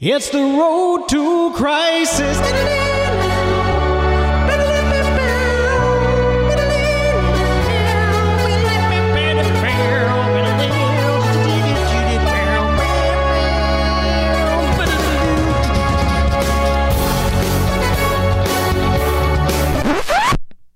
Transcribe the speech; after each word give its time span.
It's 0.00 0.28
the 0.28 0.38
road 0.38 1.08
to 1.10 1.52
crisis. 1.54 2.38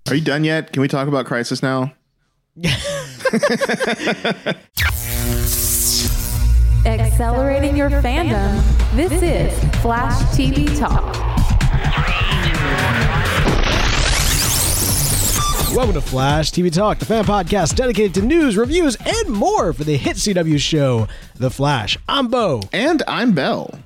Are 0.08 0.14
you 0.14 0.22
done 0.22 0.44
yet? 0.44 0.72
Can 0.72 0.80
we 0.80 0.88
talk 0.88 1.08
about 1.08 1.26
Crisis 1.26 1.62
now? 1.62 1.92
Accelerating 6.88 7.76
your 7.76 7.90
fandom. 7.90 8.62
This 8.92 9.12
is 9.20 9.82
Flash 9.82 10.14
TV 10.34 10.66
Talk. 10.78 11.04
Welcome 15.76 15.92
to 15.92 16.00
Flash 16.00 16.50
TV 16.50 16.72
Talk, 16.72 16.98
the 16.98 17.04
fan 17.04 17.24
podcast 17.24 17.76
dedicated 17.76 18.14
to 18.14 18.22
news, 18.22 18.56
reviews, 18.56 18.96
and 19.04 19.28
more 19.28 19.74
for 19.74 19.84
the 19.84 19.98
hit 19.98 20.16
CW 20.16 20.58
show, 20.58 21.06
The 21.34 21.50
Flash. 21.50 21.98
I'm 22.08 22.28
Bo. 22.28 22.62
And 22.72 23.02
I'm 23.06 23.32
Bell. 23.32 23.80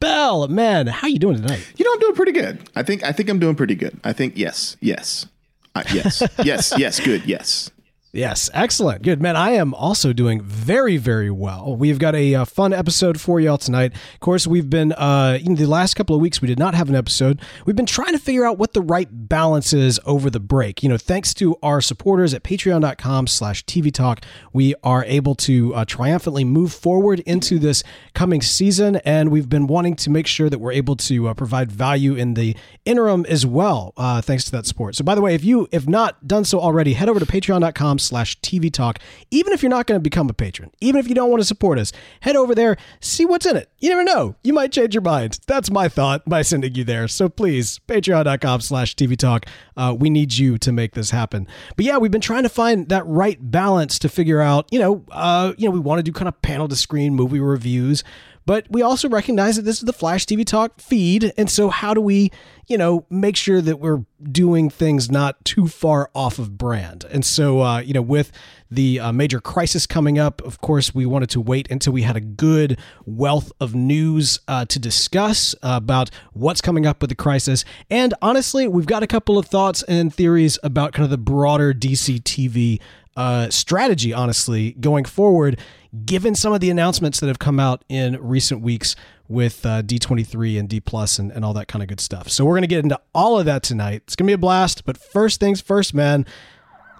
Bell, 0.00 0.48
man, 0.48 0.86
how 0.86 1.08
you 1.08 1.18
doing 1.18 1.36
tonight? 1.36 1.70
You 1.76 1.84
know, 1.84 1.92
I'm 1.92 2.00
doing 2.00 2.14
pretty 2.14 2.32
good. 2.32 2.70
I 2.74 2.82
think 2.82 3.04
I 3.04 3.12
think 3.12 3.28
I'm 3.28 3.38
doing 3.38 3.54
pretty 3.54 3.74
good. 3.74 4.00
I 4.02 4.14
think 4.14 4.32
yes, 4.38 4.78
yes, 4.80 5.26
uh, 5.74 5.82
yes, 5.92 6.22
yes, 6.42 6.72
yes, 6.78 7.00
good, 7.00 7.26
yes. 7.26 7.70
Yes, 8.16 8.48
excellent. 8.54 9.02
Good, 9.02 9.20
man. 9.20 9.36
I 9.36 9.50
am 9.50 9.74
also 9.74 10.14
doing 10.14 10.40
very, 10.40 10.96
very 10.96 11.30
well. 11.30 11.76
We've 11.76 11.98
got 11.98 12.14
a 12.14 12.34
uh, 12.34 12.44
fun 12.46 12.72
episode 12.72 13.20
for 13.20 13.40
y'all 13.40 13.58
tonight. 13.58 13.92
Of 14.14 14.20
course, 14.20 14.46
we've 14.46 14.70
been, 14.70 14.92
uh, 14.92 15.38
know, 15.44 15.54
the 15.54 15.66
last 15.66 15.94
couple 15.96 16.16
of 16.16 16.22
weeks, 16.22 16.40
we 16.40 16.48
did 16.48 16.58
not 16.58 16.74
have 16.74 16.88
an 16.88 16.94
episode. 16.94 17.42
We've 17.66 17.76
been 17.76 17.84
trying 17.84 18.12
to 18.12 18.18
figure 18.18 18.46
out 18.46 18.56
what 18.56 18.72
the 18.72 18.80
right 18.80 19.06
balance 19.10 19.74
is 19.74 20.00
over 20.06 20.30
the 20.30 20.40
break. 20.40 20.82
You 20.82 20.88
know, 20.88 20.96
thanks 20.96 21.34
to 21.34 21.56
our 21.62 21.82
supporters 21.82 22.32
at 22.32 22.42
patreon.com 22.42 23.26
slash 23.26 23.66
TV 23.66 23.92
Talk, 23.92 24.24
we 24.50 24.74
are 24.82 25.04
able 25.04 25.34
to 25.34 25.74
uh, 25.74 25.84
triumphantly 25.84 26.44
move 26.44 26.72
forward 26.72 27.20
into 27.20 27.58
this 27.58 27.84
coming 28.14 28.40
season. 28.40 28.96
And 29.04 29.30
we've 29.30 29.50
been 29.50 29.66
wanting 29.66 29.94
to 29.96 30.08
make 30.08 30.26
sure 30.26 30.48
that 30.48 30.58
we're 30.58 30.72
able 30.72 30.96
to 30.96 31.28
uh, 31.28 31.34
provide 31.34 31.70
value 31.70 32.14
in 32.14 32.32
the 32.32 32.56
interim 32.86 33.26
as 33.26 33.44
well, 33.44 33.92
uh, 33.98 34.22
thanks 34.22 34.44
to 34.44 34.52
that 34.52 34.64
support. 34.64 34.94
So, 34.94 35.04
by 35.04 35.14
the 35.14 35.20
way, 35.20 35.34
if 35.34 35.44
you 35.44 35.68
have 35.74 35.86
not 35.86 36.26
done 36.26 36.46
so 36.46 36.60
already, 36.60 36.94
head 36.94 37.10
over 37.10 37.20
to 37.20 37.26
patreon.com 37.26 37.98
slash 38.06 38.38
TV 38.40 38.72
Talk. 38.72 38.98
Even 39.30 39.52
if 39.52 39.62
you're 39.62 39.70
not 39.70 39.86
going 39.86 39.98
to 39.98 40.02
become 40.02 40.28
a 40.28 40.34
patron, 40.34 40.70
even 40.80 40.98
if 40.98 41.08
you 41.08 41.14
don't 41.14 41.30
want 41.30 41.40
to 41.40 41.46
support 41.46 41.78
us, 41.78 41.92
head 42.20 42.36
over 42.36 42.54
there, 42.54 42.76
see 43.00 43.24
what's 43.24 43.46
in 43.46 43.56
it. 43.56 43.70
You 43.80 43.90
never 43.90 44.04
know. 44.04 44.36
You 44.42 44.52
might 44.52 44.72
change 44.72 44.94
your 44.94 45.02
mind. 45.02 45.38
That's 45.46 45.70
my 45.70 45.88
thought 45.88 46.22
by 46.26 46.42
sending 46.42 46.74
you 46.74 46.84
there. 46.84 47.08
So 47.08 47.28
please, 47.28 47.80
patreon.com 47.88 48.60
slash 48.60 48.94
TV 48.96 49.16
Talk. 49.16 49.46
Uh, 49.76 49.94
we 49.98 50.10
need 50.10 50.34
you 50.34 50.58
to 50.58 50.72
make 50.72 50.94
this 50.94 51.10
happen. 51.10 51.46
But 51.76 51.84
yeah, 51.84 51.98
we've 51.98 52.10
been 52.10 52.20
trying 52.20 52.44
to 52.44 52.48
find 52.48 52.88
that 52.88 53.06
right 53.06 53.38
balance 53.40 53.98
to 54.00 54.08
figure 54.08 54.40
out, 54.40 54.66
you 54.70 54.78
know, 54.78 55.04
uh, 55.10 55.52
you 55.56 55.66
know, 55.66 55.72
we 55.72 55.80
want 55.80 55.98
to 55.98 56.02
do 56.02 56.12
kind 56.12 56.28
of 56.28 56.40
panel 56.42 56.68
to 56.68 56.76
screen 56.76 57.14
movie 57.14 57.40
reviews. 57.40 58.04
But 58.46 58.66
we 58.70 58.80
also 58.80 59.08
recognize 59.08 59.56
that 59.56 59.62
this 59.62 59.78
is 59.78 59.84
the 59.84 59.92
Flash 59.92 60.24
TV 60.24 60.46
Talk 60.46 60.80
feed. 60.80 61.32
And 61.36 61.50
so, 61.50 61.68
how 61.68 61.94
do 61.94 62.00
we, 62.00 62.30
you 62.68 62.78
know, 62.78 63.04
make 63.10 63.36
sure 63.36 63.60
that 63.60 63.80
we're 63.80 64.04
doing 64.22 64.70
things 64.70 65.10
not 65.10 65.44
too 65.44 65.66
far 65.66 66.10
off 66.14 66.38
of 66.38 66.56
brand? 66.56 67.04
And 67.10 67.24
so, 67.24 67.60
uh, 67.60 67.78
you 67.80 67.92
know, 67.92 68.02
with 68.02 68.30
the 68.70 69.00
uh, 69.00 69.12
major 69.12 69.40
crisis 69.40 69.84
coming 69.84 70.16
up, 70.18 70.40
of 70.42 70.60
course, 70.60 70.94
we 70.94 71.06
wanted 71.06 71.28
to 71.30 71.40
wait 71.40 71.68
until 71.72 71.92
we 71.92 72.02
had 72.02 72.16
a 72.16 72.20
good 72.20 72.78
wealth 73.04 73.50
of 73.60 73.74
news 73.74 74.38
uh, 74.46 74.64
to 74.66 74.78
discuss 74.78 75.54
about 75.62 76.10
what's 76.32 76.60
coming 76.60 76.86
up 76.86 77.00
with 77.00 77.10
the 77.10 77.16
crisis. 77.16 77.64
And 77.90 78.14
honestly, 78.22 78.68
we've 78.68 78.86
got 78.86 79.02
a 79.02 79.08
couple 79.08 79.38
of 79.38 79.46
thoughts 79.46 79.82
and 79.84 80.14
theories 80.14 80.56
about 80.62 80.92
kind 80.92 81.04
of 81.04 81.10
the 81.10 81.18
broader 81.18 81.74
DC 81.74 82.22
TV 82.22 82.80
uh, 83.16 83.50
strategy, 83.50 84.12
honestly, 84.12 84.72
going 84.72 85.04
forward, 85.04 85.58
given 86.04 86.34
some 86.34 86.52
of 86.52 86.60
the 86.60 86.70
announcements 86.70 87.20
that 87.20 87.26
have 87.26 87.38
come 87.38 87.58
out 87.58 87.84
in 87.88 88.20
recent 88.20 88.60
weeks 88.60 88.94
with 89.28 89.64
uh, 89.66 89.82
D23 89.82 90.58
and 90.58 90.68
D 90.68 90.80
Plus 90.80 91.18
and, 91.18 91.32
and 91.32 91.44
all 91.44 91.54
that 91.54 91.68
kind 91.68 91.82
of 91.82 91.88
good 91.88 92.00
stuff. 92.00 92.28
So 92.28 92.44
we're 92.44 92.52
going 92.52 92.62
to 92.62 92.68
get 92.68 92.84
into 92.84 93.00
all 93.14 93.38
of 93.38 93.46
that 93.46 93.62
tonight. 93.62 94.02
It's 94.04 94.16
going 94.16 94.26
to 94.26 94.30
be 94.30 94.34
a 94.34 94.38
blast. 94.38 94.84
But 94.84 94.98
first 94.98 95.40
things 95.40 95.60
first, 95.60 95.94
man, 95.94 96.26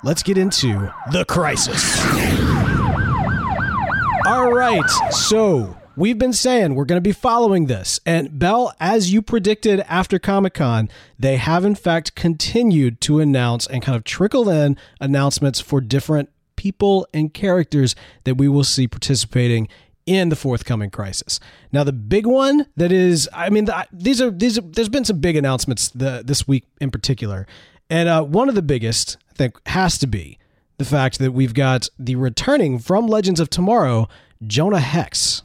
let's 0.03 0.23
get 0.23 0.39
into 0.39 0.91
the 1.13 1.25
crisis. 1.27 2.01
All 4.27 4.53
right. 4.53 4.89
So 5.11 5.77
we've 5.97 6.19
been 6.19 6.33
saying 6.33 6.75
we're 6.75 6.85
going 6.85 6.99
to 6.99 7.09
be 7.09 7.13
following 7.13 7.67
this. 7.67 7.99
And 8.07 8.39
Bell, 8.39 8.75
as 8.79 9.13
you 9.13 9.23
predicted 9.23 9.81
after 9.89 10.19
Comic 10.19 10.55
Con, 10.55 10.89
they 11.19 11.37
have 11.37 11.65
in 11.65 11.75
fact 11.75 12.15
continued 12.15 13.01
to 13.03 13.21
announce 13.21 13.67
and 13.67 13.83
kind 13.83 13.97
of 13.97 14.05
trickle 14.05 14.49
in 14.49 14.77
announcements 15.01 15.61
for 15.61 15.81
different 15.81 16.29
people 16.57 17.07
and 17.13 17.33
characters 17.33 17.95
that 18.25 18.37
we 18.37 18.49
will 18.49 18.65
see 18.65 18.89
participating 18.89 19.69
in 20.07 20.29
the 20.29 20.37
forthcoming 20.37 20.91
crisis. 20.91 21.41
Now, 21.73 21.83
the 21.85 21.93
big 21.93 22.27
one 22.27 22.67
that 22.77 22.93
is, 22.93 23.29
I 23.33 23.51
mean, 23.51 23.69
these 23.93 24.23
are 24.23 24.31
these. 24.31 24.57
Are, 24.57 24.63
there's 24.63 24.89
been 24.89 25.05
some 25.05 25.19
big 25.19 25.37
announcements 25.37 25.89
the, 25.89 26.23
this 26.25 26.47
week 26.47 26.65
in 26.81 26.91
particular, 26.91 27.47
and 27.91 28.09
uh, 28.09 28.23
one 28.23 28.49
of 28.49 28.55
the 28.55 28.63
biggest, 28.63 29.17
I 29.31 29.35
think, 29.35 29.61
has 29.67 29.99
to 29.99 30.07
be 30.07 30.39
the 30.79 30.85
fact 30.85 31.19
that 31.19 31.33
we've 31.33 31.55
got 31.55 31.89
the 31.99 32.15
returning 32.17 32.79
from 32.79 33.07
Legends 33.09 33.41
of 33.41 33.51
Tomorrow, 33.51 34.09
Jonah 34.47 34.81
Hex. 34.81 35.43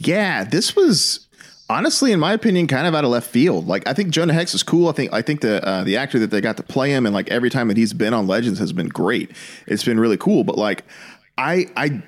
Yeah, 0.00 0.44
this 0.44 0.76
was 0.76 1.26
honestly, 1.68 2.12
in 2.12 2.20
my 2.20 2.32
opinion, 2.32 2.68
kind 2.68 2.86
of 2.86 2.94
out 2.94 3.04
of 3.04 3.10
left 3.10 3.28
field. 3.28 3.66
Like, 3.66 3.86
I 3.88 3.92
think 3.94 4.10
Jonah 4.10 4.32
Hex 4.32 4.54
is 4.54 4.62
cool. 4.62 4.88
I 4.88 4.92
think 4.92 5.12
I 5.12 5.22
think 5.22 5.40
the 5.40 5.64
uh, 5.66 5.82
the 5.82 5.96
actor 5.96 6.20
that 6.20 6.30
they 6.30 6.40
got 6.40 6.56
to 6.58 6.62
play 6.62 6.90
him, 6.90 7.04
and 7.04 7.12
like 7.12 7.28
every 7.30 7.50
time 7.50 7.66
that 7.66 7.76
he's 7.76 7.92
been 7.92 8.14
on 8.14 8.28
Legends 8.28 8.60
has 8.60 8.72
been 8.72 8.88
great. 8.88 9.32
It's 9.66 9.82
been 9.82 9.98
really 9.98 10.16
cool. 10.16 10.44
But 10.44 10.56
like, 10.56 10.84
I 11.36 11.66
I 11.76 12.00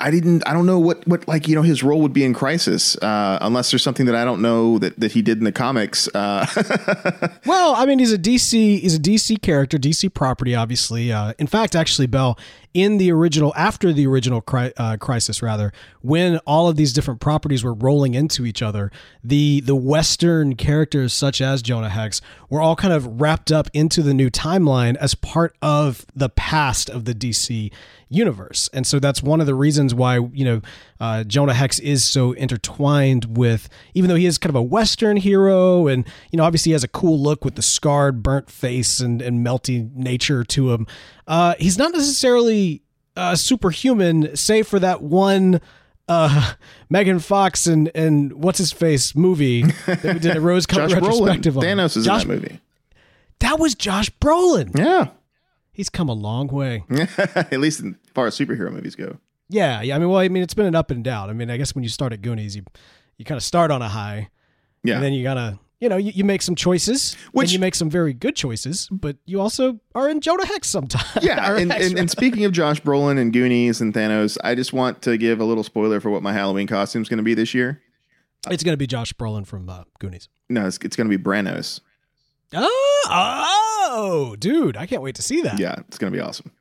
I 0.00 0.10
didn't 0.10 0.46
I 0.48 0.52
don't 0.52 0.66
know 0.66 0.80
what 0.80 1.06
what 1.06 1.28
like 1.28 1.46
you 1.46 1.54
know 1.54 1.62
his 1.62 1.82
role 1.84 2.00
would 2.00 2.12
be 2.12 2.24
in 2.24 2.34
Crisis 2.34 2.96
uh, 2.96 3.38
unless 3.40 3.70
there's 3.70 3.82
something 3.84 4.06
that 4.06 4.16
I 4.16 4.24
don't 4.24 4.42
know 4.42 4.78
that 4.78 4.98
that 4.98 5.12
he 5.12 5.22
did 5.22 5.38
in 5.38 5.44
the 5.44 5.52
comics. 5.52 6.08
Uh, 6.14 6.44
well, 7.46 7.74
I 7.76 7.86
mean, 7.86 8.00
he's 8.00 8.12
a 8.12 8.18
DC 8.18 8.80
he's 8.80 8.96
a 8.96 9.00
DC 9.00 9.42
character, 9.42 9.78
DC 9.78 10.12
property, 10.12 10.54
obviously. 10.56 11.12
Uh, 11.12 11.34
in 11.38 11.46
fact, 11.46 11.76
actually, 11.76 12.08
Bell 12.08 12.36
in 12.74 12.98
the 12.98 13.10
original 13.10 13.52
after 13.56 13.92
the 13.92 14.06
original 14.06 14.40
cri- 14.40 14.72
uh, 14.76 14.96
crisis 14.96 15.42
rather 15.42 15.72
when 16.00 16.38
all 16.38 16.68
of 16.68 16.76
these 16.76 16.92
different 16.92 17.20
properties 17.20 17.64
were 17.64 17.74
rolling 17.74 18.14
into 18.14 18.44
each 18.44 18.62
other 18.62 18.90
the 19.22 19.60
the 19.60 19.76
western 19.76 20.54
characters 20.54 21.12
such 21.12 21.40
as 21.40 21.62
jonah 21.62 21.88
hex 21.88 22.20
were 22.48 22.60
all 22.60 22.76
kind 22.76 22.92
of 22.92 23.20
wrapped 23.20 23.50
up 23.50 23.68
into 23.72 24.02
the 24.02 24.14
new 24.14 24.30
timeline 24.30 24.96
as 24.96 25.14
part 25.14 25.56
of 25.62 26.06
the 26.14 26.28
past 26.28 26.88
of 26.90 27.04
the 27.04 27.14
dc 27.14 27.70
universe. 28.08 28.68
And 28.72 28.86
so 28.86 28.98
that's 28.98 29.22
one 29.22 29.40
of 29.40 29.46
the 29.46 29.54
reasons 29.54 29.94
why 29.94 30.16
you 30.16 30.44
know 30.44 30.60
uh, 31.00 31.24
jonah 31.24 31.54
hex 31.54 31.78
is 31.78 32.04
so 32.04 32.32
intertwined 32.32 33.36
with 33.36 33.68
even 33.94 34.08
though 34.08 34.16
he 34.16 34.26
is 34.26 34.38
kind 34.38 34.50
of 34.50 34.56
a 34.56 34.62
western 34.62 35.16
hero 35.16 35.86
and 35.86 36.06
you 36.32 36.38
know 36.38 36.44
obviously 36.44 36.70
he 36.70 36.72
has 36.72 36.82
a 36.82 36.88
cool 36.88 37.20
look 37.20 37.44
with 37.44 37.54
the 37.54 37.62
scarred 37.62 38.22
burnt 38.22 38.50
face 38.50 38.98
and, 38.98 39.22
and 39.22 39.46
melty 39.46 39.94
nature 39.94 40.42
to 40.42 40.72
him 40.72 40.86
uh, 41.28 41.54
he's 41.58 41.76
not 41.76 41.92
necessarily 41.92 42.57
uh, 43.18 43.36
superhuman, 43.36 44.34
save 44.36 44.66
for 44.66 44.78
that 44.78 45.02
one 45.02 45.60
uh, 46.08 46.54
Megan 46.90 47.18
Fox 47.18 47.66
and 47.66 47.90
and 47.94 48.32
what's 48.32 48.58
his 48.58 48.72
face 48.72 49.14
movie 49.14 49.62
that 49.62 50.04
we 50.04 50.18
did 50.18 50.36
a 50.36 50.40
rose 50.40 50.66
colored 50.66 50.92
retrospective 50.92 51.56
on. 51.58 51.64
Thanos 51.64 51.96
is 51.96 52.06
Josh, 52.06 52.22
in 52.22 52.28
that 52.28 52.34
movie. 52.42 52.60
That 53.40 53.58
was 53.58 53.74
Josh 53.74 54.10
Brolin. 54.20 54.76
Yeah, 54.76 55.08
he's 55.72 55.88
come 55.88 56.08
a 56.08 56.14
long 56.14 56.48
way. 56.48 56.84
At 57.18 57.60
least 57.60 57.80
as 57.80 57.92
far 58.14 58.26
as 58.26 58.38
superhero 58.38 58.72
movies 58.72 58.94
go. 58.94 59.18
Yeah, 59.48 59.82
yeah. 59.82 59.96
I 59.96 59.98
mean, 59.98 60.08
well, 60.08 60.18
I 60.18 60.28
mean, 60.28 60.42
it's 60.42 60.54
been 60.54 60.66
an 60.66 60.74
up 60.74 60.90
and 60.90 61.02
down. 61.02 61.30
I 61.30 61.32
mean, 61.32 61.50
I 61.50 61.56
guess 61.56 61.74
when 61.74 61.82
you 61.82 61.90
start 61.90 62.12
at 62.12 62.22
Goonies, 62.22 62.56
you 62.56 62.64
you 63.16 63.24
kind 63.24 63.36
of 63.36 63.42
start 63.42 63.70
on 63.70 63.82
a 63.82 63.88
high, 63.88 64.30
yeah, 64.82 64.94
and 64.94 65.02
then 65.04 65.12
you 65.12 65.22
gotta 65.22 65.58
you 65.80 65.88
know, 65.88 65.96
you, 65.96 66.12
you 66.14 66.24
make 66.24 66.42
some 66.42 66.54
choices, 66.54 67.14
Which, 67.32 67.46
and 67.46 67.52
you 67.52 67.58
make 67.58 67.74
some 67.74 67.88
very 67.88 68.12
good 68.12 68.34
choices, 68.34 68.88
but 68.90 69.16
you 69.26 69.40
also 69.40 69.78
are 69.94 70.08
in 70.08 70.20
Jonah 70.20 70.46
Hex 70.46 70.68
sometimes. 70.68 71.24
Yeah, 71.24 71.56
and, 71.56 71.72
Hex, 71.72 71.86
and, 71.86 71.98
and, 71.98 72.10
speaking 72.10 72.44
of 72.44 72.52
Josh 72.52 72.80
Brolin 72.80 73.18
and 73.18 73.32
Goonies 73.32 73.80
and 73.80 73.94
Thanos, 73.94 74.36
I 74.42 74.54
just 74.54 74.72
want 74.72 75.02
to 75.02 75.16
give 75.16 75.40
a 75.40 75.44
little 75.44 75.62
spoiler 75.62 76.00
for 76.00 76.10
what 76.10 76.22
my 76.22 76.32
Halloween 76.32 76.66
costume 76.66 77.02
is 77.02 77.08
going 77.08 77.18
to 77.18 77.24
be 77.24 77.34
this 77.34 77.54
year. 77.54 77.80
It's 78.50 78.64
going 78.64 78.72
to 78.72 78.78
be 78.78 78.86
Josh 78.86 79.12
Brolin 79.12 79.46
from 79.46 79.68
uh, 79.68 79.84
Goonies. 79.98 80.28
No, 80.48 80.66
it's, 80.66 80.78
it's 80.82 80.96
going 80.96 81.08
to 81.08 81.16
be 81.16 81.22
Brannos. 81.22 81.80
Oh, 82.54 83.04
oh, 83.08 84.36
dude, 84.38 84.76
I 84.76 84.86
can't 84.86 85.02
wait 85.02 85.16
to 85.16 85.22
see 85.22 85.42
that. 85.42 85.58
Yeah, 85.58 85.76
it's 85.86 85.98
going 85.98 86.12
to 86.12 86.16
be 86.16 86.22
awesome. 86.22 86.52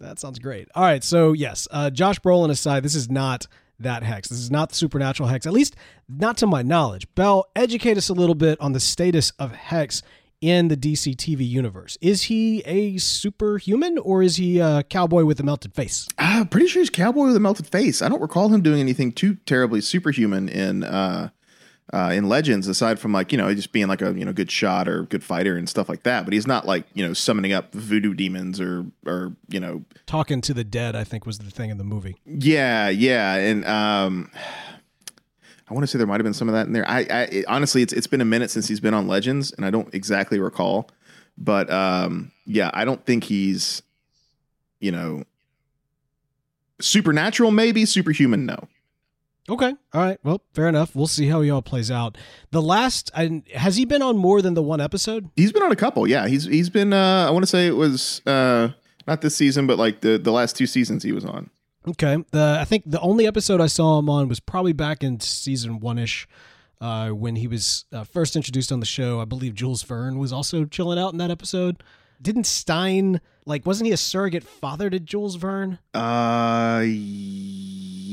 That 0.00 0.18
sounds 0.18 0.38
great. 0.38 0.68
All 0.74 0.82
right, 0.82 1.02
so 1.02 1.32
yes, 1.32 1.66
uh, 1.70 1.90
Josh 1.90 2.20
Brolin 2.20 2.50
aside, 2.50 2.82
this 2.82 2.94
is 2.94 3.10
not 3.10 3.46
that 3.80 4.02
hex. 4.02 4.28
This 4.28 4.38
is 4.38 4.50
not 4.50 4.70
the 4.70 4.74
supernatural 4.74 5.28
hex, 5.28 5.46
at 5.46 5.52
least 5.52 5.76
not 6.08 6.36
to 6.38 6.46
my 6.46 6.62
knowledge. 6.62 7.06
Bell, 7.14 7.46
educate 7.54 7.96
us 7.96 8.08
a 8.08 8.14
little 8.14 8.34
bit 8.34 8.60
on 8.60 8.72
the 8.72 8.80
status 8.80 9.30
of 9.38 9.52
hex 9.52 10.02
in 10.40 10.68
the 10.68 10.76
DC 10.76 11.16
TV 11.16 11.48
universe. 11.48 11.98
Is 12.00 12.24
he 12.24 12.60
a 12.60 12.96
superhuman 12.98 13.98
or 13.98 14.22
is 14.22 14.36
he 14.36 14.58
a 14.60 14.82
cowboy 14.84 15.24
with 15.24 15.40
a 15.40 15.42
melted 15.42 15.74
face? 15.74 16.06
I'm 16.16 16.42
uh, 16.42 16.44
pretty 16.44 16.68
sure 16.68 16.80
he's 16.80 16.90
cowboy 16.90 17.26
with 17.26 17.36
a 17.36 17.40
melted 17.40 17.66
face. 17.66 18.02
I 18.02 18.08
don't 18.08 18.20
recall 18.20 18.48
him 18.48 18.62
doing 18.62 18.80
anything 18.80 19.12
too 19.12 19.34
terribly 19.46 19.80
superhuman 19.80 20.48
in 20.48 20.84
uh, 20.84 21.30
uh, 21.92 22.10
in 22.12 22.28
Legends, 22.28 22.68
aside 22.68 22.98
from 22.98 23.12
like 23.12 23.32
you 23.32 23.38
know 23.38 23.52
just 23.54 23.72
being 23.72 23.88
like 23.88 24.02
a 24.02 24.12
you 24.12 24.24
know 24.24 24.32
good 24.32 24.50
shot 24.50 24.88
or 24.88 25.04
good 25.04 25.24
fighter 25.24 25.56
and 25.56 25.68
stuff 25.68 25.88
like 25.88 26.02
that. 26.02 26.24
But 26.24 26.34
he's 26.34 26.46
not 26.46 26.66
like 26.66 26.84
you 26.94 27.06
know 27.06 27.14
summoning 27.14 27.52
up 27.52 27.72
voodoo 27.72 28.14
demons 28.14 28.60
or 28.60 28.86
or 29.06 29.32
you 29.48 29.60
know 29.60 29.84
talking 30.06 30.40
to 30.42 30.54
the 30.54 30.64
dead. 30.64 30.94
I 30.94 31.04
think 31.04 31.24
was 31.24 31.38
the 31.38 31.50
thing 31.50 31.70
in 31.70 31.78
the 31.78 31.84
movie. 31.84 32.16
Yeah, 32.26 32.88
yeah, 32.88 33.36
and 33.36 33.64
um, 33.64 34.30
I 35.70 35.74
want 35.74 35.84
to 35.84 35.86
say 35.86 35.98
there 35.98 36.06
might 36.06 36.20
have 36.20 36.24
been 36.24 36.34
some 36.34 36.48
of 36.48 36.54
that 36.54 36.66
in 36.66 36.72
there. 36.72 36.88
I, 36.88 37.00
I 37.00 37.22
it, 37.22 37.44
honestly, 37.48 37.82
it's 37.82 37.92
it's 37.92 38.06
been 38.06 38.20
a 38.20 38.26
minute 38.26 38.50
since 38.50 38.68
he's 38.68 38.80
been 38.80 38.94
on 38.94 39.08
Legends, 39.08 39.52
and 39.52 39.64
I 39.64 39.70
don't 39.70 39.92
exactly 39.94 40.38
recall. 40.38 40.90
But 41.38 41.70
um, 41.70 42.32
yeah, 42.44 42.70
I 42.74 42.84
don't 42.84 43.04
think 43.06 43.24
he's 43.24 43.82
you 44.80 44.92
know 44.92 45.24
supernatural. 46.80 47.50
Maybe 47.50 47.86
superhuman. 47.86 48.44
No. 48.44 48.68
Okay. 49.48 49.74
All 49.94 50.02
right. 50.02 50.18
Well, 50.22 50.42
fair 50.52 50.68
enough. 50.68 50.94
We'll 50.94 51.06
see 51.06 51.26
how 51.28 51.40
he 51.40 51.50
all 51.50 51.62
plays 51.62 51.90
out. 51.90 52.18
The 52.50 52.60
last 52.60 53.10
I, 53.14 53.42
has 53.54 53.76
he 53.76 53.84
been 53.84 54.02
on 54.02 54.16
more 54.16 54.42
than 54.42 54.54
the 54.54 54.62
one 54.62 54.80
episode? 54.80 55.30
He's 55.36 55.52
been 55.52 55.62
on 55.62 55.72
a 55.72 55.76
couple. 55.76 56.06
Yeah. 56.06 56.26
He's 56.28 56.44
he's 56.44 56.68
been. 56.70 56.92
Uh, 56.92 57.26
I 57.26 57.30
want 57.30 57.42
to 57.44 57.46
say 57.46 57.66
it 57.66 57.76
was 57.76 58.20
uh, 58.26 58.70
not 59.06 59.22
this 59.22 59.34
season, 59.36 59.66
but 59.66 59.78
like 59.78 60.02
the 60.02 60.18
the 60.18 60.32
last 60.32 60.56
two 60.56 60.66
seasons 60.66 61.02
he 61.02 61.12
was 61.12 61.24
on. 61.24 61.50
Okay. 61.86 62.22
The 62.30 62.58
I 62.60 62.64
think 62.64 62.84
the 62.86 63.00
only 63.00 63.26
episode 63.26 63.60
I 63.60 63.66
saw 63.68 63.98
him 63.98 64.10
on 64.10 64.28
was 64.28 64.40
probably 64.40 64.72
back 64.74 65.02
in 65.02 65.20
season 65.20 65.80
one 65.80 65.98
ish. 65.98 66.28
Uh, 66.80 67.10
when 67.10 67.34
he 67.34 67.48
was 67.48 67.86
uh, 67.92 68.04
first 68.04 68.36
introduced 68.36 68.70
on 68.70 68.78
the 68.78 68.86
show, 68.86 69.20
I 69.20 69.24
believe 69.24 69.52
Jules 69.52 69.82
Verne 69.82 70.16
was 70.16 70.32
also 70.32 70.64
chilling 70.64 70.96
out 70.96 71.10
in 71.12 71.18
that 71.18 71.28
episode. 71.30 71.82
Didn't 72.22 72.44
Stein 72.44 73.20
like 73.46 73.64
wasn't 73.66 73.86
he 73.86 73.92
a 73.92 73.96
surrogate 73.96 74.44
father 74.44 74.90
to 74.90 75.00
Jules 75.00 75.36
Verne? 75.36 75.78
Uh 75.94 76.82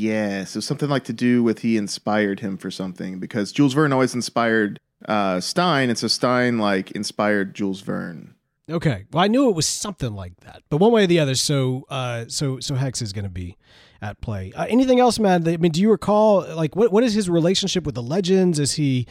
It 0.03 0.55
was 0.55 0.65
something 0.65 0.89
like 0.89 1.03
to 1.05 1.13
do 1.13 1.43
with 1.43 1.59
he 1.59 1.77
inspired 1.77 2.39
him 2.39 2.57
for 2.57 2.71
something 2.71 3.19
because 3.19 3.51
Jules 3.51 3.73
Verne 3.73 3.93
always 3.93 4.13
inspired 4.13 4.79
uh 5.07 5.39
Stein, 5.39 5.89
and 5.89 5.97
so 5.97 6.07
Stein 6.07 6.57
like 6.57 6.91
inspired 6.91 7.53
Jules 7.53 7.81
Verne. 7.81 8.35
Okay. 8.69 9.05
Well, 9.11 9.23
I 9.23 9.27
knew 9.27 9.49
it 9.49 9.55
was 9.55 9.67
something 9.67 10.13
like 10.15 10.37
that, 10.37 10.63
but 10.69 10.77
one 10.77 10.91
way 10.91 11.03
or 11.03 11.07
the 11.07 11.19
other. 11.19 11.35
So, 11.35 11.85
uh, 11.89 12.25
so, 12.27 12.59
so 12.59 12.73
Hex 12.73 12.99
is 13.01 13.13
going 13.13 13.25
to 13.25 13.29
be 13.29 13.57
at 14.01 14.19
play. 14.21 14.53
Uh, 14.55 14.65
anything 14.67 14.99
else, 14.99 15.19
man? 15.19 15.47
I 15.47 15.57
mean, 15.57 15.71
do 15.71 15.81
you 15.81 15.91
recall 15.91 16.41
like 16.55 16.75
what 16.75 16.91
what 16.91 17.03
is 17.03 17.13
his 17.13 17.29
relationship 17.29 17.85
with 17.85 17.95
the 17.95 18.01
legends? 18.01 18.59
Is 18.59 18.73
he, 18.73 19.05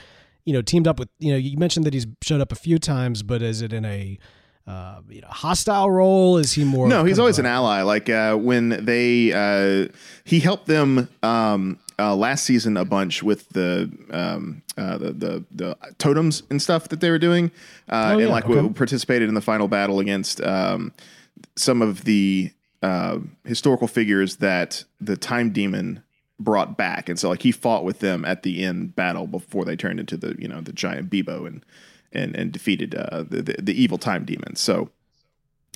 you 0.44 0.52
know, 0.52 0.62
teamed 0.62 0.88
up 0.88 0.98
with 0.98 1.08
you 1.18 1.32
know? 1.32 1.38
You 1.38 1.56
mentioned 1.56 1.86
that 1.86 1.94
he's 1.94 2.06
showed 2.22 2.40
up 2.40 2.50
a 2.50 2.56
few 2.56 2.78
times, 2.78 3.22
but 3.22 3.42
is 3.42 3.62
it 3.62 3.72
in 3.72 3.84
a 3.84 4.18
uh, 4.66 5.00
you 5.08 5.20
know, 5.20 5.28
hostile 5.28 5.90
role? 5.90 6.38
Is 6.38 6.52
he 6.52 6.64
more? 6.64 6.88
No, 6.88 7.04
he's 7.04 7.18
always 7.18 7.38
an 7.38 7.46
ally. 7.46 7.82
Like 7.82 8.08
uh, 8.08 8.36
when 8.36 8.84
they 8.84 9.32
uh, 9.32 9.88
he 10.24 10.40
helped 10.40 10.66
them 10.66 11.08
um, 11.22 11.78
uh, 11.98 12.16
last 12.16 12.44
season 12.44 12.76
a 12.76 12.84
bunch 12.84 13.22
with 13.22 13.48
the, 13.50 13.90
um, 14.10 14.62
uh, 14.78 14.96
the 14.96 15.12
the 15.12 15.44
the 15.50 15.76
totems 15.98 16.42
and 16.48 16.62
stuff 16.62 16.88
that 16.88 17.00
they 17.00 17.10
were 17.10 17.18
doing, 17.18 17.50
uh, 17.90 18.06
oh, 18.08 18.12
and 18.12 18.20
yeah. 18.22 18.28
like 18.28 18.46
okay. 18.46 18.60
we 18.60 18.68
participated 18.70 19.28
in 19.28 19.34
the 19.34 19.42
final 19.42 19.68
battle 19.68 20.00
against 20.00 20.40
um, 20.40 20.92
some 21.56 21.82
of 21.82 22.04
the 22.04 22.50
historical 23.46 23.88
figures 23.88 24.36
that 24.36 24.84
the 25.00 25.16
time 25.16 25.50
demon 25.50 26.02
brought 26.40 26.76
back, 26.76 27.08
and 27.08 27.18
so 27.18 27.28
like 27.28 27.42
he 27.42 27.52
fought 27.52 27.84
with 27.84 27.98
them 27.98 28.24
at 28.24 28.42
the 28.42 28.64
end 28.64 28.96
battle 28.96 29.26
before 29.26 29.64
they 29.64 29.76
turned 29.76 30.00
into 30.00 30.16
the 30.16 30.34
you 30.38 30.48
know 30.48 30.62
the 30.62 30.72
giant 30.72 31.10
Beebo 31.10 31.46
and 31.46 31.62
and 32.14 32.36
and 32.36 32.52
defeated 32.52 32.94
uh, 32.94 33.24
the, 33.28 33.42
the, 33.42 33.56
the 33.60 33.82
evil 33.82 33.98
time 33.98 34.24
demons. 34.24 34.60
So 34.60 34.90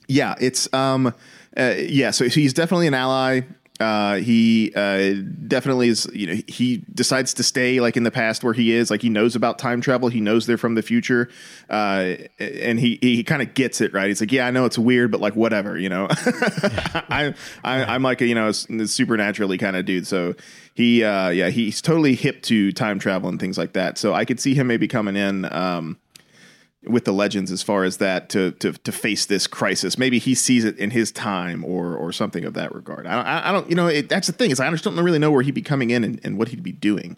yeah, 0.08 0.35
it's 0.40 0.73
um 0.73 1.14
uh, 1.56 1.75
yeah. 1.79 2.11
So 2.11 2.29
he's 2.29 2.55
definitely 2.55 2.87
an 2.87 2.94
ally. 2.94 3.43
Uh, 3.81 4.17
he 4.17 4.73
uh, 4.75 5.14
definitely 5.46 5.88
is. 5.88 6.08
You 6.12 6.26
know, 6.26 6.43
he 6.49 6.79
decides 6.93 7.35
to 7.35 7.44
stay 7.44 7.79
like 7.79 7.96
in 7.96 8.02
the 8.02 8.11
past 8.11 8.43
where 8.43 8.52
he 8.52 8.73
is. 8.73 8.90
Like 8.90 9.02
he 9.02 9.08
knows 9.08 9.37
about 9.37 9.58
time 9.58 9.81
travel. 9.81 10.08
He 10.08 10.20
knows 10.20 10.46
they're 10.46 10.58
from 10.58 10.75
the 10.75 10.82
future, 10.82 11.29
uh, 11.70 12.17
and 12.40 12.81
he 12.81 12.99
he 13.00 13.23
kind 13.23 13.40
of 13.40 13.55
gets 13.55 13.81
it 13.81 13.93
right. 13.93 14.08
He's 14.08 14.20
like, 14.20 14.32
yeah, 14.32 14.49
I 14.49 14.50
know 14.50 14.64
it's 14.64 14.79
weird, 14.79 15.12
but 15.12 15.20
like 15.20 15.37
whatever, 15.37 15.79
you 15.79 15.88
know. 15.88 16.08
I, 16.11 17.35
I 17.62 17.94
am 17.94 18.02
like 18.02 18.20
a 18.20 18.26
you 18.26 18.35
know 18.35 18.50
supernaturally 18.50 19.58
kind 19.58 19.76
of 19.76 19.85
dude. 19.85 20.08
So 20.08 20.35
he 20.75 21.05
uh, 21.05 21.29
yeah 21.29 21.50
he's 21.50 21.81
totally 21.81 22.17
hip 22.17 22.43
to 22.44 22.73
time 22.73 22.99
travel 22.99 23.29
and 23.29 23.38
things 23.38 23.58
like 23.58 23.75
that. 23.75 23.96
So 23.96 24.12
I 24.12 24.25
could 24.25 24.40
see 24.40 24.55
him 24.55 24.67
maybe 24.67 24.88
coming 24.88 25.14
in. 25.14 25.44
Um, 25.52 25.99
with 26.85 27.05
the 27.05 27.13
legends 27.13 27.51
as 27.51 27.63
far 27.63 27.85
as 27.85 27.97
that 27.97 28.29
to 28.31 28.53
to 28.53 28.73
to 28.73 28.93
face 28.93 29.27
this 29.27 29.47
crisis. 29.47 29.99
Maybe 29.99 30.19
he 30.19 30.35
sees 30.35 30.65
it 30.65 30.79
in 30.79 30.91
his 30.91 31.11
time 31.11 31.65
or 31.65 31.97
or 31.97 32.13
something 32.13 32.45
of 32.45 32.55
that 32.55 32.75
regard. 32.75 33.07
I 33.07 33.15
don't, 33.17 33.27
I, 33.27 33.53
don't 33.53 33.69
you 33.69 33.77
know, 33.77 33.89
it, 33.89 34.09
that's 34.09 34.27
the 34.27 34.33
thing 34.33 34.51
is 34.51 34.61
I 34.61 34.71
just 34.71 34.85
don't 34.85 34.97
really 34.97 35.19
know 35.19 35.31
where 35.31 35.43
he'd 35.43 35.55
be 35.55 35.63
coming 35.63 35.91
in 35.91 36.05
and, 36.05 36.21
and 36.23 36.39
what 36.39 36.49
he'd 36.49 36.63
be 36.63 36.73
doing. 36.73 37.17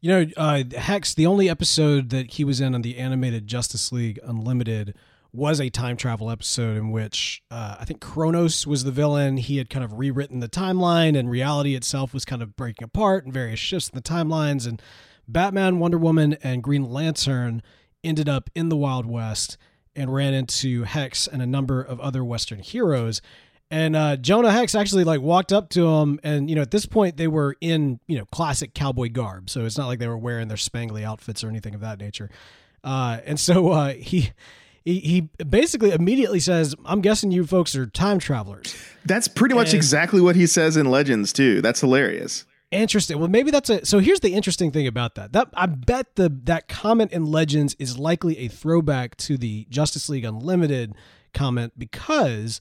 You 0.00 0.10
know, 0.10 0.26
uh, 0.36 0.62
Hex, 0.76 1.14
the 1.14 1.26
only 1.26 1.48
episode 1.48 2.10
that 2.10 2.32
he 2.32 2.44
was 2.44 2.60
in 2.60 2.74
on 2.74 2.82
the 2.82 2.98
animated 2.98 3.46
Justice 3.46 3.92
League 3.92 4.20
Unlimited 4.22 4.94
was 5.32 5.60
a 5.60 5.68
time 5.68 5.96
travel 5.96 6.30
episode 6.30 6.76
in 6.76 6.90
which 6.90 7.42
uh, 7.50 7.76
I 7.78 7.84
think 7.84 8.00
Chronos 8.00 8.66
was 8.66 8.84
the 8.84 8.90
villain. 8.90 9.36
He 9.36 9.58
had 9.58 9.68
kind 9.68 9.84
of 9.84 9.98
rewritten 9.98 10.40
the 10.40 10.48
timeline, 10.48 11.18
and 11.18 11.30
reality 11.30 11.74
itself 11.74 12.14
was 12.14 12.24
kind 12.24 12.42
of 12.42 12.56
breaking 12.56 12.84
apart 12.84 13.24
and 13.24 13.34
various 13.34 13.60
shifts 13.60 13.90
in 13.90 13.96
the 13.96 14.02
timelines. 14.02 14.66
And 14.66 14.80
Batman, 15.28 15.78
Wonder 15.78 15.98
Woman, 15.98 16.38
and 16.42 16.62
Green 16.62 16.84
Lantern 16.84 17.62
ended 18.04 18.28
up 18.28 18.50
in 18.54 18.68
the 18.68 18.76
Wild 18.76 19.06
West 19.06 19.56
and 19.94 20.12
ran 20.12 20.34
into 20.34 20.84
Hex 20.84 21.26
and 21.26 21.40
a 21.40 21.46
number 21.46 21.80
of 21.80 22.00
other 22.00 22.24
Western 22.24 22.58
heroes. 22.58 23.22
And 23.70 23.96
uh, 23.96 24.16
Jonah 24.16 24.52
Hex 24.52 24.74
actually 24.74 25.04
like 25.04 25.20
walked 25.20 25.52
up 25.52 25.70
to 25.70 25.88
him, 25.88 26.20
and 26.22 26.48
you 26.48 26.54
know 26.54 26.62
at 26.62 26.70
this 26.70 26.86
point 26.86 27.16
they 27.16 27.26
were 27.26 27.56
in 27.60 27.98
you 28.06 28.16
know 28.16 28.24
classic 28.26 28.74
cowboy 28.74 29.08
garb, 29.08 29.50
so 29.50 29.64
it's 29.64 29.76
not 29.76 29.88
like 29.88 29.98
they 29.98 30.06
were 30.06 30.18
wearing 30.18 30.46
their 30.46 30.56
spangly 30.56 31.02
outfits 31.02 31.42
or 31.42 31.48
anything 31.48 31.74
of 31.74 31.80
that 31.80 31.98
nature. 31.98 32.30
Uh, 32.84 33.18
and 33.24 33.40
so 33.40 33.72
uh, 33.72 33.92
he 33.94 34.30
he, 34.84 35.00
he 35.00 35.20
basically 35.42 35.90
immediately 35.90 36.38
says, 36.38 36.76
"I'm 36.84 37.00
guessing 37.00 37.32
you 37.32 37.44
folks 37.44 37.74
are 37.74 37.86
time 37.86 38.20
travelers." 38.20 38.76
That's 39.04 39.26
pretty 39.26 39.56
much 39.56 39.68
and, 39.70 39.76
exactly 39.76 40.20
what 40.20 40.36
he 40.36 40.46
says 40.46 40.76
in 40.76 40.86
Legends 40.86 41.32
too. 41.32 41.60
That's 41.60 41.80
hilarious. 41.80 42.46
Interesting. 42.70 43.18
Well, 43.18 43.28
maybe 43.28 43.50
that's 43.50 43.70
a. 43.70 43.84
So 43.86 44.00
here's 44.00 44.20
the 44.20 44.34
interesting 44.34 44.72
thing 44.72 44.86
about 44.86 45.14
that. 45.14 45.32
That 45.32 45.48
I 45.54 45.66
bet 45.66 46.16
the 46.16 46.28
that 46.44 46.68
comment 46.68 47.12
in 47.12 47.24
Legends 47.26 47.76
is 47.78 47.98
likely 47.98 48.38
a 48.38 48.48
throwback 48.48 49.16
to 49.18 49.38
the 49.38 49.66
Justice 49.70 50.08
League 50.08 50.24
Unlimited 50.24 50.94
comment 51.32 51.74
because 51.78 52.60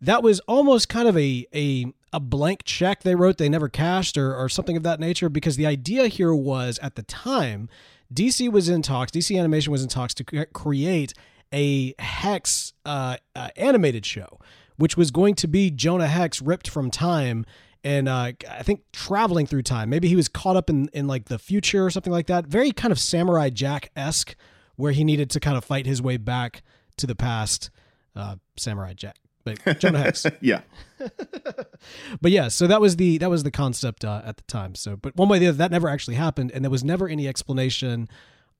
that 0.00 0.22
was 0.22 0.40
almost 0.40 0.88
kind 0.88 1.06
of 1.06 1.16
a 1.16 1.46
a 1.54 1.86
a 2.12 2.20
blank 2.20 2.64
check 2.64 3.02
they 3.02 3.14
wrote 3.14 3.38
they 3.38 3.48
never 3.48 3.68
cashed 3.68 4.16
or 4.18 4.34
or 4.34 4.48
something 4.48 4.76
of 4.76 4.82
that 4.82 4.98
nature 4.98 5.28
because 5.28 5.56
the 5.56 5.66
idea 5.66 6.08
here 6.08 6.34
was 6.34 6.78
at 6.80 6.96
the 6.96 7.02
time 7.02 7.68
DC 8.12 8.50
was 8.50 8.68
in 8.68 8.82
talks, 8.82 9.10
DC 9.10 9.38
Animation 9.38 9.72
was 9.72 9.82
in 9.82 9.88
talks 9.88 10.14
to 10.14 10.24
create 10.24 11.14
a 11.52 11.94
Hex 11.98 12.72
uh, 12.84 13.16
uh, 13.34 13.48
animated 13.56 14.04
show, 14.06 14.38
which 14.76 14.96
was 14.96 15.10
going 15.10 15.34
to 15.36 15.48
be 15.48 15.70
Jonah 15.70 16.08
Hex 16.08 16.42
ripped 16.42 16.68
from 16.68 16.90
time 16.90 17.44
and 17.84 18.08
uh, 18.08 18.32
I 18.50 18.62
think 18.62 18.80
traveling 18.92 19.46
through 19.46 19.62
time. 19.62 19.90
Maybe 19.90 20.08
he 20.08 20.16
was 20.16 20.26
caught 20.26 20.56
up 20.56 20.70
in, 20.70 20.88
in 20.94 21.06
like 21.06 21.26
the 21.26 21.38
future 21.38 21.84
or 21.84 21.90
something 21.90 22.12
like 22.12 22.26
that. 22.26 22.46
Very 22.46 22.72
kind 22.72 22.90
of 22.90 22.98
Samurai 22.98 23.50
Jack 23.50 23.90
esque, 23.94 24.34
where 24.76 24.92
he 24.92 25.04
needed 25.04 25.30
to 25.30 25.40
kind 25.40 25.56
of 25.56 25.64
fight 25.64 25.84
his 25.84 26.00
way 26.00 26.16
back 26.16 26.62
to 26.96 27.06
the 27.06 27.14
past. 27.14 27.70
Uh, 28.16 28.36
Samurai 28.56 28.94
Jack, 28.94 29.16
but 29.44 29.78
Jonah 29.78 29.98
Hex. 29.98 30.24
yeah. 30.40 30.62
but 32.20 32.30
yeah, 32.30 32.48
so 32.48 32.66
that 32.66 32.80
was 32.80 32.96
the 32.96 33.18
that 33.18 33.28
was 33.28 33.42
the 33.42 33.50
concept 33.50 34.04
uh, 34.04 34.22
at 34.24 34.38
the 34.38 34.44
time. 34.44 34.74
So, 34.74 34.96
but 34.96 35.14
one 35.16 35.28
way 35.28 35.36
or 35.36 35.40
the 35.40 35.48
other, 35.48 35.58
that 35.58 35.70
never 35.70 35.88
actually 35.88 36.14
happened, 36.14 36.52
and 36.52 36.64
there 36.64 36.70
was 36.70 36.84
never 36.84 37.08
any 37.08 37.28
explanation 37.28 38.08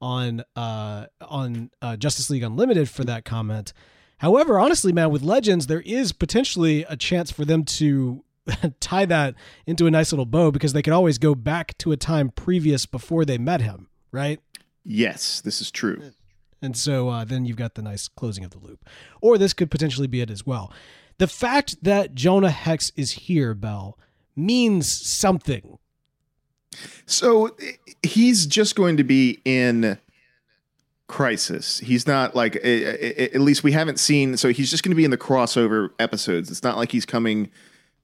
on 0.00 0.42
uh, 0.56 1.06
on 1.22 1.70
uh, 1.80 1.96
Justice 1.96 2.28
League 2.30 2.42
Unlimited 2.42 2.90
for 2.90 3.04
that 3.04 3.24
comment. 3.24 3.72
However, 4.18 4.58
honestly, 4.58 4.92
man, 4.92 5.10
with 5.10 5.22
Legends, 5.22 5.66
there 5.66 5.80
is 5.82 6.12
potentially 6.12 6.84
a 6.88 6.96
chance 6.96 7.30
for 7.30 7.44
them 7.44 7.64
to 7.64 8.24
tie 8.80 9.04
that 9.06 9.34
into 9.66 9.86
a 9.86 9.90
nice 9.90 10.12
little 10.12 10.26
bow 10.26 10.50
because 10.50 10.72
they 10.72 10.82
could 10.82 10.92
always 10.92 11.18
go 11.18 11.34
back 11.34 11.76
to 11.78 11.92
a 11.92 11.96
time 11.96 12.30
previous 12.30 12.86
before 12.86 13.24
they 13.24 13.38
met 13.38 13.60
him, 13.60 13.88
right? 14.12 14.40
Yes, 14.84 15.40
this 15.40 15.60
is 15.60 15.70
true. 15.70 16.12
And 16.60 16.76
so 16.76 17.08
uh, 17.08 17.24
then 17.24 17.44
you've 17.44 17.56
got 17.56 17.74
the 17.74 17.82
nice 17.82 18.08
closing 18.08 18.44
of 18.44 18.50
the 18.50 18.58
loop. 18.58 18.84
Or 19.20 19.38
this 19.38 19.52
could 19.52 19.70
potentially 19.70 20.06
be 20.06 20.20
it 20.20 20.30
as 20.30 20.46
well. 20.46 20.72
The 21.18 21.26
fact 21.26 21.82
that 21.82 22.14
Jonah 22.14 22.50
Hex 22.50 22.90
is 22.96 23.12
here, 23.12 23.54
Bell, 23.54 23.98
means 24.34 24.90
something. 24.90 25.78
So 27.06 27.56
he's 28.02 28.46
just 28.46 28.74
going 28.74 28.96
to 28.96 29.04
be 29.04 29.40
in 29.44 29.98
crisis. 31.06 31.78
He's 31.78 32.06
not 32.06 32.34
like 32.34 32.56
at 32.56 33.40
least 33.40 33.62
we 33.62 33.72
haven't 33.72 34.00
seen. 34.00 34.36
So 34.36 34.48
he's 34.48 34.70
just 34.70 34.82
going 34.82 34.90
to 34.90 34.96
be 34.96 35.04
in 35.04 35.10
the 35.10 35.18
crossover 35.18 35.90
episodes. 35.98 36.50
It's 36.50 36.62
not 36.62 36.76
like 36.76 36.90
he's 36.90 37.06
coming 37.06 37.50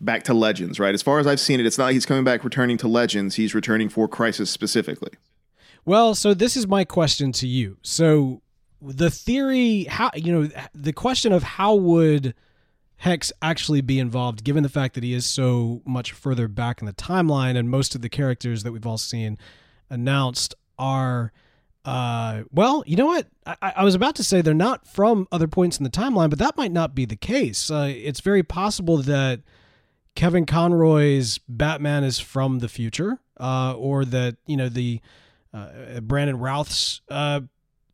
back 0.00 0.22
to 0.24 0.34
Legends, 0.34 0.80
right? 0.80 0.94
As 0.94 1.02
far 1.02 1.18
as 1.18 1.26
I've 1.26 1.40
seen 1.40 1.60
it, 1.60 1.66
it's 1.66 1.78
not 1.78 1.86
like 1.86 1.94
he's 1.94 2.06
coming 2.06 2.24
back 2.24 2.44
returning 2.44 2.76
to 2.78 2.88
Legends. 2.88 3.34
He's 3.36 3.54
returning 3.54 3.88
for 3.88 4.08
Crisis 4.08 4.50
specifically. 4.50 5.12
Well, 5.84 6.14
so 6.14 6.34
this 6.34 6.56
is 6.56 6.66
my 6.66 6.84
question 6.84 7.32
to 7.32 7.46
you. 7.46 7.76
So 7.82 8.42
the 8.82 9.10
theory, 9.10 9.84
how 9.84 10.10
you 10.14 10.32
know, 10.32 10.50
the 10.74 10.92
question 10.92 11.32
of 11.32 11.42
how 11.42 11.74
would 11.74 12.34
Hex 12.96 13.32
actually 13.40 13.80
be 13.80 13.98
involved, 13.98 14.44
given 14.44 14.62
the 14.62 14.68
fact 14.68 14.94
that 14.94 15.04
he 15.04 15.14
is 15.14 15.24
so 15.24 15.80
much 15.86 16.12
further 16.12 16.48
back 16.48 16.80
in 16.80 16.86
the 16.86 16.92
timeline, 16.92 17.56
and 17.56 17.70
most 17.70 17.94
of 17.94 18.02
the 18.02 18.10
characters 18.10 18.62
that 18.62 18.72
we've 18.72 18.86
all 18.86 18.98
seen 18.98 19.38
announced 19.88 20.54
are 20.78 21.32
uh 21.84 22.42
well 22.52 22.84
you 22.86 22.94
know 22.94 23.06
what 23.06 23.26
I, 23.46 23.72
I 23.76 23.84
was 23.84 23.94
about 23.94 24.14
to 24.16 24.24
say 24.24 24.42
they're 24.42 24.52
not 24.52 24.86
from 24.86 25.26
other 25.32 25.48
points 25.48 25.78
in 25.78 25.84
the 25.84 25.90
timeline 25.90 26.28
but 26.28 26.38
that 26.38 26.56
might 26.58 26.72
not 26.72 26.94
be 26.94 27.06
the 27.06 27.16
case 27.16 27.70
uh, 27.70 27.90
it's 27.90 28.20
very 28.20 28.42
possible 28.42 28.98
that 28.98 29.40
kevin 30.14 30.44
conroy's 30.46 31.38
batman 31.48 32.04
is 32.04 32.18
from 32.18 32.58
the 32.58 32.68
future 32.68 33.18
uh, 33.38 33.74
or 33.74 34.04
that 34.04 34.36
you 34.46 34.56
know 34.56 34.68
the 34.68 35.00
uh, 35.54 36.00
brandon 36.00 36.38
routh's 36.38 37.00
uh, 37.10 37.40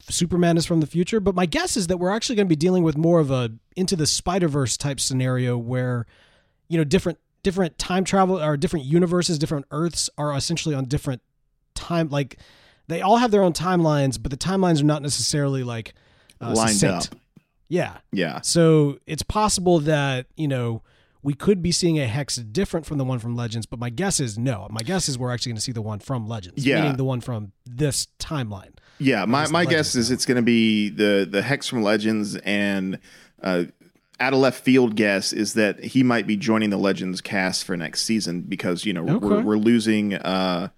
superman 0.00 0.56
is 0.56 0.66
from 0.66 0.80
the 0.80 0.86
future 0.86 1.20
but 1.20 1.34
my 1.34 1.46
guess 1.46 1.76
is 1.76 1.86
that 1.86 1.98
we're 1.98 2.10
actually 2.10 2.36
going 2.36 2.46
to 2.46 2.50
be 2.50 2.56
dealing 2.56 2.82
with 2.82 2.96
more 2.96 3.20
of 3.20 3.30
a 3.30 3.50
into 3.76 3.96
the 3.96 4.06
spider-verse 4.06 4.76
type 4.76 5.00
scenario 5.00 5.56
where 5.58 6.06
you 6.68 6.78
know 6.78 6.84
different 6.84 7.18
different 7.42 7.78
time 7.78 8.04
travel 8.04 8.42
or 8.42 8.56
different 8.56 8.84
universes 8.84 9.38
different 9.38 9.66
earths 9.70 10.10
are 10.18 10.34
essentially 10.34 10.74
on 10.74 10.84
different 10.84 11.22
time 11.74 12.08
like 12.08 12.38
they 12.88 13.02
all 13.02 13.16
have 13.16 13.30
their 13.30 13.42
own 13.42 13.52
timelines, 13.52 14.20
but 14.20 14.30
the 14.30 14.36
timelines 14.36 14.80
are 14.80 14.84
not 14.84 15.02
necessarily 15.02 15.62
like 15.64 15.94
uh, 16.40 16.52
Lined 16.54 16.70
succinct. 16.76 17.14
up. 17.14 17.20
Yeah. 17.68 17.96
Yeah. 18.12 18.40
So 18.42 18.98
it's 19.06 19.22
possible 19.22 19.80
that, 19.80 20.26
you 20.36 20.46
know, 20.46 20.82
we 21.26 21.34
could 21.34 21.60
be 21.60 21.72
seeing 21.72 21.98
a 21.98 22.06
hex 22.06 22.36
different 22.36 22.86
from 22.86 22.98
the 22.98 23.04
one 23.04 23.18
from 23.18 23.34
Legends, 23.34 23.66
but 23.66 23.80
my 23.80 23.90
guess 23.90 24.20
is 24.20 24.38
no. 24.38 24.68
My 24.70 24.82
guess 24.82 25.08
is 25.08 25.18
we're 25.18 25.34
actually 25.34 25.50
going 25.50 25.56
to 25.56 25.62
see 25.62 25.72
the 25.72 25.82
one 25.82 25.98
from 25.98 26.28
Legends, 26.28 26.64
Yeah. 26.64 26.80
meaning 26.82 26.96
the 26.96 27.04
one 27.04 27.20
from 27.20 27.50
this 27.64 28.06
timeline. 28.20 28.70
Yeah, 29.00 29.24
my, 29.24 29.48
my 29.48 29.64
guess 29.64 29.72
Legends 29.72 29.96
is 29.96 30.10
it's 30.12 30.24
going 30.24 30.36
to 30.36 30.42
be 30.42 30.88
the 30.88 31.26
the 31.28 31.42
hex 31.42 31.66
from 31.66 31.82
Legends 31.82 32.36
and 32.36 33.00
uh, 33.42 33.64
out 34.20 34.34
of 34.34 34.38
left 34.38 34.62
field 34.62 34.94
guess 34.94 35.32
is 35.32 35.54
that 35.54 35.82
he 35.82 36.04
might 36.04 36.28
be 36.28 36.36
joining 36.36 36.70
the 36.70 36.76
Legends 36.76 37.20
cast 37.20 37.64
for 37.64 37.76
next 37.76 38.02
season 38.02 38.42
because 38.42 38.84
you 38.86 38.92
know 38.92 39.02
we're, 39.02 39.42
we're 39.42 39.56
losing 39.58 40.14
uh, 40.14 40.68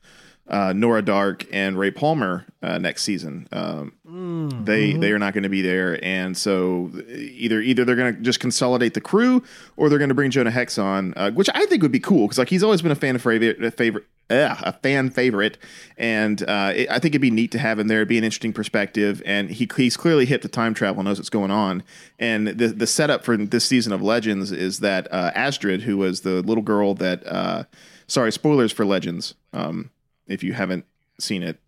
uh, 0.48 0.72
Nora 0.74 1.02
Darhk 1.02 1.46
and 1.52 1.78
Ray 1.78 1.90
Palmer 1.90 2.46
uh, 2.62 2.78
next 2.78 3.02
season. 3.02 3.48
Um, 3.52 3.92
Mm, 4.08 4.64
they 4.64 4.90
mm-hmm. 4.90 5.00
they 5.00 5.12
are 5.12 5.18
not 5.18 5.34
going 5.34 5.42
to 5.42 5.50
be 5.50 5.60
there, 5.60 6.02
and 6.02 6.34
so 6.34 6.90
either 7.06 7.60
either 7.60 7.84
they're 7.84 7.94
going 7.94 8.16
to 8.16 8.20
just 8.22 8.40
consolidate 8.40 8.94
the 8.94 9.02
crew 9.02 9.42
or 9.76 9.88
they're 9.88 9.98
going 9.98 10.08
to 10.08 10.14
bring 10.14 10.30
Jonah 10.30 10.50
Hex 10.50 10.78
on, 10.78 11.12
uh, 11.14 11.30
which 11.32 11.50
I 11.54 11.66
think 11.66 11.82
would 11.82 11.92
be 11.92 12.00
cool 12.00 12.26
because 12.26 12.38
like 12.38 12.48
he's 12.48 12.62
always 12.62 12.80
been 12.80 12.90
a 12.90 12.96
fan 12.96 13.18
favorite, 13.18 13.62
a 13.62 13.70
favorite. 13.70 14.04
A 14.30 14.74
fan 14.74 15.08
favorite, 15.08 15.56
and 15.96 16.42
uh, 16.42 16.72
it, 16.76 16.90
I 16.90 16.98
think 16.98 17.12
it'd 17.12 17.22
be 17.22 17.30
neat 17.30 17.50
to 17.52 17.58
have 17.58 17.78
him 17.78 17.88
there. 17.88 18.00
It'd 18.00 18.08
be 18.08 18.18
an 18.18 18.24
interesting 18.24 18.52
perspective, 18.52 19.22
and 19.24 19.50
he 19.50 19.66
he's 19.74 19.96
clearly 19.96 20.26
hit 20.26 20.42
the 20.42 20.48
time 20.48 20.74
travel, 20.74 21.02
knows 21.02 21.18
what's 21.18 21.30
going 21.30 21.50
on. 21.50 21.82
And 22.18 22.46
the 22.48 22.68
the 22.68 22.86
setup 22.86 23.24
for 23.24 23.38
this 23.38 23.64
season 23.64 23.90
of 23.90 24.02
Legends 24.02 24.52
is 24.52 24.80
that 24.80 25.10
uh, 25.10 25.32
Astrid, 25.34 25.82
who 25.82 25.96
was 25.96 26.22
the 26.22 26.42
little 26.42 26.62
girl 26.62 26.92
that, 26.94 27.26
uh, 27.26 27.64
sorry, 28.06 28.30
spoilers 28.30 28.70
for 28.70 28.84
Legends, 28.84 29.34
um, 29.54 29.90
if 30.28 30.42
you 30.42 30.52
haven't 30.52 30.84
seen 31.18 31.42
it, 31.42 31.58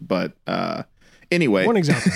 but 0.00 0.32
uh, 0.46 0.82
anyway, 1.30 1.66
One 1.66 1.76
example. 1.76 2.12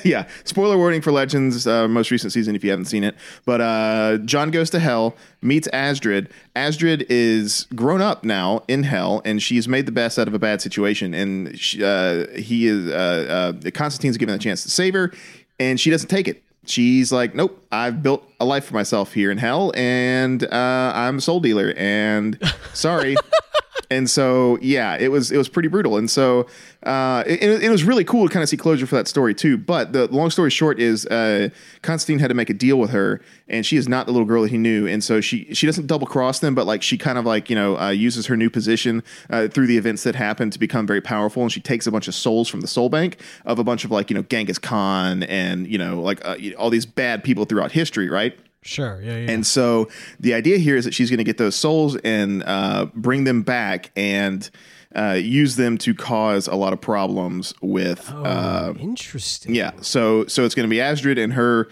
Yeah. 0.04 0.28
Spoiler 0.44 0.76
warning 0.76 1.00
for 1.00 1.12
Legends, 1.12 1.66
uh, 1.66 1.88
most 1.88 2.10
recent 2.10 2.32
season 2.32 2.54
if 2.56 2.64
you 2.64 2.70
haven't 2.70 2.86
seen 2.86 3.04
it. 3.04 3.14
But 3.44 3.60
uh, 3.60 4.18
John 4.18 4.50
goes 4.50 4.70
to 4.70 4.78
hell, 4.80 5.16
meets 5.40 5.68
Astrid. 5.68 6.28
Astrid 6.54 7.06
is 7.08 7.66
grown 7.74 8.00
up 8.02 8.24
now 8.24 8.62
in 8.68 8.82
hell, 8.82 9.22
and 9.24 9.42
she's 9.42 9.68
made 9.68 9.86
the 9.86 9.92
best 9.92 10.18
out 10.18 10.28
of 10.28 10.34
a 10.34 10.38
bad 10.38 10.60
situation. 10.60 11.14
And 11.14 11.58
she, 11.58 11.82
uh, 11.82 12.26
he 12.36 12.66
is 12.66 12.88
uh, 12.88 13.52
uh, 13.64 13.70
Constantine's 13.70 14.16
given 14.16 14.34
a 14.34 14.38
chance 14.38 14.62
to 14.64 14.70
save 14.70 14.94
her, 14.94 15.12
and 15.58 15.78
she 15.80 15.90
doesn't 15.90 16.08
take 16.08 16.28
it. 16.28 16.42
She's 16.66 17.12
like, 17.12 17.34
nope, 17.34 17.64
I've 17.76 18.02
built 18.02 18.28
a 18.40 18.44
life 18.44 18.64
for 18.64 18.74
myself 18.74 19.12
here 19.12 19.30
in 19.30 19.38
hell, 19.38 19.72
and 19.74 20.42
uh, 20.44 20.92
I'm 20.94 21.18
a 21.18 21.20
soul 21.20 21.40
dealer, 21.40 21.74
and 21.76 22.38
sorry. 22.72 23.16
and 23.90 24.10
so 24.10 24.58
yeah 24.60 24.96
it 24.96 25.10
was 25.12 25.30
it 25.30 25.36
was 25.36 25.48
pretty 25.48 25.68
brutal. 25.68 25.96
And 25.96 26.10
so 26.10 26.46
uh 26.82 27.22
it, 27.26 27.62
it 27.62 27.70
was 27.70 27.84
really 27.84 28.04
cool 28.04 28.26
to 28.26 28.32
kind 28.32 28.42
of 28.42 28.48
see 28.48 28.56
closure 28.56 28.86
for 28.86 28.96
that 28.96 29.08
story 29.08 29.34
too. 29.34 29.56
But 29.56 29.92
the 29.92 30.06
long 30.08 30.30
story 30.30 30.50
short 30.50 30.80
is 30.80 31.06
uh 31.06 31.50
constantine 31.82 32.18
had 32.18 32.28
to 32.28 32.34
make 32.34 32.50
a 32.50 32.54
deal 32.54 32.78
with 32.78 32.90
her 32.90 33.20
and 33.48 33.64
she 33.64 33.76
is 33.76 33.88
not 33.88 34.06
the 34.06 34.12
little 34.12 34.26
girl 34.26 34.42
that 34.42 34.50
he 34.50 34.58
knew. 34.58 34.86
And 34.86 35.04
so 35.04 35.20
she 35.20 35.52
she 35.54 35.66
doesn't 35.66 35.86
double 35.86 36.06
cross 36.06 36.40
them 36.40 36.54
but 36.54 36.66
like 36.66 36.82
she 36.82 36.98
kind 36.98 37.18
of 37.18 37.24
like 37.24 37.48
you 37.48 37.56
know 37.56 37.78
uh, 37.78 37.90
uses 37.90 38.26
her 38.26 38.36
new 38.36 38.50
position 38.50 39.02
uh, 39.30 39.48
through 39.48 39.66
the 39.66 39.76
events 39.76 40.02
that 40.02 40.14
happen 40.14 40.50
to 40.50 40.58
become 40.58 40.86
very 40.86 41.00
powerful. 41.00 41.42
And 41.42 41.52
she 41.52 41.60
takes 41.60 41.86
a 41.86 41.92
bunch 41.92 42.08
of 42.08 42.14
souls 42.14 42.48
from 42.48 42.60
the 42.60 42.68
soul 42.68 42.88
bank 42.88 43.20
of 43.44 43.58
a 43.58 43.64
bunch 43.64 43.84
of 43.84 43.90
like 43.90 44.10
you 44.10 44.14
know 44.14 44.22
genghis 44.22 44.58
khan 44.58 45.22
and 45.24 45.66
you 45.68 45.78
know 45.78 46.00
like 46.00 46.24
uh, 46.24 46.36
all 46.58 46.70
these 46.70 46.86
bad 46.86 47.22
people 47.22 47.44
throughout 47.44 47.65
history 47.72 48.08
right 48.08 48.38
Sure. 48.62 49.00
Yeah. 49.00 49.16
Yeah. 49.18 49.30
and 49.30 49.46
so 49.46 49.88
the 50.18 50.34
idea 50.34 50.58
here 50.58 50.76
is 50.76 50.84
that 50.86 50.92
she's 50.92 51.08
going 51.08 51.18
to 51.18 51.24
get 51.24 51.38
those 51.38 51.54
souls 51.54 51.96
and 51.98 52.42
uh, 52.44 52.86
bring 52.96 53.22
them 53.22 53.42
back 53.42 53.92
and 53.94 54.50
uh, 54.96 55.12
use 55.12 55.54
them 55.54 55.78
to 55.78 55.94
cause 55.94 56.48
a 56.48 56.56
lot 56.56 56.72
of 56.72 56.80
problems 56.80 57.54
with. 57.62 58.10
uh, 58.10 58.72
oh, 58.74 58.76
interesting. 58.80 59.54
yeah, 59.54 59.70
so 59.82 60.26
so 60.26 60.44
it's 60.44 60.54
going 60.56 60.68
to 60.68 60.70
be 60.70 60.80
Astrid 60.80 61.16
and 61.16 61.34
her 61.34 61.68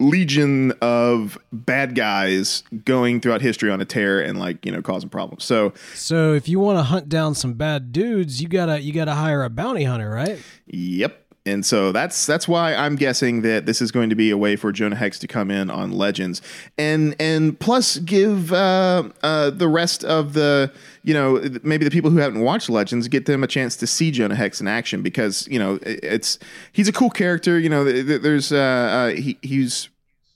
legion 0.00 0.72
of 0.82 1.38
bad 1.52 1.94
guys 1.94 2.64
going 2.84 3.20
throughout 3.20 3.40
history 3.40 3.70
on 3.70 3.80
a 3.80 3.84
tear 3.84 4.20
and 4.20 4.38
like 4.38 4.64
you 4.66 4.72
know 4.72 4.82
causing 4.82 5.08
problems. 5.08 5.44
So 5.44 5.72
So 5.94 6.32
if 6.34 6.48
you 6.48 6.58
want 6.58 6.78
to 6.78 6.82
hunt 6.82 7.08
down 7.08 7.34
some 7.34 7.54
bad 7.54 7.92
dudes, 7.92 8.42
you 8.42 8.48
gotta 8.48 8.80
you 8.80 8.92
gotta 8.92 9.14
hire 9.14 9.44
a 9.44 9.50
bounty 9.50 9.84
hunter, 9.84 10.10
right? 10.10 10.40
Yep. 10.66 11.21
And 11.44 11.66
so 11.66 11.90
that's 11.90 12.24
that's 12.24 12.46
why 12.46 12.72
I'm 12.72 12.94
guessing 12.94 13.42
that 13.42 13.66
this 13.66 13.82
is 13.82 13.90
going 13.90 14.10
to 14.10 14.14
be 14.14 14.30
a 14.30 14.36
way 14.36 14.54
for 14.54 14.70
Jonah 14.70 14.94
Hex 14.94 15.18
to 15.20 15.26
come 15.26 15.50
in 15.50 15.70
on 15.70 15.90
Legends, 15.90 16.40
and 16.78 17.16
and 17.18 17.58
plus 17.58 17.98
give 17.98 18.52
uh, 18.52 19.08
uh, 19.24 19.50
the 19.50 19.66
rest 19.66 20.04
of 20.04 20.34
the 20.34 20.72
you 21.02 21.12
know 21.12 21.42
maybe 21.64 21.84
the 21.84 21.90
people 21.90 22.12
who 22.12 22.18
haven't 22.18 22.42
watched 22.42 22.70
Legends 22.70 23.08
get 23.08 23.26
them 23.26 23.42
a 23.42 23.48
chance 23.48 23.74
to 23.78 23.88
see 23.88 24.12
Jonah 24.12 24.36
Hex 24.36 24.60
in 24.60 24.68
action 24.68 25.02
because 25.02 25.48
you 25.48 25.58
know 25.58 25.80
it's 25.82 26.38
he's 26.72 26.86
a 26.86 26.92
cool 26.92 27.10
character. 27.10 27.58
You 27.58 27.70
know 27.70 27.84
th- 27.84 28.06
th- 28.06 28.22
there's 28.22 28.52
uh, 28.52 28.56
uh, 28.56 29.08
he 29.08 29.36
he's 29.42 29.88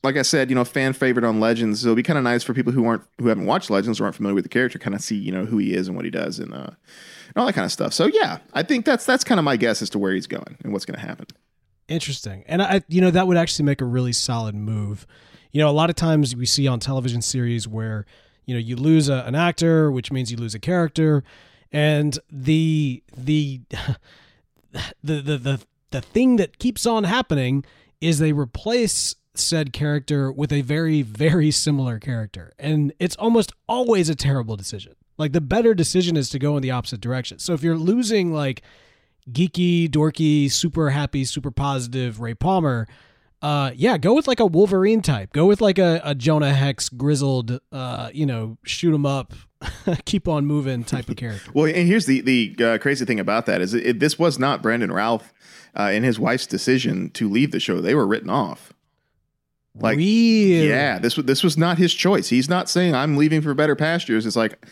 like 0.07 0.17
I 0.17 0.23
said, 0.23 0.49
you 0.49 0.55
know, 0.55 0.65
fan 0.65 0.93
favorite 0.93 1.25
on 1.25 1.41
Legends. 1.41 1.81
So 1.81 1.89
it'll 1.89 1.97
be 1.97 2.03
kind 2.03 2.17
of 2.17 2.23
nice 2.23 2.45
for 2.45 2.55
people 2.55 2.73
who 2.73 2.87
aren't 2.87 3.03
who 3.19 3.27
haven't 3.27 3.47
watched 3.47 3.71
Legends 3.71 4.01
or 4.01 4.05
aren't 4.05 4.17
familiar 4.17 4.37
with 4.37 4.45
the 4.45 4.49
character, 4.49 4.79
kind 4.79 4.95
of 4.95 5.01
see 5.01 5.17
you 5.17 5.33
know 5.33 5.45
who 5.45 5.59
he 5.59 5.75
is 5.75 5.89
and 5.89 5.97
what 5.97 6.05
he 6.05 6.11
does 6.11 6.39
and 6.39 6.55
uh, 6.55 6.71
and 7.29 7.37
all 7.37 7.45
that 7.45 7.55
kind 7.55 7.65
of 7.65 7.73
stuff. 7.73 7.93
So 7.93 8.07
yeah, 8.07 8.39
I 8.55 8.63
think 8.63 8.85
that's 8.85 9.05
that's 9.05 9.25
kind 9.25 9.39
of 9.39 9.45
my 9.45 9.57
guess 9.57 9.83
as 9.83 9.91
to 9.91 9.99
where 9.99 10.13
he's 10.13 10.29
going 10.29 10.57
and 10.63 10.73
what's 10.73 10.85
going 10.85 10.99
to 10.99 11.05
happen. 11.05 11.27
Interesting. 11.89 12.45
And 12.47 12.63
I, 12.63 12.83
you 12.89 13.01
know, 13.01 13.11
that 13.11 13.27
would 13.27 13.37
actually 13.37 13.65
make 13.65 13.81
a 13.81 13.85
really 13.85 14.13
solid 14.13 14.55
move. 14.55 15.07
You 15.53 15.61
know, 15.61 15.69
a 15.69 15.73
lot 15.73 15.91
of 15.91 15.97
times 15.97 16.35
we 16.35 16.47
see 16.47 16.67
on 16.67 16.81
television 16.81 17.23
series 17.23 17.69
where, 17.69 18.07
you 18.45 18.55
know, 18.55 18.61
you 18.61 18.75
lose 18.77 19.09
a, 19.09 19.25
an 19.27 19.35
actor, 19.35 19.91
which 19.91 20.11
means 20.11 20.31
you 20.31 20.37
lose 20.37 20.55
a 20.55 20.59
character, 20.59 21.25
and 21.73 22.19
the 22.31 23.03
the 23.17 23.61
the 25.03 25.21
the 25.21 25.39
the, 25.39 25.61
the 25.91 26.01
thing 26.01 26.37
that 26.37 26.59
keeps 26.59 26.87
on 26.87 27.05
happening 27.05 27.65
is 28.01 28.19
they 28.19 28.33
replace 28.33 29.15
said 29.38 29.73
character 29.73 30.31
with 30.33 30.52
a 30.52 30.62
very 30.62 31.02
very 31.02 31.50
similar 31.50 31.99
character 31.99 32.52
and 32.59 32.93
it's 32.99 33.16
almost 33.16 33.52
always 33.69 34.09
a 34.09 34.14
terrible 34.14 34.57
decision 34.57 34.95
like 35.19 35.33
the 35.33 35.40
better 35.40 35.75
decision 35.75 36.16
is 36.16 36.28
to 36.28 36.38
go 36.38 36.57
in 36.57 36.62
the 36.62 36.71
opposite 36.71 37.00
direction 37.00 37.38
so 37.38 37.52
if 37.52 37.62
you're 37.62 37.76
losing 37.76 38.33
like 38.33 38.62
geeky, 39.31 39.88
dorky, 39.88 40.50
super 40.50 40.90
happy, 40.90 41.25
super 41.25 41.50
positive 41.50 42.21
Ray 42.21 42.35
Palmer, 42.35 42.87
uh, 43.43 43.71
yeah, 43.75 43.99
go 43.99 44.14
with 44.14 44.26
like 44.26 44.40
a 44.40 44.47
Wolverine 44.47 45.02
type. 45.02 45.33
Go 45.33 45.47
with 45.47 45.61
like 45.61 45.78
a, 45.78 46.00
a 46.05 46.14
Jonah 46.14 46.55
Hex 46.55 46.88
grizzled, 46.88 47.61
uh, 47.71 48.11
you 48.12 48.25
know, 48.25 48.57
shoot 48.64 48.95
'em 48.95 49.05
up, 49.05 49.35
keep 50.05 50.26
on 50.26 50.47
moving 50.47 50.85
type 50.85 51.09
of 51.09 51.16
character. 51.16 51.50
Well, 51.55 51.66
and 51.66 51.87
here's 51.87 52.07
the 52.07 52.21
the 52.23 52.64
uh, 52.64 52.78
crazy 52.78 53.05
thing 53.05 53.21
about 53.21 53.47
that 53.47 53.61
is 53.61 53.75
it, 53.75 54.00
this 54.00 54.19
was 54.19 54.38
not 54.38 54.62
Brandon 54.62 54.90
Routh 54.90 55.33
uh, 55.76 55.90
and 55.93 56.05
his 56.05 56.19
wife's 56.19 56.47
decision 56.47 57.11
to 57.11 57.28
leave 57.28 57.50
the 57.50 57.61
show. 57.61 57.81
They 57.81 57.95
were 57.95 58.07
written 58.07 58.31
off. 58.31 58.73
Like, 59.78 59.99
Really? 59.99 60.68
Yeah, 60.68 60.99
this 60.99 61.16
was 61.16 61.26
this 61.26 61.42
was 61.42 61.56
not 61.56 61.78
his 61.78 61.92
choice. 61.95 62.28
He's 62.28 62.49
not 62.49 62.68
saying 62.68 62.95
I'm 62.95 63.16
leaving 63.16 63.42
for 63.42 63.54
better 63.54 63.76
pastures. 63.76 64.26
It's 64.26 64.37
like, 64.37 64.64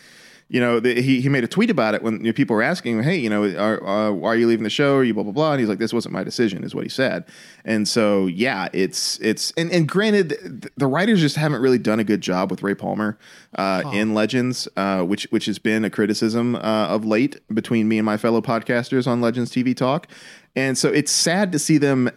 you 0.47 0.59
know, 0.59 0.79
the, 0.79 1.01
he 1.01 1.21
he 1.21 1.29
made 1.29 1.43
a 1.43 1.47
tweet 1.47 1.69
about 1.69 1.95
it 1.95 2.03
when 2.03 2.17
you 2.17 2.27
know, 2.27 2.33
people 2.33 2.55
were 2.55 2.61
asking, 2.61 3.01
"Hey, 3.03 3.17
you 3.17 3.29
know, 3.29 3.43
are, 3.57 3.83
uh, 3.83 4.11
why 4.11 4.29
are 4.29 4.35
you 4.35 4.47
leaving 4.47 4.63
the 4.63 4.69
show? 4.69 4.97
Are 4.97 5.03
you 5.03 5.13
blah 5.13 5.23
blah 5.23 5.31
blah?" 5.31 5.51
And 5.53 5.59
he's 5.59 5.69
like, 5.69 5.79
"This 5.79 5.91
wasn't 5.91 6.13
my 6.13 6.23
decision," 6.23 6.63
is 6.63 6.75
what 6.75 6.83
he 6.83 6.89
said. 6.89 7.25
And 7.63 7.87
so, 7.87 8.27
yeah, 8.27 8.69
it's 8.71 9.19
it's 9.21 9.51
and 9.57 9.71
and 9.71 9.87
granted, 9.87 10.29
th- 10.29 10.73
the 10.77 10.87
writers 10.87 11.19
just 11.19 11.35
haven't 11.35 11.61
really 11.61 11.79
done 11.79 11.99
a 11.99 12.03
good 12.03 12.21
job 12.21 12.51
with 12.51 12.61
Ray 12.61 12.75
Palmer 12.75 13.17
uh, 13.55 13.83
in 13.91 14.13
Legends, 14.13 14.67
uh, 14.77 15.01
which 15.03 15.27
which 15.31 15.45
has 15.45 15.57
been 15.57 15.83
a 15.83 15.89
criticism 15.89 16.55
uh, 16.55 16.59
of 16.59 17.05
late 17.05 17.39
between 17.53 17.87
me 17.87 17.97
and 17.97 18.05
my 18.05 18.17
fellow 18.17 18.41
podcasters 18.41 19.07
on 19.07 19.21
Legends 19.21 19.51
TV 19.51 19.75
Talk. 19.75 20.07
And 20.55 20.77
so, 20.77 20.89
it's 20.89 21.11
sad 21.11 21.51
to 21.53 21.59
see 21.59 21.79
them 21.79 22.11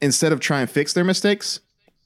instead 0.00 0.32
of 0.32 0.38
try 0.38 0.60
and 0.60 0.70
fix 0.70 0.92
their 0.92 1.04
mistakes, 1.04 1.60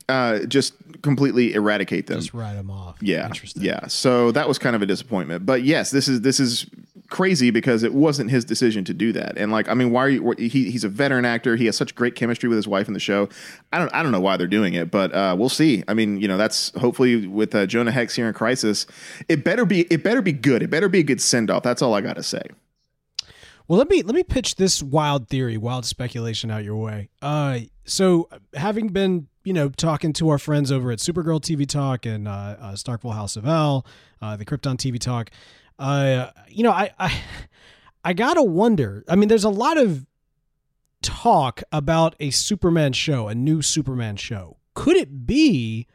uh, 0.09 0.41
just 0.47 0.75
completely 1.03 1.55
eradicate 1.55 2.07
them. 2.07 2.19
Just 2.19 2.35
write 2.35 2.55
them 2.55 2.71
off. 2.71 2.97
Yeah, 3.00 3.27
Interesting. 3.27 3.62
yeah. 3.62 3.87
So 3.87 4.33
that 4.33 4.49
was 4.49 4.59
kind 4.59 4.75
of 4.75 4.83
a 4.83 4.87
disappointment. 4.87 5.47
But 5.47 5.62
yes, 5.62 5.91
this 5.91 6.09
is 6.09 6.23
this 6.23 6.41
is 6.41 6.67
crazy 7.11 7.50
because 7.50 7.83
it 7.83 7.95
wasn't 7.95 8.31
his 8.31 8.45
decision 8.45 8.85
to 8.85 8.93
do 8.93 9.12
that. 9.12 9.38
And 9.38 9.50
like, 9.50 9.67
I 9.69 9.75
mean, 9.75 9.91
why 9.91 10.05
are 10.05 10.09
you? 10.11 10.35
He, 10.37 10.71
he's 10.71 10.85
a 10.85 10.88
veteran 10.88 11.25
actor. 11.25 11.57
He 11.57 11.67
has 11.67 11.77
such 11.77 11.95
great 11.95 12.15
chemistry 12.15 12.49
with 12.49 12.57
his 12.57 12.69
wife 12.69 12.87
in 12.88 12.95
the 12.95 13.00
show. 13.00 13.29
I 13.73 13.79
don't 13.79 13.93
I 13.95 14.03
don't 14.03 14.12
know 14.12 14.21
why 14.21 14.37
they're 14.37 14.47
doing 14.47 14.75
it, 14.75 14.91
but 14.91 15.15
uh, 15.15 15.35
we'll 15.38 15.49
see. 15.49 15.85
I 15.88 15.95
mean, 15.95 16.21
you 16.21 16.29
know, 16.29 16.37
that's 16.37 16.71
hopefully 16.79 17.27
with 17.27 17.55
uh, 17.55 17.67
Jonah 17.67 17.93
Hex 17.93 18.15
here 18.15 18.27
in 18.29 18.35
Crisis, 18.35 18.87
it 19.29 19.45
better 19.45 19.65
be 19.65 19.83
it 19.91 20.03
better 20.03 20.23
be 20.23 20.33
good. 20.33 20.62
It 20.62 20.71
better 20.71 20.88
be 20.88 21.00
a 21.00 21.05
good 21.05 21.21
send 21.21 21.50
off. 21.50 21.62
That's 21.62 21.83
all 21.83 21.95
I 21.95 22.00
got 22.00 22.17
to 22.17 22.23
say. 22.23 22.43
Well, 23.69 23.79
let 23.79 23.91
me 23.91 24.03
let 24.03 24.15
me 24.15 24.23
pitch 24.23 24.57
this 24.57 24.83
wild 24.83 25.29
theory, 25.29 25.59
wild 25.59 25.85
speculation 25.85 26.50
out 26.50 26.65
your 26.65 26.77
way. 26.77 27.11
Uh, 27.21 27.61
so 27.88 28.28
having 28.54 28.88
been 28.88 29.28
you 29.45 29.52
know 29.52 29.68
talking 29.71 30.12
to 30.14 30.28
our 30.28 30.38
friends 30.38 30.71
over 30.71 30.90
at 30.90 30.99
Supergirl 30.99 31.40
TV 31.40 31.66
Talk 31.66 32.07
and 32.07 32.28
uh, 32.28 32.57
uh, 32.61 32.73
Starkville 32.73 33.14
House 33.14 33.37
of 33.37 33.47
L, 33.47 33.87
uh, 34.21 34.37
the 34.37 34.45
Krypton 34.45 34.76
TV 34.76 34.99
Talk, 34.99 35.30
uh, 35.78 36.30
you 36.49 36.62
know, 36.62 36.73
I 36.73 36.90
I 36.99 37.21
I 38.04 38.12
gotta 38.12 38.42
wonder. 38.42 39.04
I 39.09 39.16
mean, 39.16 39.28
there's 39.28 39.45
a 39.45 39.50
lot 39.50 39.78
of 39.78 40.07
talk 41.02 41.62
about 41.71 42.14
a 42.21 42.30
Superman 42.30 42.92
show, 42.92 43.28
a 43.28 43.35
new 43.35 43.62
Superman 43.62 44.16
show. 44.16 44.57
Could 44.75 44.97
it 44.97 45.26
be 45.26 45.87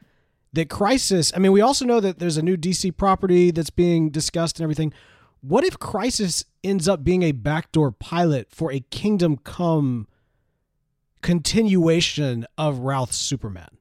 that 0.54 0.70
Crisis? 0.70 1.32
I 1.36 1.40
mean, 1.40 1.52
we 1.52 1.62
also 1.62 1.86
know 1.86 2.00
that 2.00 2.20
there's 2.20 2.38
a 2.38 2.42
new 2.42 2.58
DC 2.58 2.96
property 2.96 3.52
that's 3.52 3.70
being 3.70 4.10
discussed 4.10 4.60
and 4.60 4.64
everything. 4.64 4.94
What 5.42 5.66
if 5.66 5.78
Crisis 5.78 6.46
ends 6.64 6.88
up 6.88 7.04
being 7.04 7.24
a 7.24 7.34
backdoor 7.34 7.92
pilot 7.92 8.48
for 8.50 8.72
a 8.72 8.80
Kingdom 8.80 9.38
Come 9.38 10.08
continuation 11.24 12.46
of 12.58 12.80
Routh's 12.80 13.18
Superman? 13.18 13.80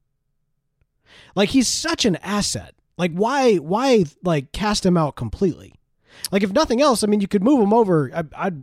Like 1.35 1.51
he's 1.51 1.69
such 1.69 2.07
an 2.07 2.17
asset. 2.17 2.75
Like 2.97 3.13
why 3.13 3.57
why 3.57 4.05
like 4.25 4.53
cast 4.53 4.87
him 4.87 4.97
out 4.97 5.17
completely? 5.17 5.75
Like 6.31 6.43
if 6.43 6.53
nothing 6.53 6.81
else, 6.81 7.05
I 7.05 7.07
mean, 7.07 7.21
you 7.21 7.29
could 7.29 7.43
move 7.43 7.61
him 7.61 7.73
over. 7.73 8.11
I, 8.15 8.47
I'd, 8.47 8.63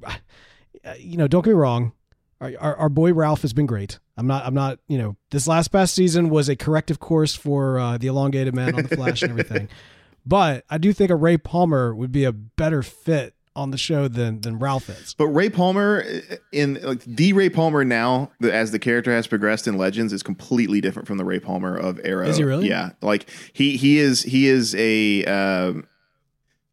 you 0.97 1.17
know, 1.17 1.27
don't 1.27 1.43
get 1.43 1.51
me 1.51 1.55
wrong. 1.55 1.93
Our, 2.41 2.53
our, 2.59 2.75
our, 2.77 2.89
boy 2.89 3.13
Ralph 3.13 3.41
has 3.41 3.51
been 3.51 3.65
great. 3.65 3.99
I'm 4.15 4.25
not. 4.25 4.45
I'm 4.45 4.53
not. 4.53 4.79
You 4.87 4.97
know, 4.97 5.17
this 5.31 5.45
last 5.45 5.67
past 5.69 5.93
season 5.93 6.29
was 6.29 6.47
a 6.47 6.55
corrective 6.55 6.99
course 6.99 7.35
for 7.35 7.77
uh, 7.77 7.97
the 7.97 8.07
elongated 8.07 8.55
man 8.55 8.75
on 8.75 8.83
the 8.83 8.95
Flash 8.95 9.21
and 9.21 9.31
everything. 9.31 9.67
But 10.25 10.65
I 10.69 10.77
do 10.77 10.93
think 10.93 11.09
a 11.09 11.15
Ray 11.15 11.37
Palmer 11.37 11.95
would 11.95 12.11
be 12.11 12.23
a 12.23 12.31
better 12.31 12.83
fit 12.83 13.33
on 13.59 13.71
the 13.71 13.77
show 13.77 14.07
than 14.07 14.41
than 14.41 14.57
Ralph 14.57 14.89
is. 14.89 15.13
But 15.13 15.27
Ray 15.27 15.49
Palmer 15.49 16.03
in 16.51 16.79
like 16.81 17.03
the 17.03 17.33
Ray 17.33 17.49
Palmer 17.49 17.83
now, 17.83 18.31
as 18.41 18.71
the 18.71 18.79
character 18.79 19.11
has 19.11 19.27
progressed 19.27 19.67
in 19.67 19.77
Legends, 19.77 20.13
is 20.13 20.23
completely 20.23 20.81
different 20.81 21.07
from 21.07 21.17
the 21.17 21.25
Ray 21.25 21.39
Palmer 21.39 21.75
of 21.75 21.99
Arrow. 22.03 22.27
Is 22.27 22.37
he 22.37 22.43
really? 22.43 22.69
Yeah, 22.69 22.91
like 23.01 23.29
he 23.53 23.77
he 23.77 23.99
is 23.99 24.23
he 24.23 24.47
is 24.47 24.73
a 24.75 25.25
uh, 25.25 25.73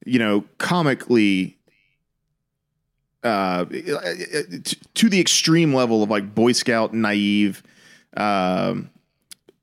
you 0.04 0.18
know 0.18 0.44
comically 0.58 1.58
uh, 3.24 3.64
to 3.64 5.08
the 5.08 5.20
extreme 5.20 5.74
level 5.74 6.02
of 6.02 6.10
like 6.10 6.34
Boy 6.34 6.52
Scout 6.52 6.94
naive. 6.94 7.62
Um, 8.16 8.90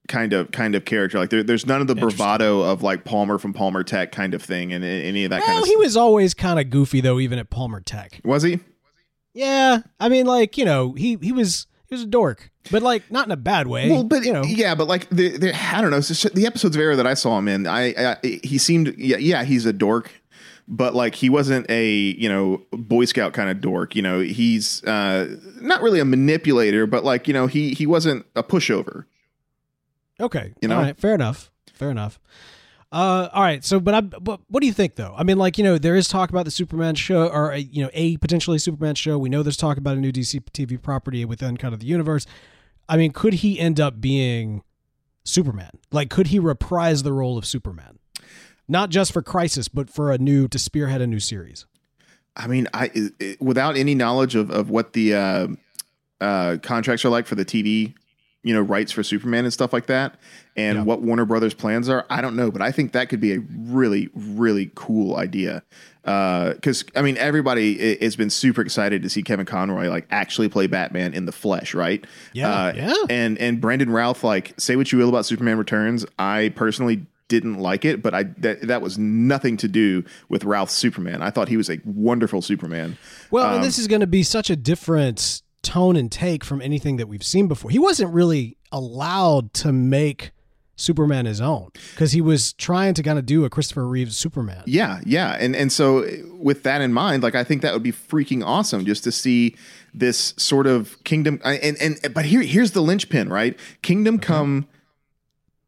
kind 0.08 0.34
of 0.34 0.52
kind 0.52 0.76
of 0.76 0.86
character. 0.86 1.20
Like 1.20 1.30
there, 1.30 1.44
there's 1.44 1.66
none 1.66 1.82
of 1.82 1.88
the 1.88 1.96
bravado 1.96 2.62
of 2.62 2.84
like 2.84 3.06
Palmer 3.06 3.38
from 3.38 3.54
Palmer 3.54 3.84
Tech 3.84 4.12
kind 4.12 4.34
of 4.34 4.42
thing, 4.42 4.74
and 4.74 4.84
any 4.84 5.24
of 5.24 5.30
that 5.32 5.42
well, 5.42 5.48
kind 5.48 5.60
of. 5.60 5.68
he 5.68 5.76
was 5.78 5.96
always 5.96 6.34
kind 6.34 6.60
of 6.60 6.70
goofy 6.70 7.02
though, 7.02 7.20
even 7.20 7.40
at 7.40 7.50
Palmer 7.50 7.82
Tech. 7.82 8.22
Was 8.24 8.44
he? 8.44 8.60
Yeah, 9.34 9.80
I 10.00 10.10
mean, 10.10 10.26
like 10.26 10.58
you 10.58 10.66
know, 10.66 10.94
he 10.94 11.18
he 11.22 11.32
was 11.32 11.68
he 11.88 11.96
was 11.96 12.04
a 12.04 12.08
dork, 12.08 12.52
but 12.72 12.84
like 12.84 13.10
not 13.12 13.26
in 13.26 13.32
a 13.32 13.38
bad 13.38 13.68
way. 13.68 13.90
Well, 13.90 14.04
but 14.04 14.24
you 14.24 14.34
know, 14.34 14.44
yeah, 14.44 14.76
but 14.76 14.88
like 14.88 15.10
the, 15.10 15.38
the 15.38 15.54
I 15.56 15.82
don't 15.82 15.92
know. 15.92 16.00
The 16.00 16.46
episodes 16.46 16.76
of 16.76 16.82
Arrow 16.82 16.96
that 16.96 17.08
I 17.08 17.14
saw 17.14 17.38
him 17.38 17.48
in, 17.48 17.68
I, 17.68 18.14
I 18.14 18.18
he 18.44 18.58
seemed 18.58 18.96
yeah 18.98 19.18
yeah 19.18 19.44
he's 19.44 19.66
a 19.66 19.74
dork 19.74 20.12
but 20.68 20.96
like 20.96 21.16
he 21.16 21.30
wasn't 21.30 21.70
a 21.70 21.90
you 21.90 22.30
know 22.30 22.62
boy 22.72 23.06
scout 23.06 23.34
kind 23.34 23.50
of 23.50 23.60
dork 23.60 23.96
you 23.96 24.02
know 24.02 24.22
he's 24.22 24.84
uh 24.86 25.36
not 25.62 25.82
really 25.82 26.00
a 26.00 26.06
manipulator 26.06 26.88
but 26.88 27.04
like 27.04 27.28
you 27.28 27.34
know 27.34 27.48
he 27.48 27.74
he 27.74 27.86
wasn't 27.86 28.26
a 28.36 28.44
pushover 28.44 29.06
Okay. 30.20 30.54
You 30.62 30.68
know? 30.68 30.78
All 30.78 30.82
right. 30.82 30.98
Fair 30.98 31.16
enough. 31.16 31.52
Fair 31.74 31.92
enough. 31.92 32.20
Uh, 32.94 33.28
all 33.34 33.42
right. 33.42 33.66
So, 33.66 33.80
but 33.80 33.96
I, 33.96 34.02
but 34.02 34.40
what 34.50 34.62
do 34.62 34.68
you 34.68 34.74
think 34.74 34.96
though? 34.96 35.16
I 35.18 35.24
mean, 35.24 35.40
like 35.40 35.58
you 35.58 35.64
know, 35.64 35.80
there 35.80 35.96
is 35.96 36.08
talk 36.08 36.30
about 36.30 36.46
the 36.46 36.52
Superman 36.52 36.94
show, 36.94 37.28
or 37.28 37.50
a, 37.52 37.58
you 37.58 37.84
know, 37.84 37.90
a 37.92 38.18
potentially 38.18 38.60
Superman 38.60 38.94
show. 38.94 39.18
We 39.18 39.30
know 39.30 39.42
there's 39.42 39.58
talk 39.58 39.78
about 39.78 39.98
a 39.98 40.00
new 40.00 40.12
DC 40.12 40.44
TV 40.52 40.80
property 40.80 41.26
within 41.26 41.58
kind 41.58 41.74
of 41.74 41.80
the 41.80 41.88
universe. 41.88 42.28
I 42.88 42.98
mean, 42.98 43.12
could 43.12 43.36
he 43.36 43.60
end 43.60 43.80
up 43.80 44.00
being 44.00 44.62
Superman? 45.24 45.72
Like, 45.92 46.12
could 46.12 46.28
he 46.28 46.38
reprise 46.38 47.02
the 47.02 47.14
role 47.14 47.36
of 47.36 47.48
Superman? 47.48 47.98
Not 48.68 48.92
just 48.92 49.12
for 49.12 49.24
Crisis, 49.24 49.68
but 49.68 49.90
for 49.90 50.12
a 50.12 50.20
new 50.20 50.48
to 50.50 50.60
spearhead 50.60 51.02
a 51.02 51.08
new 51.08 51.20
series. 51.20 51.66
I 52.36 52.46
mean, 52.46 52.68
I 52.76 52.92
it, 53.20 53.42
without 53.42 53.76
any 53.76 53.96
knowledge 53.96 54.36
of 54.36 54.52
of 54.52 54.70
what 54.70 54.94
the 54.94 55.16
uh, 55.16 55.48
uh, 56.22 56.58
contracts 56.62 57.04
are 57.04 57.10
like 57.10 57.26
for 57.26 57.34
the 57.34 57.46
TV 57.46 57.96
you 58.44 58.54
know 58.54 58.62
rights 58.62 58.92
for 58.92 59.04
Superman 59.04 59.46
and 59.46 59.54
stuff 59.54 59.74
like 59.74 59.88
that, 59.88 60.16
and 60.56 60.78
yeah. 60.78 60.84
what 60.84 61.02
Warner 61.02 61.26
Brothers 61.26 61.54
plans 61.54 61.90
are. 61.90 62.06
I 62.10 62.22
don't 62.22 62.36
know, 62.36 62.52
but 62.52 62.62
I 62.62 62.72
think 62.72 62.92
that 62.92 63.10
could 63.10 63.20
be 63.20 63.34
a 63.34 63.40
really 63.40 64.10
really 64.14 64.72
cool 64.76 65.16
idea. 65.16 65.64
Because 66.04 66.84
uh, 66.84 67.00
I 67.00 67.02
mean, 67.02 67.16
everybody 67.16 67.98
has 68.02 68.18
been 68.18 68.30
super 68.30 68.62
excited 68.62 69.04
to 69.04 69.10
see 69.10 69.24
Kevin 69.24 69.46
Conroy 69.46 69.88
like 69.88 70.06
actually 70.12 70.50
play 70.50 70.68
Batman 70.68 71.14
in 71.14 71.26
the 71.26 71.32
flesh, 71.32 71.74
right? 71.74 72.06
Yeah, 72.34 72.50
uh, 72.50 72.74
yeah. 72.76 72.94
And 73.10 73.38
and 73.38 73.62
Brandon 73.62 73.90
Routh, 73.90 74.24
like, 74.24 74.54
say 74.60 74.76
what 74.76 74.92
you 74.92 74.98
will 74.98 75.10
about 75.10 75.26
Superman 75.26 75.58
Returns, 75.58 76.06
I 76.20 76.52
personally 76.56 77.06
didn't 77.30 77.60
like 77.60 77.86
it, 77.86 78.04
but 78.04 78.14
I 78.14 78.24
that, 78.40 78.62
that 78.68 78.82
was 78.82 78.98
nothing 78.98 79.56
to 79.58 79.68
do 79.68 80.04
with 80.30 80.44
Routh's 80.44 80.74
Superman. 80.74 81.22
I 81.22 81.30
thought 81.30 81.48
he 81.48 81.56
was 81.56 81.70
a 81.70 81.80
wonderful 81.86 82.42
Superman. 82.42 82.98
Well, 83.32 83.56
um, 83.56 83.62
this 83.62 83.80
is 83.80 83.88
going 83.88 84.02
to 84.02 84.08
be 84.08 84.24
such 84.24 84.50
a 84.50 84.56
different 84.56 85.43
tone 85.64 85.96
and 85.96 86.12
take 86.12 86.44
from 86.44 86.62
anything 86.62 86.98
that 86.98 87.08
we've 87.08 87.24
seen 87.24 87.48
before. 87.48 87.72
He 87.72 87.80
wasn't 87.80 88.14
really 88.14 88.58
allowed 88.72 89.54
to 89.56 89.72
make 89.72 90.32
Superman 90.76 91.26
his 91.26 91.40
own 91.40 91.70
because 91.92 92.12
he 92.12 92.22
was 92.22 92.54
trying 92.54 92.94
to 92.96 93.04
kind 93.04 93.18
of 93.18 93.26
do 93.26 93.46
a 93.46 93.50
Christopher 93.50 93.88
Reeves 93.88 94.18
Superman. 94.18 94.64
Yeah, 94.66 95.00
yeah, 95.06 95.38
and 95.40 95.56
and 95.56 95.72
so 95.72 96.06
with 96.38 96.64
that 96.64 96.82
in 96.82 96.94
mind, 96.94 97.24
like 97.24 97.36
I 97.36 97.44
think 97.44 97.62
that 97.62 97.74
would 97.74 97.84
be 97.84 97.92
freaking 97.92 98.46
awesome 98.46 98.86
just 98.86 99.04
to 99.06 99.12
see 99.12 99.56
this 99.94 100.34
sort 100.38 100.68
of 100.68 101.02
kingdom. 101.04 101.40
And 101.44 101.78
and 101.80 102.00
but 102.14 102.26
here 102.26 102.42
here's 102.42 102.72
the 102.72 102.82
linchpin, 102.82 103.30
right? 103.30 103.58
Kingdom 103.82 104.16
okay. 104.16 104.26
Come. 104.26 104.68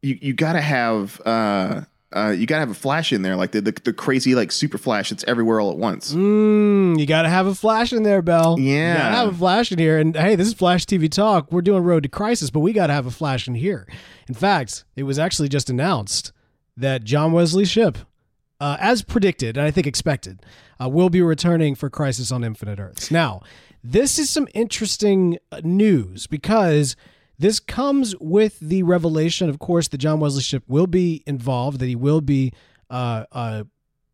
You 0.02 0.18
you 0.22 0.34
got 0.34 0.54
to 0.54 0.62
have. 0.62 1.22
uh 1.26 1.82
uh, 2.16 2.30
you 2.30 2.46
gotta 2.46 2.60
have 2.60 2.72
a 2.72 2.76
flash 2.76 3.12
in 3.12 3.22
there, 3.22 3.36
like 3.36 3.52
the, 3.52 3.62
the, 3.62 3.72
the 3.84 3.94
crazy 3.94 4.36
like 4.36 4.52
super 4.52 4.78
flash 4.78 5.10
that's 5.10 5.24
everywhere 5.28 5.60
all 5.60 5.72
at 5.72 5.78
once. 5.78 6.14
Mm, 6.14 7.00
you 7.00 7.06
gotta 7.06 7.30
have 7.30 7.48
a 7.48 7.56
flash 7.56 7.92
in 7.94 8.04
there, 8.04 8.22
Bell. 8.22 8.58
Yeah, 8.60 8.92
you 8.94 8.98
gotta 8.98 9.16
have 9.16 9.34
a 9.34 9.38
flash 9.38 9.72
in 9.72 9.80
here. 9.80 9.98
And 9.98 10.16
hey, 10.16 10.36
this 10.36 10.48
is 10.48 10.54
Flash 10.54 10.86
TV 10.86 11.10
Talk. 11.10 11.52
We're 11.52 11.62
doing 11.62 11.84
Road 11.84 12.04
to 12.04 12.10
Crisis, 12.10 12.50
but 12.50 12.60
we 12.60 12.74
gotta 12.74 12.94
have 12.94 13.06
a 13.06 13.12
flash 13.12 13.48
in 13.48 13.56
here. 13.56 13.88
In 14.28 14.34
fact, 14.34 14.86
it 14.96 15.04
was 15.04 15.20
actually 15.20 15.50
just 15.50 15.70
announced 15.70 16.32
that 16.78 17.04
John 17.04 17.32
Wesley 17.32 17.66
Shipp, 17.66 17.98
uh, 18.60 18.78
as 18.80 19.02
predicted 19.02 19.58
and 19.58 19.66
I 19.66 19.72
think 19.72 19.88
expected, 19.88 20.46
uh, 20.82 20.90
will 20.90 21.10
be 21.10 21.22
returning 21.22 21.76
for 21.76 21.90
Crisis 21.90 22.32
on 22.32 22.44
Infinite 22.44 22.80
Earths. 22.80 23.12
Now, 23.12 23.42
this 23.84 24.18
is 24.18 24.30
some 24.30 24.48
interesting 24.54 25.38
uh, 25.52 25.62
news 25.64 26.28
because 26.28 26.96
this 27.38 27.60
comes 27.60 28.16
with 28.20 28.60
the 28.60 28.84
revelation, 28.84 29.50
of 29.50 29.60
course, 29.60 29.88
that 29.90 29.98
John 29.98 30.20
Wesley 30.20 30.42
Shipp 30.42 30.64
will 30.68 30.88
be 30.88 31.24
involved, 31.26 31.80
that 31.80 31.88
he 31.88 31.96
will 31.96 32.22
be 32.22 32.54
uh, 32.90 33.26
uh, 33.32 33.64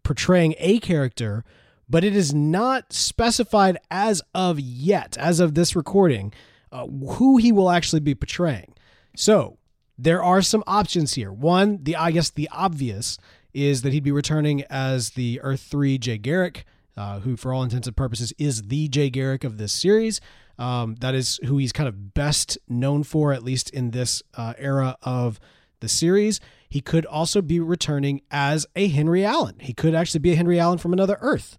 portraying 0.03 0.55
a 0.57 0.79
character, 0.79 1.43
but 1.89 2.03
it 2.03 2.15
is 2.15 2.33
not 2.33 2.93
specified 2.93 3.77
as 3.89 4.21
of 4.33 4.59
yet, 4.59 5.17
as 5.17 5.39
of 5.39 5.53
this 5.53 5.75
recording, 5.75 6.33
uh, 6.71 6.87
who 6.87 7.37
he 7.37 7.51
will 7.51 7.69
actually 7.69 7.99
be 7.99 8.15
portraying. 8.15 8.73
So 9.15 9.57
there 9.97 10.23
are 10.23 10.41
some 10.41 10.63
options 10.65 11.13
here. 11.13 11.31
One, 11.31 11.79
the 11.83 11.95
I 11.95 12.11
guess 12.11 12.29
the 12.29 12.49
obvious 12.51 13.17
is 13.53 13.81
that 13.81 13.93
he'd 13.93 14.03
be 14.03 14.11
returning 14.11 14.63
as 14.69 15.11
the 15.11 15.39
Earth 15.43 15.61
Three 15.61 15.97
Jay 15.97 16.17
Garrick, 16.17 16.65
uh, 16.97 17.19
who, 17.19 17.35
for 17.35 17.53
all 17.53 17.63
intents 17.63 17.87
and 17.87 17.95
purposes, 17.95 18.33
is 18.39 18.63
the 18.63 18.87
Jay 18.87 19.09
Garrick 19.09 19.43
of 19.43 19.57
this 19.57 19.73
series. 19.73 20.21
Um, 20.61 20.93
that 20.99 21.15
is 21.15 21.39
who 21.45 21.57
he's 21.57 21.71
kind 21.71 21.89
of 21.89 22.13
best 22.13 22.55
known 22.69 23.01
for, 23.01 23.33
at 23.33 23.41
least 23.41 23.71
in 23.71 23.91
this 23.91 24.21
uh, 24.35 24.53
era 24.59 24.95
of 25.01 25.39
the 25.79 25.89
series. 25.89 26.39
He 26.69 26.81
could 26.81 27.03
also 27.07 27.41
be 27.41 27.59
returning 27.59 28.21
as 28.29 28.67
a 28.75 28.87
Henry 28.87 29.25
Allen. 29.25 29.55
He 29.59 29.73
could 29.73 29.95
actually 29.95 30.19
be 30.19 30.33
a 30.33 30.35
Henry 30.35 30.59
Allen 30.59 30.77
from 30.77 30.93
another 30.93 31.17
Earth. 31.19 31.57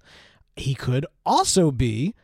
He 0.55 0.77
could 0.77 1.05
also 1.27 1.73
be 1.73 2.15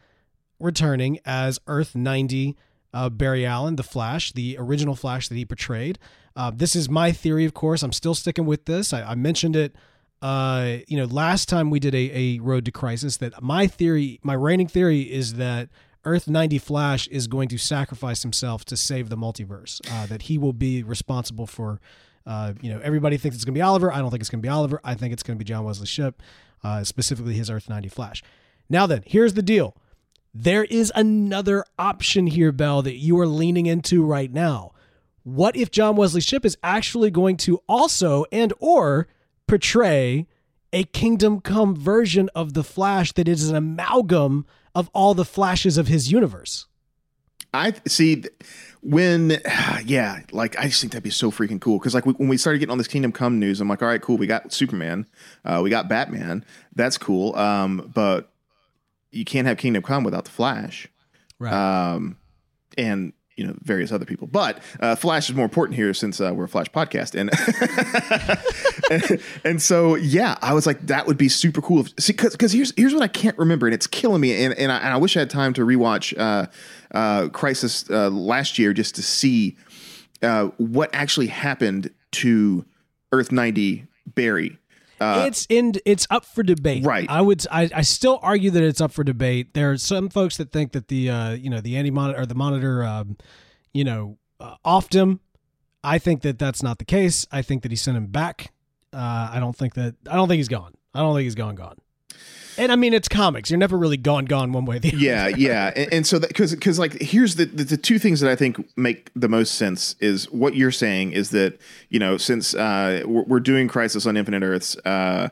returning 0.60 1.18
as 1.24 1.58
Earth 1.66 1.96
90 1.96 2.56
uh, 2.94 3.08
Barry 3.08 3.44
Allen, 3.44 3.74
the 3.74 3.82
Flash, 3.82 4.30
the 4.30 4.56
original 4.56 4.94
Flash 4.94 5.26
that 5.28 5.34
he 5.34 5.44
portrayed. 5.44 5.98
Uh, 6.36 6.52
this 6.54 6.76
is 6.76 6.88
my 6.88 7.10
theory, 7.10 7.44
of 7.44 7.54
course. 7.54 7.82
I'm 7.82 7.92
still 7.92 8.14
sticking 8.14 8.46
with 8.46 8.66
this. 8.66 8.92
I, 8.92 9.02
I 9.02 9.14
mentioned 9.16 9.56
it, 9.56 9.74
uh, 10.22 10.76
you 10.86 10.96
know, 10.96 11.06
last 11.06 11.48
time 11.48 11.70
we 11.70 11.80
did 11.80 11.94
a, 11.96 12.36
a 12.36 12.38
Road 12.38 12.64
to 12.66 12.70
Crisis. 12.70 13.16
That 13.16 13.42
my 13.42 13.66
theory, 13.66 14.20
my 14.22 14.34
reigning 14.34 14.68
theory, 14.68 15.00
is 15.02 15.34
that 15.34 15.68
Earth 16.08 16.26
90 16.26 16.56
Flash 16.58 17.06
is 17.08 17.26
going 17.26 17.48
to 17.48 17.58
sacrifice 17.58 18.22
himself 18.22 18.64
to 18.64 18.78
save 18.78 19.10
the 19.10 19.16
multiverse. 19.16 19.78
Uh, 19.92 20.06
that 20.06 20.22
he 20.22 20.38
will 20.38 20.54
be 20.54 20.82
responsible 20.82 21.46
for, 21.46 21.80
uh, 22.26 22.54
you 22.62 22.72
know, 22.72 22.80
everybody 22.82 23.18
thinks 23.18 23.36
it's 23.36 23.44
going 23.44 23.52
to 23.52 23.58
be 23.58 23.62
Oliver. 23.62 23.92
I 23.92 23.98
don't 23.98 24.10
think 24.10 24.22
it's 24.22 24.30
going 24.30 24.40
to 24.40 24.46
be 24.46 24.48
Oliver. 24.48 24.80
I 24.82 24.94
think 24.94 25.12
it's 25.12 25.22
going 25.22 25.36
to 25.36 25.38
be 25.38 25.46
John 25.46 25.64
Wesley 25.64 25.86
Shipp, 25.86 26.22
uh, 26.64 26.82
specifically 26.82 27.34
his 27.34 27.50
Earth 27.50 27.68
90 27.68 27.90
Flash. 27.90 28.22
Now 28.70 28.86
then, 28.86 29.02
here's 29.06 29.34
the 29.34 29.42
deal. 29.42 29.76
There 30.32 30.64
is 30.64 30.90
another 30.94 31.64
option 31.78 32.26
here, 32.26 32.52
Bell, 32.52 32.80
that 32.82 32.96
you 32.96 33.18
are 33.20 33.26
leaning 33.26 33.66
into 33.66 34.02
right 34.02 34.32
now. 34.32 34.72
What 35.24 35.56
if 35.56 35.70
John 35.70 35.94
Wesley 35.94 36.22
Shipp 36.22 36.46
is 36.46 36.56
actually 36.62 37.10
going 37.10 37.36
to 37.38 37.60
also 37.68 38.24
and 38.32 38.54
or 38.60 39.08
portray 39.46 40.26
a 40.72 40.84
Kingdom 40.84 41.40
Come 41.40 41.74
version 41.74 42.28
of 42.34 42.54
the 42.54 42.64
Flash 42.64 43.12
that 43.12 43.28
is 43.28 43.48
an 43.48 43.56
amalgam 43.56 44.46
of 44.74 44.90
all 44.92 45.14
the 45.14 45.24
flashes 45.24 45.78
of 45.78 45.88
his 45.88 46.12
universe. 46.12 46.66
I 47.54 47.74
see 47.86 48.24
when, 48.82 49.40
yeah, 49.84 50.20
like 50.32 50.58
I 50.58 50.64
just 50.64 50.80
think 50.80 50.92
that'd 50.92 51.02
be 51.02 51.10
so 51.10 51.30
freaking 51.30 51.60
cool. 51.60 51.78
Because 51.78 51.94
like 51.94 52.06
when 52.06 52.28
we 52.28 52.36
started 52.36 52.58
getting 52.58 52.72
on 52.72 52.78
this 52.78 52.88
Kingdom 52.88 53.12
Come 53.12 53.38
news, 53.38 53.60
I'm 53.60 53.68
like, 53.68 53.82
all 53.82 53.88
right, 53.88 54.00
cool. 54.00 54.16
We 54.16 54.26
got 54.26 54.52
Superman, 54.52 55.06
uh, 55.44 55.60
we 55.62 55.70
got 55.70 55.88
Batman. 55.88 56.44
That's 56.74 56.98
cool. 56.98 57.34
Um, 57.36 57.90
but 57.94 58.30
you 59.10 59.24
can't 59.24 59.46
have 59.46 59.58
Kingdom 59.58 59.82
Come 59.82 60.04
without 60.04 60.24
the 60.24 60.30
Flash. 60.30 60.88
Right. 61.38 61.52
Um, 61.52 62.18
and 62.76 63.12
you 63.38 63.46
know 63.46 63.54
various 63.62 63.92
other 63.92 64.04
people. 64.04 64.26
But 64.26 64.60
uh, 64.80 64.96
Flash 64.96 65.30
is 65.30 65.36
more 65.36 65.44
important 65.44 65.76
here 65.76 65.94
since 65.94 66.20
uh, 66.20 66.32
we're 66.34 66.44
a 66.44 66.48
Flash 66.48 66.66
podcast, 66.70 67.14
and, 67.14 67.30
and 68.90 69.22
and 69.44 69.62
so 69.62 69.94
yeah, 69.94 70.36
I 70.42 70.52
was 70.52 70.66
like 70.66 70.86
that 70.88 71.06
would 71.06 71.16
be 71.16 71.28
super 71.28 71.62
cool. 71.62 71.86
See, 71.98 72.12
because 72.12 72.32
because 72.32 72.52
here's 72.52 72.72
here's 72.76 72.92
what 72.92 73.02
I 73.02 73.08
can't 73.08 73.38
remember, 73.38 73.66
and 73.66 73.74
it's 73.74 73.86
killing 73.86 74.20
me, 74.20 74.44
and 74.44 74.52
and 74.54 74.72
I, 74.72 74.78
and 74.78 74.88
I 74.88 74.96
wish 74.96 75.16
I 75.16 75.20
had 75.20 75.30
time 75.30 75.54
to 75.54 75.62
rewatch 75.62 76.18
uh, 76.18 76.46
uh, 76.90 77.28
Crisis 77.28 77.88
uh, 77.88 78.10
last 78.10 78.58
year 78.58 78.72
just 78.72 78.96
to 78.96 79.02
see 79.02 79.56
uh, 80.22 80.46
what 80.56 80.90
actually 80.92 81.28
happened 81.28 81.90
to 82.12 82.66
Earth 83.12 83.30
ninety 83.30 83.86
Barry. 84.06 84.58
It's 85.00 85.46
in 85.48 85.74
it's 85.84 86.06
up 86.10 86.24
for 86.24 86.42
debate. 86.42 86.84
Right. 86.84 87.08
I 87.08 87.20
would 87.20 87.46
I, 87.50 87.70
I 87.74 87.82
still 87.82 88.18
argue 88.22 88.50
that 88.50 88.62
it's 88.62 88.80
up 88.80 88.92
for 88.92 89.04
debate. 89.04 89.54
There 89.54 89.70
are 89.70 89.78
some 89.78 90.08
folks 90.08 90.36
that 90.38 90.52
think 90.52 90.72
that 90.72 90.88
the 90.88 91.10
uh 91.10 91.30
you 91.32 91.50
know 91.50 91.60
the 91.60 91.76
anti 91.76 91.90
monitor 91.90 92.20
or 92.20 92.26
the 92.26 92.34
monitor 92.34 92.84
um 92.84 93.16
you 93.72 93.84
know 93.84 94.18
uh, 94.40 94.56
offed 94.64 94.94
him. 94.94 95.20
I 95.84 95.98
think 95.98 96.22
that 96.22 96.38
that's 96.38 96.62
not 96.62 96.78
the 96.78 96.84
case. 96.84 97.26
I 97.30 97.42
think 97.42 97.62
that 97.62 97.72
he 97.72 97.76
sent 97.76 97.96
him 97.96 98.06
back. 98.06 98.52
Uh 98.92 99.30
I 99.32 99.38
don't 99.40 99.56
think 99.56 99.74
that 99.74 99.94
I 100.08 100.16
don't 100.16 100.28
think 100.28 100.38
he's 100.38 100.48
gone. 100.48 100.74
I 100.94 101.00
don't 101.00 101.14
think 101.14 101.24
he's 101.24 101.34
gone 101.34 101.54
gone. 101.54 101.76
And 102.58 102.72
I 102.72 102.76
mean 102.76 102.92
it's 102.92 103.08
comics. 103.08 103.50
You're 103.50 103.58
never 103.58 103.78
really 103.78 103.96
gone 103.96 104.24
gone 104.24 104.52
one 104.52 104.64
way 104.64 104.76
or 104.76 104.78
the 104.80 104.88
other. 104.88 104.98
yeah 104.98 105.28
yeah 105.28 105.72
and, 105.76 105.92
and 105.92 106.06
so 106.06 106.18
because 106.18 106.54
because 106.54 106.78
like 106.78 107.00
here's 107.00 107.36
the, 107.36 107.44
the 107.44 107.64
the 107.64 107.76
two 107.76 107.98
things 107.98 108.20
that 108.20 108.30
i 108.30 108.36
think 108.36 108.58
make 108.76 109.10
the 109.14 109.28
most 109.28 109.54
sense 109.54 109.94
is 110.00 110.30
what 110.30 110.54
you're 110.54 110.72
saying 110.72 111.12
is 111.12 111.30
that 111.30 111.58
you 111.88 111.98
know 111.98 112.16
since 112.16 112.54
uh 112.54 113.02
we're, 113.06 113.22
we're 113.24 113.40
doing 113.40 113.68
crisis 113.68 114.06
on 114.06 114.16
infinite 114.16 114.42
earths 114.42 114.76
uh 114.84 115.28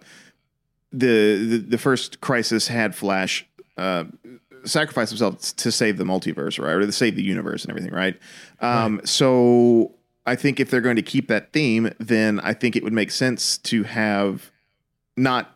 the 0.93 1.45
the, 1.47 1.59
the 1.59 1.79
first 1.79 2.21
crisis 2.21 2.69
had 2.69 2.95
flash 2.95 3.45
uh 3.77 4.05
sacrifice 4.65 5.11
himself 5.11 5.41
to 5.57 5.71
save 5.73 5.99
the 5.99 6.05
multiverse 6.05 6.63
right 6.63 6.75
or 6.75 6.81
to 6.81 6.93
save 6.93 7.17
the 7.17 7.23
universe 7.23 7.65
and 7.65 7.71
everything 7.71 7.93
right 7.93 8.19
um 8.61 9.01
so 9.05 9.93
i 10.27 10.35
think 10.37 10.61
if 10.61 10.71
they're 10.71 10.81
going 10.81 10.97
to 10.97 11.03
keep 11.03 11.29
that 11.29 11.53
theme 11.53 11.93
then 11.99 12.41
i 12.41 12.53
think 12.53 12.77
it 12.77 12.83
would 12.85 12.93
make 12.93 13.11
sense 13.11 13.59
to 13.59 13.83
have 13.83 14.51
not 15.17 15.56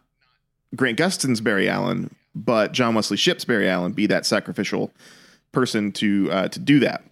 Grant 0.77 0.99
Gustin's 0.99 1.41
Barry 1.41 1.69
Allen, 1.69 2.15
but 2.35 2.73
John 2.73 2.95
Wesley 2.95 3.17
Shipp's 3.17 3.45
Barry 3.45 3.69
Allen 3.69 3.93
be 3.93 4.07
that 4.07 4.27
sacrificial 4.27 4.93
person 5.53 5.93
to 5.93 6.31
uh, 6.31 6.49
to 6.49 6.59
do 6.59 6.81
that. 6.81 7.03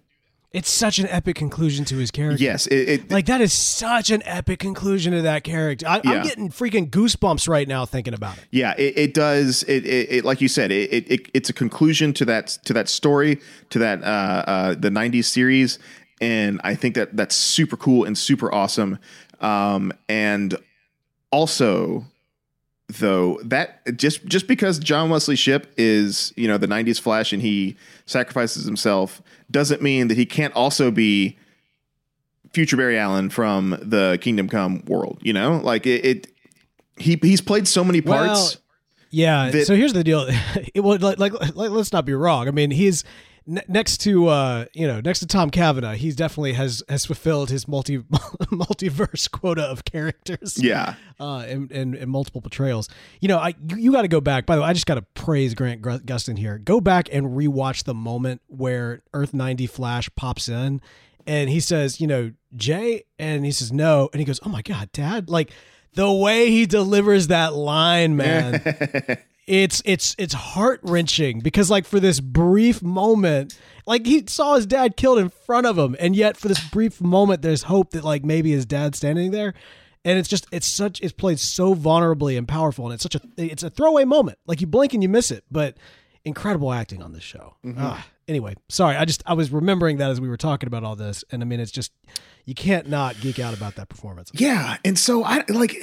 It's 0.51 0.71
such 0.71 0.97
an 0.97 1.05
epic 1.09 1.35
conclusion 1.35 1.85
to 1.85 1.97
his 1.97 2.09
character. 2.09 2.43
Yes, 2.43 2.65
it, 2.65 2.89
it 2.89 3.11
Like 3.11 3.27
that 3.27 3.39
is 3.39 3.53
such 3.53 4.09
an 4.09 4.23
epic 4.25 4.57
conclusion 4.57 5.13
to 5.13 5.21
that 5.21 5.43
character. 5.43 5.87
I, 5.87 6.01
Yeah. 6.03 6.11
I'm 6.11 6.23
getting 6.23 6.49
freaking 6.49 6.89
goosebumps 6.89 7.47
right 7.47 7.67
now 7.67 7.85
thinking 7.85 8.15
about 8.15 8.39
it. 8.39 8.45
yeah, 8.49 8.73
it, 8.75 8.97
it 8.97 9.13
does. 9.13 9.61
It, 9.63 9.85
it, 9.85 10.11
it 10.11 10.25
like 10.25 10.41
you 10.41 10.47
said, 10.47 10.71
it 10.71 11.29
it's 11.35 11.49
a 11.49 11.53
conclusion 11.53 12.13
to 12.13 12.25
that 12.25 12.47
to 12.65 12.73
that 12.73 12.89
story 12.89 13.39
to 13.69 13.79
that 13.79 14.03
uh, 14.03 14.43
uh, 14.47 14.69
the 14.73 14.89
'90s 14.89 15.25
series, 15.25 15.77
and 16.19 16.59
I 16.63 16.73
think 16.73 16.95
that 16.95 17.15
that's 17.15 17.35
super 17.35 17.77
cool 17.77 18.05
and 18.05 18.17
super 18.17 18.51
awesome. 18.51 18.97
Um, 19.41 19.93
and 20.07 20.57
also, 21.31 22.05
though 22.89 23.39
that 23.43 23.81
just 23.97 24.25
just 24.25 24.47
because 24.47 24.79
John 24.79 25.09
Wesley 25.09 25.35
Shipp 25.35 25.71
is 25.77 26.33
you 26.35 26.47
know 26.47 26.57
the 26.57 26.67
'90s 26.67 26.99
Flash 26.99 27.31
and 27.33 27.41
he 27.41 27.77
sacrifices 28.05 28.65
himself 28.65 29.21
doesn't 29.51 29.81
mean 29.81 30.07
that 30.07 30.17
he 30.17 30.25
can't 30.25 30.53
also 30.55 30.89
be 30.91 31.37
future 32.53 32.77
Barry 32.77 32.97
Allen 32.97 33.29
from 33.29 33.77
the 33.81 34.17
Kingdom 34.21 34.49
Come 34.49 34.83
world. 34.85 35.19
You 35.21 35.33
know, 35.33 35.57
like 35.63 35.85
it. 35.85 36.05
it 36.05 36.27
he 36.97 37.17
he's 37.21 37.41
played 37.41 37.67
so 37.67 37.83
many 37.83 38.01
parts. 38.01 38.55
Well, 38.55 38.63
Yeah. 39.11 39.49
that- 39.51 39.65
so 39.67 39.75
here's 39.75 39.93
the 39.93 40.03
deal. 40.03 40.27
it 40.73 40.81
would 40.83 41.01
like, 41.01 41.17
like 41.19 41.33
like 41.55 41.69
let's 41.69 41.93
not 41.93 42.05
be 42.05 42.13
wrong. 42.13 42.47
I 42.47 42.51
mean, 42.51 42.71
he's 42.71 43.03
ne- 43.49 43.63
next 43.67 43.97
to 44.01 44.27
uh 44.27 44.65
you 44.73 44.87
know 44.87 45.01
next 45.01 45.19
to 45.19 45.27
Tom 45.27 45.49
Cavanagh. 45.49 45.95
he 45.95 46.11
definitely 46.11 46.53
has 46.53 46.83
has 46.87 47.05
fulfilled 47.05 47.49
his 47.49 47.67
multi 47.67 47.97
multiverse 48.51 49.29
quota 49.29 49.63
of 49.63 49.83
characters. 49.85 50.61
yeah, 50.61 50.95
Uh, 51.19 51.39
and, 51.47 51.71
and, 51.71 51.95
and 51.95 52.09
multiple 52.11 52.41
portrayals. 52.41 52.87
You 53.21 53.27
know, 53.27 53.37
I 53.37 53.49
you, 53.69 53.77
you 53.77 53.91
got 53.91 54.03
to 54.03 54.07
go 54.07 54.21
back. 54.21 54.45
By 54.45 54.55
the 54.55 54.61
way, 54.61 54.67
I 54.67 54.73
just 54.73 54.85
got 54.85 54.95
to 54.95 55.01
praise 55.13 55.53
Grant 55.53 55.81
Gr- 55.81 55.91
Gustin 56.05 56.37
here. 56.37 56.57
Go 56.57 56.79
back 56.79 57.09
and 57.11 57.27
rewatch 57.37 57.83
the 57.83 57.93
moment 57.93 58.41
where 58.47 59.01
Earth 59.13 59.33
90 59.33 59.67
Flash 59.67 60.09
pops 60.15 60.47
in, 60.47 60.81
and 61.27 61.49
he 61.49 61.59
says, 61.59 61.99
you 61.99 62.07
know, 62.07 62.31
Jay, 62.55 63.03
and 63.17 63.43
he 63.45 63.51
says 63.51 63.71
no, 63.71 64.09
and 64.13 64.19
he 64.19 64.25
goes, 64.25 64.39
oh 64.45 64.49
my 64.49 64.61
god, 64.61 64.91
Dad, 64.93 65.29
like 65.29 65.51
the 65.95 66.11
way 66.11 66.49
he 66.51 66.65
delivers 66.65 67.27
that 67.27 67.53
line, 67.55 68.15
man. 68.15 68.61
it's 69.49 69.81
it's 69.83 70.15
it's 70.19 70.35
heart 70.35 70.79
wrenching 70.83 71.39
because 71.39 71.71
like 71.71 71.85
for 71.85 71.99
this 71.99 72.19
brief 72.19 72.83
moment, 72.83 73.57
like 73.87 74.05
he 74.05 74.23
saw 74.27 74.55
his 74.55 74.67
dad 74.67 74.95
killed 74.95 75.17
in 75.17 75.29
front 75.29 75.65
of 75.65 75.75
him, 75.75 75.95
and 75.99 76.15
yet 76.15 76.37
for 76.37 76.47
this 76.47 76.63
brief 76.69 77.01
moment, 77.01 77.41
there's 77.41 77.63
hope 77.63 77.89
that 77.91 78.03
like 78.03 78.23
maybe 78.23 78.51
his 78.51 78.67
dad's 78.67 78.99
standing 78.99 79.31
there, 79.31 79.55
and 80.05 80.19
it's 80.19 80.29
just 80.29 80.45
it's 80.51 80.67
such 80.67 81.01
it's 81.01 81.13
played 81.13 81.39
so 81.39 81.73
vulnerably 81.73 82.37
and 82.37 82.47
powerful, 82.47 82.85
and 82.85 82.93
it's 82.93 83.01
such 83.01 83.15
a 83.15 83.21
it's 83.37 83.63
a 83.63 83.71
throwaway 83.71 84.05
moment. 84.05 84.37
Like 84.45 84.61
you 84.61 84.67
blink 84.67 84.93
and 84.93 85.01
you 85.01 85.09
miss 85.09 85.31
it, 85.31 85.43
but 85.49 85.77
incredible 86.23 86.71
acting 86.71 87.01
on 87.01 87.13
this 87.13 87.23
show. 87.23 87.55
Ah, 87.75 88.05
anyway, 88.29 88.55
sorry, 88.69 88.95
I 88.95 89.03
just 89.03 89.23
I 89.25 89.33
was 89.33 89.51
remembering 89.51 89.97
that 89.97 90.09
as 90.09 90.21
we 90.21 90.29
were 90.29 90.37
talking 90.37 90.67
about 90.67 90.83
all 90.83 90.95
this, 90.95 91.25
and 91.31 91.41
I 91.41 91.45
mean 91.45 91.59
it's 91.59 91.71
just 91.71 91.91
you 92.45 92.55
can't 92.55 92.87
not 92.87 93.19
geek 93.19 93.39
out 93.39 93.53
about 93.53 93.75
that 93.75 93.89
performance. 93.89 94.31
yeah. 94.33 94.77
And 94.85 94.97
so 94.97 95.23
I 95.23 95.43
like. 95.49 95.75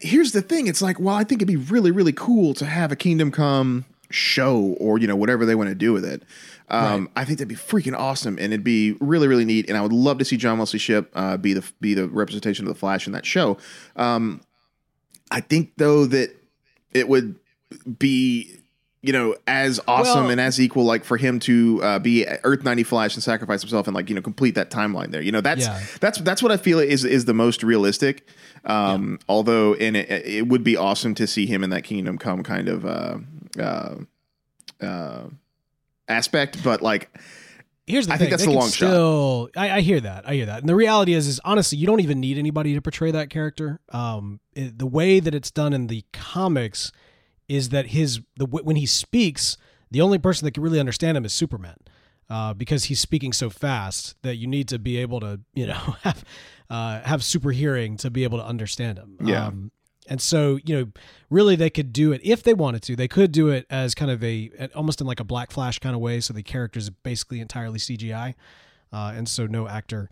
Here's 0.00 0.32
the 0.32 0.42
thing. 0.42 0.66
It's 0.66 0.82
like, 0.82 0.98
well, 0.98 1.14
I 1.14 1.24
think 1.24 1.40
it'd 1.40 1.48
be 1.48 1.56
really 1.56 1.90
really 1.90 2.12
cool 2.12 2.54
to 2.54 2.66
have 2.66 2.90
a 2.90 2.96
Kingdom 2.96 3.30
Come 3.30 3.84
show 4.10 4.74
or 4.80 4.98
you 4.98 5.06
know 5.06 5.14
whatever 5.14 5.46
they 5.46 5.54
want 5.54 5.68
to 5.68 5.74
do 5.74 5.92
with 5.92 6.04
it. 6.04 6.22
Um, 6.68 7.08
I 7.16 7.24
think 7.24 7.38
that'd 7.38 7.48
be 7.48 7.56
freaking 7.56 7.98
awesome, 7.98 8.36
and 8.38 8.52
it'd 8.52 8.64
be 8.64 8.92
really 9.00 9.28
really 9.28 9.44
neat. 9.44 9.68
And 9.68 9.76
I 9.76 9.80
would 9.80 9.92
love 9.92 10.18
to 10.18 10.24
see 10.24 10.36
John 10.36 10.58
Wesley 10.58 10.78
Shipp 10.78 11.10
uh, 11.14 11.36
be 11.36 11.52
the 11.52 11.64
be 11.80 11.94
the 11.94 12.08
representation 12.08 12.66
of 12.66 12.72
the 12.72 12.78
Flash 12.78 13.06
in 13.06 13.12
that 13.12 13.26
show. 13.26 13.58
Um, 13.96 14.40
I 15.30 15.40
think 15.40 15.72
though 15.76 16.06
that 16.06 16.36
it 16.92 17.08
would 17.08 17.36
be 17.98 18.59
you 19.02 19.12
know 19.12 19.34
as 19.46 19.80
awesome 19.88 20.22
Well- 20.24 20.30
and 20.30 20.40
as 20.40 20.60
equal 20.60 20.84
like 20.84 21.04
for 21.04 21.16
him 21.16 21.38
to 21.40 21.80
uh, 21.82 21.98
be 21.98 22.26
Earth 22.44 22.64
90 22.64 22.82
Flash 22.82 23.14
and 23.14 23.22
sacrifice 23.22 23.62
himself 23.62 23.86
and 23.86 23.94
like 23.94 24.08
you 24.08 24.14
know 24.14 24.20
complete 24.22 24.54
that 24.56 24.70
timeline 24.70 25.10
there. 25.10 25.22
You 25.22 25.32
know 25.32 25.40
that's 25.40 25.62
Yeah. 25.66 25.80
that's 26.00 26.18
that's 26.18 26.42
what 26.42 26.52
I 26.52 26.56
feel 26.56 26.78
is 26.78 27.04
is 27.04 27.24
the 27.24 27.34
most 27.34 27.62
realistic. 27.62 28.26
Um, 28.64 29.18
Although 29.28 29.74
and 29.74 29.96
it, 29.96 30.10
it 30.26 30.48
would 30.48 30.62
be 30.62 30.76
awesome 30.76 31.14
to 31.14 31.26
see 31.26 31.46
him 31.46 31.64
in 31.64 31.70
that 31.70 31.82
Kingdom 31.84 32.18
Come 32.18 32.42
kind 32.42 32.68
of 32.68 32.84
uh, 32.84 33.18
uh, 33.58 33.94
uh, 34.82 35.22
aspect, 36.08 36.62
but 36.62 36.82
like 36.82 37.10
Here's 37.86 38.06
the 38.06 38.12
I 38.12 38.18
thing. 38.18 38.26
think 38.28 38.30
that's 38.32 38.44
they 38.44 38.52
the 38.52 38.56
long 38.58 38.68
shot. 38.68 38.86
still, 38.88 39.48
I, 39.56 39.70
I 39.78 39.80
hear 39.80 39.98
that. 40.00 40.28
I 40.28 40.34
hear 40.34 40.46
that. 40.46 40.60
And 40.60 40.68
the 40.68 40.76
reality 40.76 41.12
is, 41.12 41.26
is 41.26 41.40
honestly, 41.44 41.76
you 41.76 41.86
don't 41.88 41.98
even 42.00 42.20
need 42.20 42.38
anybody 42.38 42.74
to 42.74 42.80
portray 42.82 43.10
that 43.10 43.30
character. 43.30 43.80
Um, 43.88 44.38
it- 44.54 44.78
the 44.78 44.86
way 44.86 45.18
that 45.18 45.34
it's 45.34 45.50
done 45.50 45.72
in 45.72 45.88
the 45.88 46.04
comics 46.12 46.92
is 47.50 47.70
that 47.70 47.88
his 47.88 48.20
the 48.36 48.46
when 48.46 48.76
he 48.76 48.86
speaks, 48.86 49.56
the 49.90 50.00
only 50.00 50.18
person 50.18 50.46
that 50.46 50.52
can 50.52 50.62
really 50.62 50.78
understand 50.78 51.16
him 51.18 51.24
is 51.24 51.32
Superman, 51.32 51.76
uh, 52.30 52.54
because 52.54 52.84
he's 52.84 53.00
speaking 53.00 53.32
so 53.32 53.50
fast 53.50 54.14
that 54.22 54.36
you 54.36 54.46
need 54.46 54.68
to 54.68 54.78
be 54.78 54.96
able 54.98 55.18
to, 55.18 55.40
you 55.52 55.66
know, 55.66 55.74
have 56.02 56.24
uh, 56.70 57.00
have 57.00 57.24
super 57.24 57.50
hearing 57.50 57.96
to 57.98 58.08
be 58.08 58.22
able 58.22 58.38
to 58.38 58.44
understand 58.44 58.98
him. 58.98 59.16
Yeah. 59.20 59.48
Um, 59.48 59.72
and 60.06 60.22
so, 60.22 60.60
you 60.64 60.76
know, 60.76 60.92
really 61.28 61.56
they 61.56 61.70
could 61.70 61.92
do 61.92 62.12
it 62.12 62.20
if 62.22 62.44
they 62.44 62.54
wanted 62.54 62.82
to. 62.84 62.94
They 62.94 63.08
could 63.08 63.32
do 63.32 63.48
it 63.48 63.66
as 63.68 63.96
kind 63.96 64.12
of 64.12 64.22
a 64.22 64.50
almost 64.76 65.00
in 65.00 65.08
like 65.08 65.18
a 65.18 65.24
Black 65.24 65.50
Flash 65.50 65.80
kind 65.80 65.96
of 65.96 66.00
way. 66.00 66.20
So 66.20 66.32
the 66.32 66.44
character 66.44 66.78
is 66.78 66.88
basically 66.88 67.40
entirely 67.40 67.80
CGI, 67.80 68.34
uh, 68.92 69.12
and 69.14 69.28
so 69.28 69.46
no 69.46 69.66
actor 69.66 70.08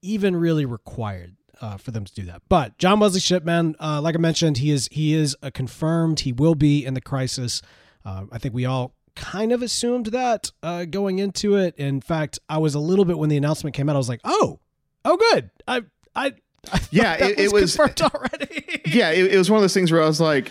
even 0.00 0.34
really 0.34 0.64
required 0.64 1.36
uh, 1.60 1.76
for 1.76 1.90
them 1.90 2.04
to 2.04 2.12
do 2.14 2.22
that. 2.24 2.42
But 2.48 2.78
John 2.78 3.00
Wesley 3.00 3.20
Shipman, 3.20 3.76
uh, 3.80 4.00
like 4.00 4.14
I 4.14 4.18
mentioned, 4.18 4.58
he 4.58 4.70
is 4.70 4.88
he 4.90 5.14
is 5.14 5.36
a 5.42 5.50
confirmed. 5.50 6.20
He 6.20 6.32
will 6.32 6.54
be 6.54 6.84
in 6.84 6.94
the 6.94 7.00
Crisis. 7.00 7.62
Uh, 8.04 8.24
I 8.32 8.38
think 8.38 8.54
we 8.54 8.64
all 8.64 8.94
kind 9.14 9.52
of 9.52 9.62
assumed 9.62 10.06
that 10.06 10.50
uh, 10.62 10.84
going 10.86 11.18
into 11.18 11.56
it. 11.56 11.74
In 11.76 12.00
fact, 12.00 12.38
I 12.48 12.58
was 12.58 12.74
a 12.74 12.80
little 12.80 13.04
bit 13.04 13.18
when 13.18 13.28
the 13.28 13.36
announcement 13.36 13.74
came 13.76 13.88
out. 13.88 13.94
I 13.94 13.98
was 13.98 14.08
like, 14.08 14.20
oh, 14.24 14.58
oh, 15.04 15.16
good. 15.16 15.50
I 15.68 15.82
I. 16.16 16.32
I 16.72 16.80
Yeah, 16.92 17.14
it- 17.24 17.38
it 17.40 17.52
was- 17.52 17.76
confirmed 17.76 18.00
already. 18.14 18.80
yeah, 18.86 19.10
it, 19.10 19.32
it 19.34 19.36
was 19.38 19.50
one 19.50 19.58
of 19.58 19.62
those 19.62 19.74
things 19.74 19.90
where 19.90 20.00
I 20.02 20.06
was 20.06 20.20
like, 20.20 20.50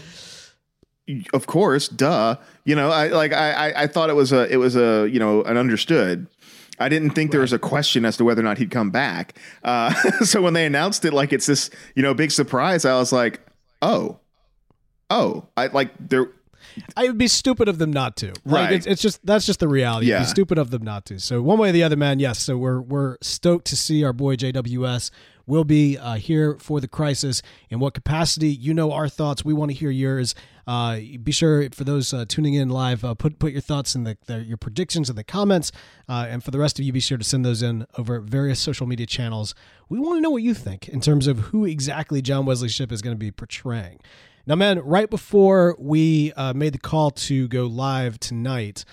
of 1.34 1.48
course, 1.48 1.88
duh. 1.88 2.36
You 2.66 2.76
know, 2.76 2.90
I 2.92 3.08
like 3.08 3.34
I 3.34 3.52
I, 3.72 3.84
I 3.84 3.88
thought 3.88 4.10
it 4.10 4.16
was 4.16 4.32
a 4.32 4.52
it 4.52 4.58
was 4.58 4.76
a 4.76 5.08
you 5.10 5.20
know 5.20 5.44
an 5.44 5.58
understood. 5.58 6.28
I 6.82 6.90
didn't 6.90 7.12
think 7.12 7.32
there 7.32 7.42
was 7.42 7.54
a 7.54 7.60
question 7.60 8.04
as 8.06 8.18
to 8.18 8.26
whether 8.26 8.42
or 8.42 8.44
not 8.44 8.58
he'd 8.58 8.72
come 8.72 8.90
back. 8.92 9.38
Uh, 9.64 9.94
so 10.26 10.42
when 10.42 10.54
they 10.54 10.66
announced 10.66 11.06
it, 11.06 11.14
like 11.14 11.32
it's 11.32 11.46
this 11.46 11.70
you 11.96 12.04
know 12.04 12.14
big 12.14 12.32
surprise, 12.32 12.84
I 12.86 12.96
was 12.96 13.12
like, 13.14 13.40
oh, 13.82 14.20
oh, 15.10 15.46
I 15.56 15.68
like 15.68 15.92
there. 16.10 16.28
I 16.96 17.04
would 17.08 17.18
be 17.18 17.28
stupid 17.28 17.68
of 17.68 17.80
them 17.80 17.92
not 17.92 18.16
to. 18.18 18.28
Like, 18.28 18.36
Right. 18.46 18.72
It's, 18.74 18.86
it's 18.88 19.02
just 19.02 19.26
that's 19.26 19.46
just 19.46 19.60
the 19.60 19.68
reality. 19.68 20.06
It'd 20.08 20.20
Yeah. 20.22 20.26
be 20.26 20.26
stupid 20.30 20.58
of 20.58 20.70
them 20.72 20.84
not 20.84 21.06
to. 21.08 21.20
So 21.20 21.42
one 21.42 21.58
way 21.60 21.70
or 21.70 21.72
the 21.74 21.84
other, 21.84 21.98
man. 21.98 22.20
Yes. 22.20 22.40
So 22.40 22.58
we're 22.58 22.80
we're 22.80 23.18
stoked 23.22 23.66
to 23.68 23.76
see 23.76 24.04
our 24.04 24.14
boy 24.14 24.36
JWS 24.36 25.12
will 25.46 25.64
be 25.64 25.98
uh, 25.98 26.16
here 26.16 26.58
for 26.60 26.80
the 26.80 26.88
crisis. 26.88 27.42
In 27.70 27.80
what 27.80 27.94
capacity? 27.94 28.50
You 28.50 28.74
know 28.74 28.92
our 28.92 29.10
thoughts. 29.10 29.44
We 29.44 29.54
want 29.54 29.72
to 29.72 29.78
hear 29.78 29.92
yours. 29.92 30.36
Uh, 30.68 31.00
be 31.22 31.32
sure 31.32 31.68
for 31.72 31.84
those 31.84 32.14
uh, 32.14 32.26
tuning 32.28 32.54
in 32.54 32.70
live, 32.70 33.04
uh, 33.04 33.14
put 33.14 33.40
put 33.40 33.52
your 33.52 33.62
thoughts 33.62 33.96
in 33.96 34.04
the, 34.04 34.18
the 34.28 34.44
your 34.44 34.58
predictions 34.58 35.10
in 35.10 35.16
the 35.16 35.24
comments, 35.24 35.72
uh, 36.08 36.28
and 36.30 36.44
for 36.44 36.52
the 36.52 36.60
rest 36.60 36.80
of 36.80 36.86
you, 36.86 36.94
be 36.94 37.00
sure 37.00 37.18
to 37.18 37.24
send 37.24 37.44
those 37.44 37.62
in 37.62 37.86
over 37.98 38.20
various 38.20 38.60
social 38.60 38.88
media 38.88 39.06
channels. 39.06 39.56
We 39.90 40.00
want 40.00 40.18
to 40.18 40.22
know 40.22 40.30
what 40.30 40.44
you 40.44 40.54
think 40.54 40.88
in 40.88 41.02
terms 41.02 41.28
of 41.28 41.40
who 41.40 41.66
exactly 41.66 42.22
John 42.22 42.46
Wesley 42.46 42.70
Shipp 42.70 42.92
is 42.92 43.02
going 43.02 43.16
to 43.16 43.20
be 43.20 43.32
portraying. 43.32 44.00
Now, 44.48 44.56
man, 44.56 44.80
right 44.80 45.10
before 45.10 45.76
we 45.78 46.32
uh, 46.34 46.54
made 46.54 46.74
the 46.74 46.80
call 46.80 47.12
to 47.12 47.48
go 47.48 47.66
live 47.66 48.20
tonight, 48.20 48.86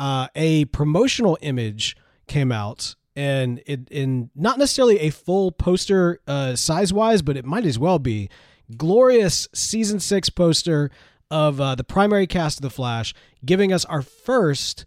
a 0.00 0.64
promotional 0.66 1.38
image 1.42 1.96
came 2.26 2.50
out, 2.50 2.96
and 3.16 3.62
it 3.66 3.88
in 3.90 4.30
not 4.36 4.58
necessarily 4.58 5.00
a 5.00 5.10
full 5.10 5.50
poster 5.50 6.20
uh, 6.26 6.54
size 6.54 6.92
wise, 6.92 7.22
but 7.22 7.36
it 7.36 7.44
might 7.44 7.64
as 7.66 7.78
well 7.78 7.98
be 7.98 8.28
glorious 8.76 9.48
season 9.52 9.98
six 9.98 10.28
poster 10.28 10.90
of 11.30 11.60
uh, 11.60 11.74
the 11.74 11.84
primary 11.84 12.26
cast 12.26 12.58
of 12.58 12.62
the 12.62 12.70
Flash, 12.70 13.14
giving 13.44 13.72
us 13.72 13.84
our 13.86 14.02
first 14.02 14.84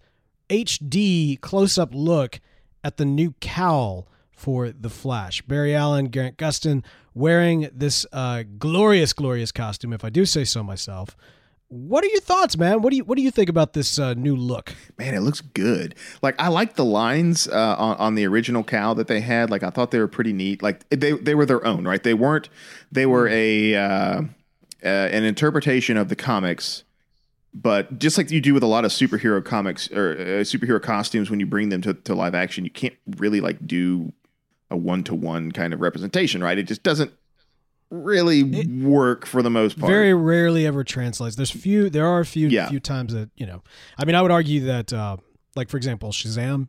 HD 0.49 1.39
close 1.41 1.77
up 1.77 1.89
look 1.93 2.39
at 2.83 2.97
the 2.97 3.05
new 3.05 3.33
cowl 3.41 4.07
for 4.31 4.69
the 4.69 4.89
Flash. 4.89 5.41
Barry 5.41 5.75
Allen, 5.75 6.09
Grant 6.09 6.37
Gustin 6.37 6.83
wearing 7.13 7.69
this 7.73 8.05
uh, 8.13 8.43
glorious, 8.57 9.11
glorious 9.11 9.51
costume, 9.51 9.91
if 9.91 10.05
I 10.05 10.09
do 10.09 10.25
say 10.25 10.45
so 10.45 10.63
myself. 10.63 11.17
What 11.69 12.03
are 12.03 12.07
your 12.07 12.19
thoughts, 12.19 12.57
man? 12.57 12.81
What 12.81 12.89
do 12.89 12.97
you 12.97 13.03
what 13.03 13.15
do 13.15 13.21
you 13.21 13.29
think 13.29 13.47
about 13.47 13.73
this 13.73 13.99
uh, 13.99 14.15
new 14.15 14.35
look? 14.35 14.73
Man, 14.97 15.13
it 15.13 15.19
looks 15.19 15.41
good. 15.41 15.93
Like 16.23 16.33
I 16.41 16.47
like 16.47 16.75
the 16.75 16.83
lines 16.83 17.47
uh, 17.47 17.75
on, 17.77 17.95
on 17.97 18.15
the 18.15 18.25
original 18.25 18.63
cowl 18.63 18.95
that 18.95 19.07
they 19.07 19.21
had. 19.21 19.51
Like 19.51 19.61
I 19.61 19.69
thought 19.69 19.91
they 19.91 19.99
were 19.99 20.07
pretty 20.07 20.33
neat. 20.33 20.63
Like 20.63 20.89
they 20.89 21.11
they 21.11 21.35
were 21.35 21.45
their 21.45 21.63
own, 21.63 21.87
right? 21.87 22.01
They 22.01 22.15
weren't. 22.15 22.49
They 22.91 23.05
were 23.05 23.27
a 23.27 23.75
uh, 23.75 24.21
uh, 24.83 24.87
an 24.87 25.23
interpretation 25.25 25.95
of 25.95 26.09
the 26.09 26.15
comics, 26.15 26.85
but 27.53 27.99
just 27.99 28.17
like 28.17 28.31
you 28.31 28.41
do 28.41 28.55
with 28.55 28.63
a 28.63 28.67
lot 28.67 28.83
of 28.83 28.91
superhero 28.91 29.43
comics 29.45 29.91
or 29.91 30.13
uh, 30.13 30.23
superhero 30.41 30.81
costumes, 30.81 31.29
when 31.29 31.39
you 31.39 31.45
bring 31.45 31.69
them 31.69 31.83
to, 31.83 31.93
to 31.93 32.15
live 32.15 32.33
action, 32.33 32.63
you 32.63 32.71
can't 32.71 32.95
really 33.17 33.41
like 33.41 33.67
do 33.67 34.11
a 34.71 34.77
one 34.77 35.03
to 35.03 35.13
one 35.13 35.51
kind 35.51 35.73
of 35.73 35.81
representation, 35.81 36.43
right? 36.43 36.57
It 36.57 36.63
just 36.63 36.81
doesn't 36.81 37.11
really 37.91 38.43
work 38.83 39.25
for 39.25 39.41
the 39.41 39.49
most 39.49 39.79
part. 39.79 39.89
Very 39.91 40.13
rarely 40.13 40.65
ever 40.65 40.83
translates. 40.83 41.35
There's 41.35 41.49
few. 41.51 41.89
There 41.89 42.05
are 42.05 42.19
a 42.19 42.25
few 42.25 42.47
Yeah. 42.47 42.69
few 42.69 42.79
times 42.79 43.13
that 43.13 43.29
you 43.35 43.45
know. 43.45 43.63
I 43.97 44.05
mean, 44.05 44.15
I 44.15 44.21
would 44.21 44.31
argue 44.31 44.61
that, 44.65 44.93
uh, 44.93 45.17
like 45.55 45.69
for 45.69 45.77
example, 45.77 46.11
Shazam. 46.11 46.67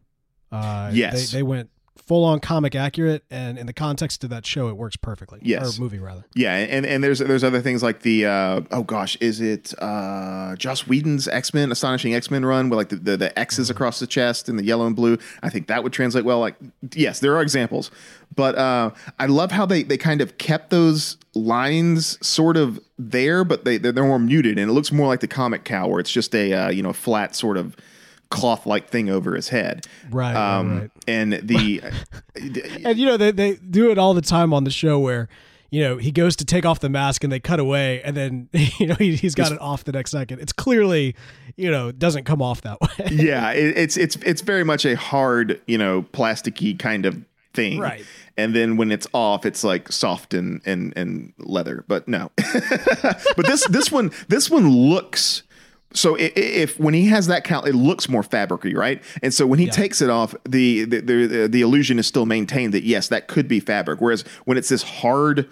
Uh, 0.53 0.91
Yes. 0.93 1.31
they, 1.31 1.39
they 1.39 1.43
went 1.43 1.71
full 2.07 2.25
on 2.25 2.41
comic 2.41 2.75
accurate, 2.75 3.25
and 3.31 3.59
in 3.59 3.67
the 3.67 3.73
context 3.73 4.25
of 4.25 4.31
that 4.31 4.45
show, 4.47 4.69
it 4.69 4.77
works 4.77 4.97
perfectly. 4.97 5.39
Yes. 5.43 5.79
or 5.79 5.83
movie 5.83 5.99
rather. 5.99 6.25
Yeah, 6.35 6.55
and 6.57 6.85
and 6.85 7.05
there's 7.05 7.21
there's 7.21 7.45
other 7.45 7.61
things 7.61 7.83
like 7.83 8.01
the 8.01 8.27
uh, 8.27 8.61
oh 8.71 8.83
gosh, 8.83 9.17
is 9.17 9.41
it 9.41 9.75
uh, 9.81 10.57
Joss 10.57 10.87
Whedon's 10.87 11.29
X 11.29 11.55
Men 11.55 11.71
Astonishing 11.71 12.15
X 12.15 12.31
Men 12.31 12.45
run 12.45 12.69
with 12.69 12.77
like 12.77 12.89
the, 12.89 12.97
the 12.97 13.17
the 13.17 13.39
X's 13.39 13.71
across 13.71 14.01
the 14.01 14.07
chest 14.07 14.49
and 14.49 14.59
the 14.59 14.65
yellow 14.65 14.87
and 14.87 14.97
blue? 14.97 15.19
I 15.43 15.51
think 15.51 15.69
that 15.69 15.83
would 15.83 15.93
translate 15.93 16.25
well. 16.25 16.41
Like 16.41 16.57
yes, 16.95 17.21
there 17.21 17.37
are 17.37 17.43
examples, 17.43 17.91
but 18.35 18.57
uh, 18.57 18.91
I 19.19 19.27
love 19.27 19.53
how 19.53 19.67
they 19.67 19.83
they 19.83 19.99
kind 19.99 20.21
of 20.21 20.39
kept 20.39 20.71
those 20.71 21.17
lines 21.35 22.19
sort 22.27 22.57
of 22.57 22.81
there, 22.99 23.45
but 23.45 23.65
they 23.65 23.79
they're, 23.79 23.93
they're 23.93 24.05
more 24.05 24.19
muted, 24.19 24.59
and 24.59 24.71
it 24.71 24.73
looks 24.73 24.91
more 24.91 25.07
like 25.07 25.21
the 25.21 25.29
comic 25.29 25.65
cowl 25.65 25.91
where 25.91 26.01
it's 26.01 26.13
just 26.13 26.35
a 26.35 26.53
uh, 26.53 26.69
you 26.71 26.83
know 26.83 26.93
flat 26.93 27.35
sort 27.35 27.57
of 27.57 27.77
cloth 28.31 28.65
like 28.67 28.89
thing 28.89 29.11
over 29.11 29.35
his 29.35 29.49
head. 29.49 29.87
Right, 30.11 30.35
Um, 30.35 30.79
right. 30.81 30.91
And 31.07 31.33
the 31.35 31.83
And 32.85 32.99
you 32.99 33.07
know 33.07 33.17
they 33.17 33.31
they 33.33 33.55
do 33.57 33.91
it 33.91 33.99
all 33.99 34.15
the 34.15 34.23
time 34.23 34.53
on 34.55 34.65
the 34.65 34.71
show 34.71 34.99
where 34.99 35.29
you 35.71 35.83
know 35.83 35.97
he 35.99 36.11
goes 36.11 36.37
to 36.37 36.45
take 36.45 36.65
off 36.65 36.81
the 36.81 36.89
mask 36.89 37.23
and 37.25 37.33
they 37.33 37.41
cut 37.41 37.61
away 37.61 38.03
and 38.03 38.17
then 38.17 38.49
you 38.79 38.87
know 38.87 38.95
he, 38.95 39.17
he's 39.17 39.35
got 39.35 39.53
it 39.53 39.61
off 39.61 39.85
the 39.85 39.93
next 39.93 40.13
second. 40.13 40.41
It's 40.41 40.53
clearly 40.53 41.15
you 41.57 41.71
know 41.71 41.93
doesn't 41.93 42.25
come 42.25 42.41
off 42.41 42.63
that 42.63 42.81
way. 42.81 43.09
yeah, 43.11 43.51
it, 43.53 43.77
it's 43.77 43.97
it's 43.97 44.17
it's 44.25 44.43
very 44.43 44.65
much 44.65 44.85
a 44.85 44.95
hard, 44.97 45.61
you 45.67 45.77
know, 45.79 46.03
plasticky 46.13 46.79
kind 46.79 47.07
of 47.07 47.23
thing. 47.53 47.79
Right. 47.81 48.05
And 48.37 48.55
then 48.55 48.77
when 48.79 48.91
it's 48.91 49.07
off, 49.13 49.45
it's 49.45 49.63
like 49.65 49.91
soft 49.93 50.33
and 50.35 50.63
and 50.65 50.93
and 50.97 51.33
leather. 51.39 51.85
But 51.89 52.09
no. 52.09 52.31
but 53.37 53.47
this 53.47 53.67
this 53.69 53.91
one 53.93 54.13
this 54.29 54.49
one 54.49 54.69
looks 54.71 55.43
so 55.93 56.17
i- 56.17 56.23
i- 56.23 56.33
if 56.37 56.79
when 56.79 56.95
he 56.95 57.07
has 57.07 57.27
that 57.27 57.45
count, 57.45 57.67
it 57.67 57.75
looks 57.75 58.09
more 58.09 58.23
fabricy, 58.23 58.77
right? 58.77 59.03
And 59.23 59.33
so 59.35 59.47
when 59.47 59.59
he 59.59 59.67
takes 59.67 60.01
it 60.01 60.11
off, 60.11 60.35
the 60.49 60.85
the, 60.85 61.01
the 61.01 61.49
the 61.49 61.61
illusion 61.63 61.99
is 61.99 62.07
still 62.07 62.27
maintained 62.27 62.75
that 62.75 62.85
yes, 62.85 63.09
that 63.09 63.29
could 63.29 63.49
be 63.49 63.61
fabric. 63.61 64.01
Whereas 64.01 64.23
when 64.45 64.57
it's 64.59 64.69
this 64.69 64.83
hard 64.83 65.49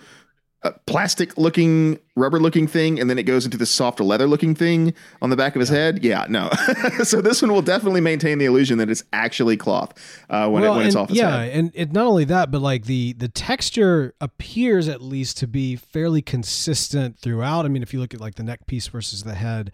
uh, 0.64 0.72
plastic 0.86 1.38
looking 1.38 2.00
rubber 2.16 2.40
looking 2.40 2.66
thing 2.66 2.98
and 2.98 3.08
then 3.08 3.16
it 3.16 3.22
goes 3.22 3.44
into 3.44 3.56
this 3.56 3.70
soft 3.70 4.00
leather 4.00 4.26
looking 4.26 4.56
thing 4.56 4.92
on 5.22 5.30
the 5.30 5.36
back 5.36 5.54
of 5.54 5.60
his 5.60 5.68
head 5.68 6.02
yeah 6.02 6.26
no 6.28 6.50
so 7.04 7.20
this 7.20 7.40
one 7.40 7.52
will 7.52 7.62
definitely 7.62 8.00
maintain 8.00 8.38
the 8.38 8.44
illusion 8.44 8.76
that 8.76 8.90
it's 8.90 9.04
actually 9.12 9.56
cloth 9.56 9.92
uh, 10.30 10.48
when, 10.50 10.64
it, 10.64 10.70
when 10.70 10.84
it's 10.84 10.96
and- 10.96 11.02
off 11.02 11.08
his 11.10 11.18
yeah, 11.18 11.42
head 11.44 11.52
and 11.52 11.70
it 11.74 11.92
not 11.92 12.06
only 12.06 12.24
that, 12.24 12.50
but 12.50 12.60
like 12.60 12.86
the 12.86 13.12
the 13.12 13.28
texture 13.28 14.14
appears 14.20 14.88
at 14.88 15.00
least 15.00 15.38
to 15.38 15.46
be 15.46 15.76
fairly 15.76 16.22
consistent 16.22 17.16
throughout. 17.20 17.64
I 17.64 17.68
mean, 17.68 17.84
if 17.84 17.94
you 17.94 18.00
look 18.00 18.12
at 18.12 18.20
like 18.20 18.34
the 18.34 18.42
neck 18.42 18.66
piece 18.66 18.88
versus 18.88 19.22
the 19.22 19.34
head, 19.34 19.70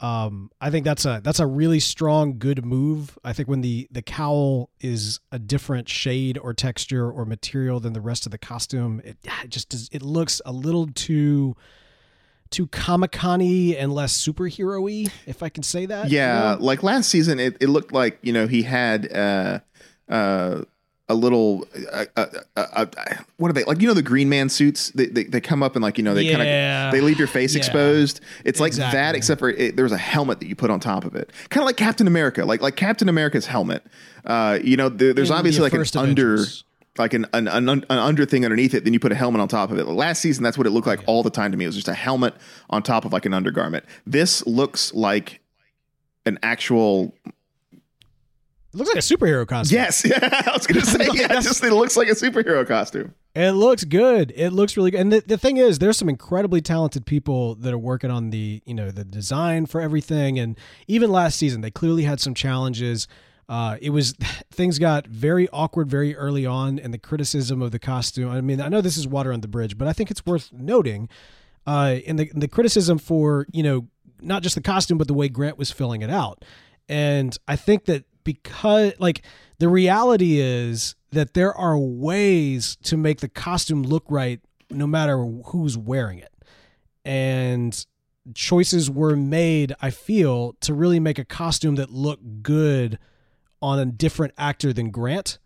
um, 0.00 0.50
I 0.60 0.70
think 0.70 0.84
that's 0.84 1.04
a 1.04 1.20
that's 1.22 1.40
a 1.40 1.46
really 1.46 1.80
strong, 1.80 2.38
good 2.38 2.64
move. 2.64 3.18
I 3.22 3.32
think 3.32 3.48
when 3.48 3.60
the 3.60 3.86
the 3.90 4.02
cowl 4.02 4.70
is 4.80 5.20
a 5.30 5.38
different 5.38 5.88
shade 5.88 6.38
or 6.38 6.54
texture 6.54 7.10
or 7.10 7.26
material 7.26 7.80
than 7.80 7.92
the 7.92 8.00
rest 8.00 8.24
of 8.26 8.32
the 8.32 8.38
costume, 8.38 9.02
it, 9.04 9.18
it 9.44 9.50
just 9.50 9.68
does, 9.68 9.88
it 9.92 10.02
looks 10.02 10.40
a 10.46 10.52
little 10.52 10.86
too 10.86 11.54
too 12.50 12.66
comic 12.68 13.12
con 13.12 13.40
and 13.40 13.92
less 13.92 14.16
superhero 14.26 14.82
y, 14.82 15.10
if 15.26 15.42
I 15.42 15.48
can 15.48 15.62
say 15.62 15.86
that. 15.86 16.10
you 16.10 16.16
yeah 16.16 16.56
know? 16.58 16.64
like 16.64 16.82
last 16.82 17.08
season 17.08 17.38
it, 17.38 17.56
it 17.60 17.68
looked 17.68 17.92
like 17.92 18.18
you 18.22 18.32
know 18.32 18.48
he 18.48 18.62
had 18.62 19.12
uh 19.12 19.60
uh 20.08 20.62
a 21.10 21.14
little 21.14 21.66
uh, 21.92 22.04
uh, 22.16 22.26
uh, 22.56 22.60
uh, 22.72 22.86
what 23.36 23.50
are 23.50 23.52
they 23.52 23.64
like 23.64 23.82
you 23.82 23.88
know 23.88 23.94
the 23.94 24.00
green 24.00 24.28
man 24.28 24.48
suits? 24.48 24.90
They, 24.92 25.06
they, 25.06 25.24
they 25.24 25.40
come 25.40 25.62
up 25.62 25.74
and 25.76 25.82
like 25.82 25.98
you 25.98 26.04
know 26.04 26.14
they 26.14 26.30
kind 26.30 26.40
of 26.40 26.92
they 26.92 27.00
leave 27.00 27.18
your 27.18 27.26
face 27.28 27.52
Yeah. 27.54 27.58
exposed. 27.58 28.20
It's 28.44 28.60
like 28.60 28.72
that 28.74 29.14
except 29.16 29.40
for 29.40 29.50
it, 29.50 29.74
there 29.76 29.84
was 29.84 29.92
a 29.92 29.98
helmet 29.98 30.38
that 30.40 30.46
you 30.46 30.54
put 30.54 30.70
on 30.70 30.78
top 30.80 31.04
of 31.04 31.14
it. 31.16 31.30
Kind 31.50 31.62
of 31.62 31.66
like 31.66 31.76
captain 31.76 32.06
america 32.06 32.44
like 32.44 32.62
like 32.62 32.76
captain 32.76 33.08
america's 33.08 33.46
helmet. 33.46 33.84
Uh 34.24 34.58
you 34.62 34.76
know 34.76 34.88
there, 34.88 35.12
there's 35.12 35.30
In 35.30 35.36
obviously 35.36 35.62
like 35.62 35.72
an 35.74 35.80
first 35.80 35.96
under 35.96 36.38
like 36.98 37.14
an, 37.14 37.26
an, 37.32 37.48
an, 37.48 37.68
an 37.68 37.84
under 37.90 38.24
thing 38.26 38.44
underneath 38.44 38.74
it 38.74 38.84
then 38.84 38.92
you 38.92 39.00
put 39.00 39.10
a 39.12 39.16
helmet 39.16 39.40
on 39.40 39.48
top 39.48 39.70
of 39.72 39.78
it. 39.78 39.86
Last 39.88 40.20
season 40.20 40.44
that's 40.44 40.56
what 40.56 40.66
it 40.66 40.70
looked 40.70 40.86
like 40.86 41.00
all 41.06 41.22
the 41.24 41.30
time 41.30 41.50
to 41.50 41.56
me. 41.58 41.64
It 41.64 41.68
was 41.68 41.76
just 41.76 41.88
a 41.88 41.94
helmet 41.94 42.34
on 42.68 42.82
top 42.84 43.04
of 43.04 43.12
like 43.12 43.26
an 43.26 43.34
undergarment. 43.34 43.84
This 44.06 44.46
looks 44.46 44.94
like 44.94 45.40
an 46.24 46.38
actual 46.44 47.14
It 48.72 48.76
looks 48.76 48.88
like 48.88 48.98
a 48.98 49.00
superhero 49.00 49.46
costume. 49.46 49.76
Yes, 49.76 50.04
yeah, 50.04 50.18
I 50.46 50.52
was 50.52 50.66
gonna 50.66 50.84
say 50.84 51.08
yeah. 51.14 51.38
it 51.38 51.42
Just 51.42 51.62
it 51.64 51.72
looks 51.72 51.96
like 51.96 52.08
a 52.08 52.12
superhero 52.12 52.66
costume. 52.66 53.14
It 53.34 53.52
looks 53.52 53.84
good. 53.84 54.32
It 54.36 54.50
looks 54.50 54.76
really 54.76 54.90
good. 54.90 55.00
And 55.00 55.12
the, 55.12 55.20
the 55.20 55.38
thing 55.38 55.56
is, 55.56 55.78
there's 55.78 55.96
some 55.96 56.08
incredibly 56.08 56.60
talented 56.60 57.06
people 57.06 57.54
that 57.56 57.72
are 57.72 57.78
working 57.78 58.10
on 58.10 58.30
the, 58.30 58.60
you 58.66 58.74
know, 58.74 58.90
the 58.90 59.04
design 59.04 59.66
for 59.66 59.80
everything. 59.80 60.38
And 60.38 60.58
even 60.88 61.12
last 61.12 61.38
season, 61.38 61.60
they 61.60 61.70
clearly 61.70 62.02
had 62.02 62.20
some 62.20 62.34
challenges. 62.34 63.06
Uh, 63.48 63.76
it 63.80 63.90
was 63.90 64.12
things 64.52 64.78
got 64.78 65.06
very 65.06 65.48
awkward 65.52 65.88
very 65.90 66.14
early 66.16 66.46
on, 66.46 66.78
and 66.78 66.94
the 66.94 66.98
criticism 66.98 67.62
of 67.62 67.72
the 67.72 67.78
costume. 67.78 68.30
I 68.30 68.40
mean, 68.40 68.60
I 68.60 68.68
know 68.68 68.80
this 68.80 68.96
is 68.96 69.06
water 69.06 69.32
on 69.32 69.40
the 69.40 69.48
bridge, 69.48 69.76
but 69.78 69.88
I 69.88 69.92
think 69.92 70.10
it's 70.10 70.24
worth 70.24 70.52
noting. 70.52 71.08
Uh, 71.66 71.96
in 72.04 72.16
the 72.16 72.30
the 72.34 72.48
criticism 72.48 72.98
for 72.98 73.46
you 73.52 73.62
know 73.62 73.88
not 74.20 74.42
just 74.42 74.54
the 74.54 74.62
costume, 74.62 74.98
but 74.98 75.08
the 75.08 75.14
way 75.14 75.28
Grant 75.28 75.58
was 75.58 75.70
filling 75.70 76.02
it 76.02 76.10
out. 76.10 76.44
And 76.88 77.36
I 77.46 77.56
think 77.56 77.84
that 77.84 78.04
because 78.24 78.92
like 78.98 79.22
the 79.58 79.68
reality 79.68 80.38
is 80.38 80.94
that 81.12 81.34
there 81.34 81.54
are 81.54 81.78
ways 81.78 82.76
to 82.84 82.96
make 82.96 83.20
the 83.20 83.28
costume 83.28 83.82
look 83.82 84.04
right 84.08 84.40
no 84.70 84.86
matter 84.86 85.18
who's 85.18 85.76
wearing 85.76 86.18
it. 86.18 86.32
And 87.04 87.84
choices 88.34 88.90
were 88.90 89.16
made, 89.16 89.74
I 89.80 89.90
feel, 89.90 90.54
to 90.60 90.74
really 90.74 91.00
make 91.00 91.18
a 91.18 91.24
costume 91.24 91.76
that 91.76 91.90
looked 91.90 92.42
good 92.42 92.98
on 93.62 93.78
a 93.78 93.86
different 93.86 94.34
actor 94.38 94.72
than 94.72 94.90
Grant. 94.90 95.38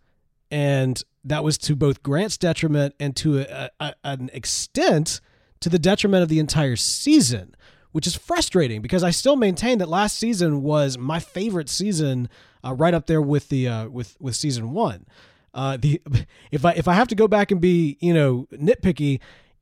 And 0.51 1.01
that 1.23 1.43
was 1.43 1.57
to 1.59 1.75
both 1.75 2.03
Grant's 2.03 2.37
detriment 2.37 2.95
and 2.99 3.15
to 3.17 3.39
a, 3.39 3.69
a, 3.79 3.93
an 4.03 4.29
extent 4.33 5.21
to 5.61 5.69
the 5.69 5.79
detriment 5.79 6.23
of 6.23 6.29
the 6.29 6.39
entire 6.39 6.75
season, 6.75 7.55
which 7.91 8.05
is 8.05 8.15
frustrating 8.15 8.81
because 8.81 9.03
I 9.03 9.09
still 9.09 9.35
maintain 9.35 9.79
that 9.79 9.89
last 9.89 10.17
season 10.17 10.61
was 10.61 10.97
my 10.97 11.19
favorite 11.19 11.69
season, 11.69 12.29
uh, 12.65 12.73
right 12.73 12.93
up 12.93 13.07
there 13.07 13.21
with 13.21 13.49
the 13.49 13.67
uh, 13.67 13.87
with 13.87 14.15
with 14.19 14.35
season 14.35 14.71
one. 14.71 15.05
Uh, 15.53 15.77
the 15.77 16.01
if 16.51 16.65
I 16.65 16.71
if 16.71 16.87
I 16.87 16.93
have 16.93 17.07
to 17.09 17.15
go 17.15 17.27
back 17.27 17.51
and 17.51 17.61
be 17.61 17.97
you 18.01 18.13
know 18.13 18.47
nitpicky, 18.51 19.19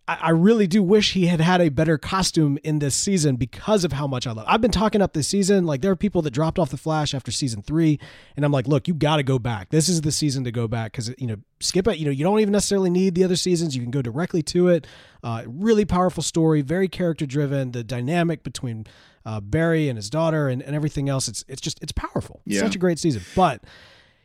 I, 0.07 0.17
I 0.21 0.29
really 0.31 0.67
do 0.67 0.81
wish 0.81 1.13
he 1.13 1.27
had 1.27 1.39
had 1.39 1.61
a 1.61 1.69
better 1.69 1.97
costume 1.97 2.57
in 2.63 2.79
this 2.79 2.95
season 2.95 3.35
because 3.35 3.83
of 3.83 3.93
how 3.93 4.07
much 4.07 4.25
I 4.25 4.31
love. 4.31 4.45
I've 4.47 4.61
been 4.61 4.71
talking 4.71 5.01
up 5.01 5.13
this 5.13 5.27
season. 5.27 5.65
Like 5.65 5.81
there 5.81 5.91
are 5.91 5.95
people 5.95 6.21
that 6.23 6.31
dropped 6.31 6.59
off 6.59 6.69
the 6.69 6.77
Flash 6.77 7.13
after 7.13 7.31
season 7.31 7.61
three, 7.61 7.99
and 8.35 8.45
I'm 8.45 8.51
like, 8.51 8.67
look, 8.67 8.87
you 8.87 8.93
got 8.93 9.17
to 9.17 9.23
go 9.23 9.37
back. 9.37 9.69
This 9.69 9.89
is 9.89 10.01
the 10.01 10.11
season 10.11 10.43
to 10.45 10.51
go 10.51 10.67
back 10.67 10.91
because 10.91 11.13
you 11.17 11.27
know 11.27 11.37
skip 11.59 11.87
it. 11.87 11.97
You 11.97 12.05
know 12.05 12.11
you 12.11 12.23
don't 12.23 12.39
even 12.39 12.51
necessarily 12.51 12.89
need 12.89 13.15
the 13.15 13.23
other 13.23 13.35
seasons. 13.35 13.75
You 13.75 13.81
can 13.81 13.91
go 13.91 14.01
directly 14.01 14.43
to 14.43 14.69
it. 14.69 14.87
Uh, 15.23 15.43
really 15.47 15.85
powerful 15.85 16.23
story, 16.23 16.61
very 16.61 16.87
character 16.87 17.25
driven. 17.25 17.71
The 17.71 17.83
dynamic 17.83 18.43
between 18.43 18.85
uh, 19.25 19.39
Barry 19.39 19.89
and 19.89 19.97
his 19.97 20.09
daughter 20.09 20.47
and, 20.47 20.61
and 20.61 20.75
everything 20.75 21.09
else. 21.09 21.27
It's 21.27 21.43
it's 21.47 21.61
just 21.61 21.81
it's 21.81 21.91
powerful. 21.91 22.41
Yeah. 22.45 22.61
such 22.61 22.75
a 22.75 22.79
great 22.79 22.99
season, 22.99 23.21
but 23.35 23.63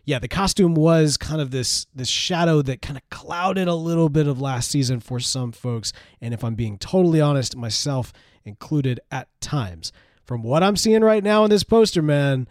yeah, 0.05 0.19
the 0.19 0.29
costume 0.29 0.75
was 0.75 1.19
kind 1.19 1.41
of 1.41 1.51
this 1.51 1.87
this 1.95 2.09
shadow 2.09 2.63
that 2.63 2.81
kind 2.81 2.97
of 2.97 3.09
clouded 3.11 3.69
a 3.69 3.75
little 3.75 4.09
bit 4.09 4.27
of 4.27 4.41
last 4.41 4.71
season 4.71 5.01
for 5.01 5.21
some 5.21 5.53
folks, 5.53 5.93
and 6.21 6.33
if 6.33 6.43
I'm 6.43 6.55
being 6.55 6.79
totally 6.79 7.21
honest, 7.21 7.57
myself 7.57 8.13
included 8.45 9.01
at 9.11 9.29
times. 9.41 9.93
From 10.25 10.43
what 10.43 10.63
I'm 10.63 10.77
seeing 10.77 11.03
right 11.03 11.23
now 11.23 11.45
in 11.45 11.51
this 11.51 11.63
poster, 11.63 12.03
man, 12.03 12.49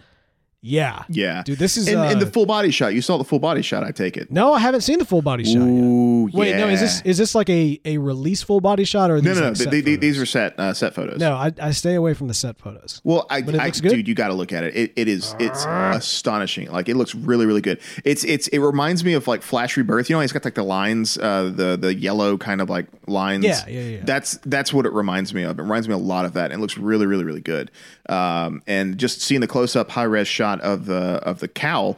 yeah, 0.67 1.03
Yeah, 1.09 1.43
dude, 1.43 1.57
this 1.59 1.77
is 1.77 1.87
and, 1.87 1.99
and 1.99 2.17
uh, 2.17 2.25
the 2.25 2.31
full 2.31 2.45
body 2.45 2.71
shot. 2.71 2.93
You 2.93 3.01
saw 3.01 3.17
the 3.17 3.23
full 3.23 3.39
body 3.39 3.61
shot. 3.61 3.83
I 3.83 3.91
take 3.91 4.17
it. 4.17 4.31
no, 4.31 4.53
I 4.53 4.59
haven't 4.59 4.81
seen 4.81 4.99
the 4.99 5.05
full 5.05 5.21
body 5.21 5.43
shot 5.43 5.59
yet. 5.59 5.67
Ooh, 5.67 6.29
Wait, 6.33 6.55
no, 6.57 6.67
is 6.67 6.79
this 6.81 7.01
is 7.01 7.17
this 7.17 7.33
like 7.35 7.49
a 7.49 7.79
a 7.85 7.97
release 7.97 8.41
full 8.43 8.59
body 8.61 8.83
shot 8.83 9.09
or 9.09 9.15
no, 9.15 9.21
these 9.21 9.35
no, 9.35 9.41
no. 9.41 9.47
like 9.49 9.55
set 9.57 9.71
they- 9.71 9.81
they- 9.81 9.95
these 9.95 10.19
are 10.19 10.25
set 10.25 10.59
uh, 10.59 10.73
set 10.73 10.93
photos. 10.93 11.19
no, 11.19 11.33
I, 11.35 11.51
I 11.61 11.71
stay 11.71 11.95
away 11.95 12.13
from 12.13 12.27
the 12.27 12.33
set 12.33 12.57
photos. 12.57 13.01
Well, 13.03 13.25
I, 13.29 13.37
I 13.37 13.69
dude, 13.69 14.07
you 14.07 14.13
got 14.15 14.27
to 14.27 14.33
look 14.33 14.51
at 14.51 14.63
it. 14.63 14.75
It, 14.75 14.93
it 14.95 15.07
is, 15.07 15.35
it's 15.39 15.65
astonishing. 15.65 16.71
Like 16.71 16.89
it 16.89 16.95
looks 16.95 17.15
really, 17.15 17.45
really 17.45 17.61
good. 17.61 17.79
It's, 18.03 18.23
it's, 18.23 18.47
it 18.49 18.59
reminds 18.59 19.03
me 19.03 19.13
of 19.13 19.27
like 19.27 19.41
Flash 19.41 19.77
Rebirth. 19.77 20.09
You 20.09 20.15
know, 20.15 20.21
it's 20.21 20.33
got 20.33 20.43
like 20.45 20.55
the 20.55 20.63
lines, 20.63 21.17
uh, 21.17 21.51
the 21.55 21.77
the 21.77 21.93
yellow 21.93 22.37
kind 22.37 22.61
of 22.61 22.69
like 22.69 22.87
lines. 23.07 23.45
Yeah, 23.45 23.65
yeah, 23.67 23.81
yeah. 23.81 23.99
That's 24.03 24.37
that's 24.45 24.73
what 24.73 24.85
it 24.85 24.93
reminds 24.93 25.33
me 25.33 25.43
of. 25.43 25.57
It 25.59 25.61
reminds 25.61 25.87
me 25.87 25.93
a 25.93 25.97
lot 25.97 26.25
of 26.25 26.33
that, 26.33 26.51
it 26.51 26.59
looks 26.59 26.77
really, 26.77 27.05
really, 27.05 27.23
really 27.23 27.41
good. 27.41 27.71
Um, 28.09 28.61
and 28.67 28.97
just 28.97 29.21
seeing 29.21 29.41
the 29.41 29.47
close 29.47 29.75
up 29.75 29.89
high 29.89 30.03
res 30.03 30.27
shot 30.27 30.56
of 30.61 30.85
the 30.85 31.19
of 31.23 31.39
the 31.39 31.47
cowl, 31.47 31.97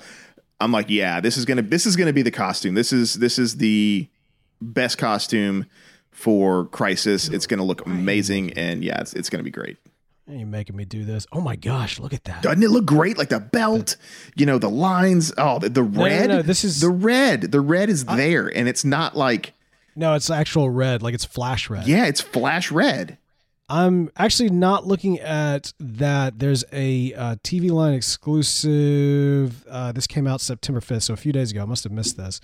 I'm 0.59 0.71
like, 0.71 0.89
yeah, 0.89 1.19
this 1.19 1.37
is 1.37 1.45
gonna 1.45 1.61
this 1.61 1.85
is 1.85 1.95
gonna 1.95 2.13
be 2.13 2.21
the 2.21 2.31
costume. 2.31 2.75
This 2.75 2.91
is 2.93 3.15
this 3.15 3.39
is 3.39 3.57
the 3.57 4.07
best 4.61 4.97
costume 4.97 5.65
for 6.11 6.65
Crisis. 6.65 7.29
It's 7.29 7.47
gonna 7.47 7.63
look 7.63 7.85
amazing, 7.85 8.53
and 8.53 8.83
yeah, 8.83 9.01
it's 9.01 9.13
it's 9.13 9.29
gonna 9.29 9.43
be 9.43 9.51
great. 9.51 9.77
You're 10.27 10.45
making 10.45 10.75
me 10.75 10.85
do 10.85 11.05
this. 11.05 11.25
Oh 11.31 11.41
my 11.41 11.55
gosh, 11.55 11.97
look 11.97 12.13
at 12.13 12.23
that. 12.25 12.43
Doesn't 12.43 12.61
it 12.61 12.69
look 12.69 12.85
great? 12.85 13.17
Like 13.17 13.29
the 13.29 13.39
belt, 13.39 13.95
you 14.35 14.45
know, 14.45 14.59
the 14.59 14.69
lines. 14.69 15.33
Oh, 15.39 15.57
the, 15.57 15.69
the 15.69 15.81
no, 15.81 16.03
red. 16.03 16.29
no, 16.29 16.41
this 16.43 16.63
is- 16.63 16.81
the 16.81 16.89
red. 16.91 17.51
The 17.51 17.61
red 17.61 17.89
is 17.89 18.05
there, 18.05 18.47
and 18.47 18.67
it's 18.67 18.85
not 18.85 19.17
like 19.17 19.53
No, 19.95 20.13
it's 20.13 20.29
actual 20.29 20.69
red, 20.69 21.01
like 21.01 21.15
it's 21.15 21.25
flash 21.25 21.67
red. 21.69 21.87
yeah, 21.87 22.05
it's 22.05 22.21
flash 22.21 22.69
red. 22.71 23.17
I'm 23.69 24.09
actually 24.17 24.49
not 24.49 24.87
looking 24.87 25.19
at 25.19 25.73
that. 25.79 26.39
There's 26.39 26.63
a 26.73 27.13
uh, 27.13 27.35
TV 27.43 27.69
line 27.71 27.93
exclusive. 27.93 29.65
Uh, 29.67 29.91
this 29.91 30.07
came 30.07 30.25
out 30.27 30.41
September 30.41 30.79
5th, 30.81 31.03
so 31.03 31.13
a 31.13 31.17
few 31.17 31.31
days 31.31 31.51
ago. 31.51 31.61
I 31.61 31.65
must 31.65 31.83
have 31.83 31.93
missed 31.93 32.17
this. 32.17 32.41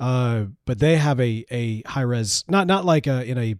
Uh, 0.00 0.46
but 0.64 0.78
they 0.78 0.96
have 0.96 1.20
a 1.20 1.44
a 1.50 1.82
high 1.86 2.00
res, 2.00 2.44
not 2.48 2.66
not 2.66 2.84
like 2.84 3.06
a 3.06 3.24
in 3.24 3.38
a, 3.38 3.54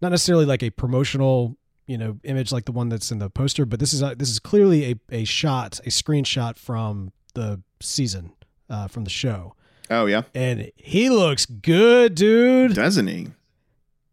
not 0.00 0.10
necessarily 0.10 0.46
like 0.46 0.62
a 0.62 0.70
promotional 0.70 1.56
you 1.86 1.98
know 1.98 2.18
image 2.24 2.52
like 2.52 2.64
the 2.64 2.72
one 2.72 2.88
that's 2.88 3.10
in 3.10 3.18
the 3.18 3.28
poster, 3.28 3.66
but 3.66 3.80
this 3.80 3.92
is 3.92 4.00
a, 4.00 4.14
this 4.14 4.30
is 4.30 4.38
clearly 4.38 4.92
a 4.92 4.94
a 5.10 5.24
shot, 5.24 5.78
a 5.80 5.90
screenshot 5.90 6.56
from 6.56 7.12
the 7.34 7.60
season, 7.80 8.32
uh, 8.70 8.86
from 8.88 9.04
the 9.04 9.10
show, 9.10 9.54
Oh 9.90 10.06
yeah, 10.06 10.22
and 10.34 10.70
he 10.76 11.10
looks 11.10 11.44
good, 11.44 12.14
dude. 12.14 12.74
doesn't 12.74 13.08
he? 13.08 13.28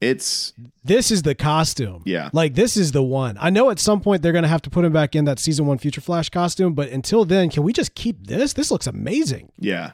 It's 0.02 0.54
This 0.84 1.10
is 1.10 1.22
the 1.24 1.34
costume. 1.36 2.04
Yeah. 2.06 2.30
Like 2.34 2.54
this 2.56 2.76
is 2.78 2.92
the 2.92 3.02
one. 3.04 3.38
I 3.40 3.50
know 3.50 3.70
at 3.70 3.80
some 3.80 4.02
point 4.02 4.22
they're 4.22 4.34
gonna 4.34 4.48
have 4.48 4.62
to 4.64 4.70
put 4.70 4.84
him 4.86 4.92
back 4.94 5.16
in 5.16 5.26
that 5.26 5.40
season 5.40 5.66
one 5.66 5.78
Future 5.78 6.02
Flash 6.02 6.30
costume, 6.30 6.74
but 6.74 6.90
until 6.90 7.26
then, 7.26 7.50
can 7.50 7.64
we 7.64 7.72
just 7.74 7.96
keep 7.96 8.28
this? 8.28 8.54
This 8.54 8.72
looks 8.72 8.88
amazing. 8.88 9.52
yeah. 9.60 9.92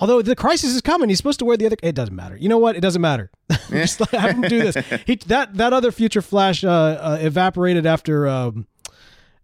Although 0.00 0.22
the 0.22 0.36
crisis 0.36 0.72
is 0.74 0.80
coming, 0.80 1.08
he's 1.08 1.18
supposed 1.18 1.38
to 1.40 1.44
wear 1.44 1.56
the 1.56 1.66
other. 1.66 1.76
It 1.82 1.94
doesn't 1.94 2.14
matter. 2.14 2.36
You 2.36 2.48
know 2.48 2.58
what? 2.58 2.76
It 2.76 2.80
doesn't 2.80 3.02
matter. 3.02 3.30
just 3.70 4.00
let- 4.00 4.10
have 4.10 4.30
him 4.30 4.42
do 4.42 4.60
this. 4.60 4.76
He 5.06 5.16
that 5.26 5.54
that 5.54 5.72
other 5.72 5.90
Future 5.92 6.22
Flash 6.22 6.62
uh, 6.64 6.68
uh, 6.70 7.18
evaporated 7.20 7.84
after 7.86 8.26
um, 8.28 8.66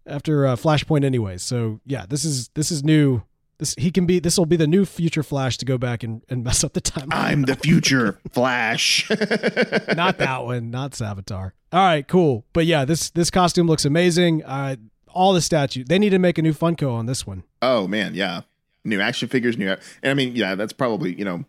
after 0.05 0.45
uh, 0.45 0.55
Flashpoint 0.55 1.03
anyway. 1.03 1.37
So 1.37 1.79
yeah, 1.85 2.05
this 2.07 2.23
is 2.25 2.49
this 2.49 2.71
is 2.71 2.83
new. 2.83 3.23
This 3.61 3.75
he 3.77 3.91
can 3.91 4.07
be. 4.07 4.17
This 4.19 4.39
will 4.39 4.47
be 4.47 4.55
the 4.55 4.65
new 4.65 4.85
Future 4.85 5.21
Flash 5.21 5.55
to 5.59 5.65
go 5.65 5.77
back 5.77 6.01
and, 6.01 6.23
and 6.29 6.43
mess 6.43 6.63
up 6.63 6.73
the 6.73 6.81
timeline. 6.81 7.13
I'm 7.13 7.41
the 7.43 7.55
future 7.55 8.17
Flash. 8.31 9.07
not 9.95 10.17
that 10.17 10.45
one, 10.45 10.71
not 10.71 10.93
Savitar. 10.93 11.51
All 11.71 11.79
right, 11.85 12.07
cool. 12.07 12.43
But 12.53 12.65
yeah, 12.65 12.85
this 12.85 13.11
this 13.11 13.29
costume 13.29 13.67
looks 13.67 13.85
amazing. 13.85 14.43
Uh, 14.43 14.77
all 15.09 15.33
the 15.33 15.41
statue. 15.41 15.83
They 15.83 15.99
need 15.99 16.09
to 16.09 16.17
make 16.17 16.39
a 16.39 16.41
new 16.41 16.53
Funko 16.53 16.91
on 16.91 17.05
this 17.05 17.27
one. 17.27 17.43
oh 17.61 17.87
man, 17.87 18.15
yeah. 18.15 18.41
New 18.83 18.99
action 18.99 19.29
figures, 19.29 19.59
new. 19.59 19.69
And 20.01 20.09
I 20.09 20.15
mean, 20.15 20.35
yeah, 20.35 20.55
that's 20.55 20.73
probably 20.73 21.13
you 21.13 21.23
know 21.23 21.45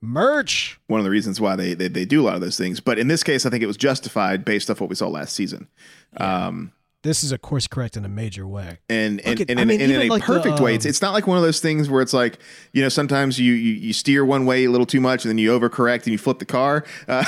Merch. 0.00 0.80
one 0.86 0.98
of 0.98 1.04
the 1.04 1.10
reasons 1.10 1.42
why 1.42 1.56
they, 1.56 1.74
they 1.74 1.88
they 1.88 2.06
do 2.06 2.22
a 2.22 2.24
lot 2.24 2.36
of 2.36 2.40
those 2.40 2.56
things. 2.56 2.80
But 2.80 2.98
in 2.98 3.08
this 3.08 3.22
case, 3.22 3.44
I 3.44 3.50
think 3.50 3.62
it 3.62 3.66
was 3.66 3.76
justified 3.76 4.46
based 4.46 4.70
off 4.70 4.80
what 4.80 4.88
we 4.88 4.96
saw 4.96 5.08
last 5.08 5.34
season. 5.34 5.68
Um, 6.16 6.72
This 7.02 7.24
is 7.24 7.32
a 7.32 7.38
course 7.38 7.66
correct 7.66 7.96
in 7.96 8.04
a 8.04 8.08
major 8.10 8.46
way. 8.46 8.78
and 8.90 9.20
and, 9.22 9.40
at- 9.40 9.50
and, 9.50 9.58
I 9.58 9.62
in- 9.62 9.68
mean, 9.68 9.80
and 9.80 9.90
in 9.90 9.96
even 10.02 10.06
a 10.08 10.10
like 10.10 10.20
the, 10.22 10.26
perfect 10.26 10.60
way. 10.60 10.74
It's, 10.74 10.84
um, 10.84 10.90
it's 10.90 11.00
not 11.00 11.14
like 11.14 11.26
one 11.26 11.38
of 11.38 11.42
those 11.42 11.58
things 11.60 11.88
where 11.88 12.02
it's 12.02 12.12
like 12.12 12.38
you 12.72 12.82
know 12.82 12.90
sometimes 12.90 13.38
you, 13.40 13.54
you 13.54 13.72
you 13.72 13.92
steer 13.94 14.22
one 14.24 14.44
way 14.44 14.64
a 14.64 14.70
little 14.70 14.84
too 14.86 15.00
much 15.00 15.24
and 15.24 15.30
then 15.30 15.38
you 15.38 15.50
overcorrect 15.58 16.02
and 16.04 16.08
you 16.08 16.18
flip 16.18 16.38
the 16.38 16.44
car. 16.44 16.84
Uh, 17.08 17.24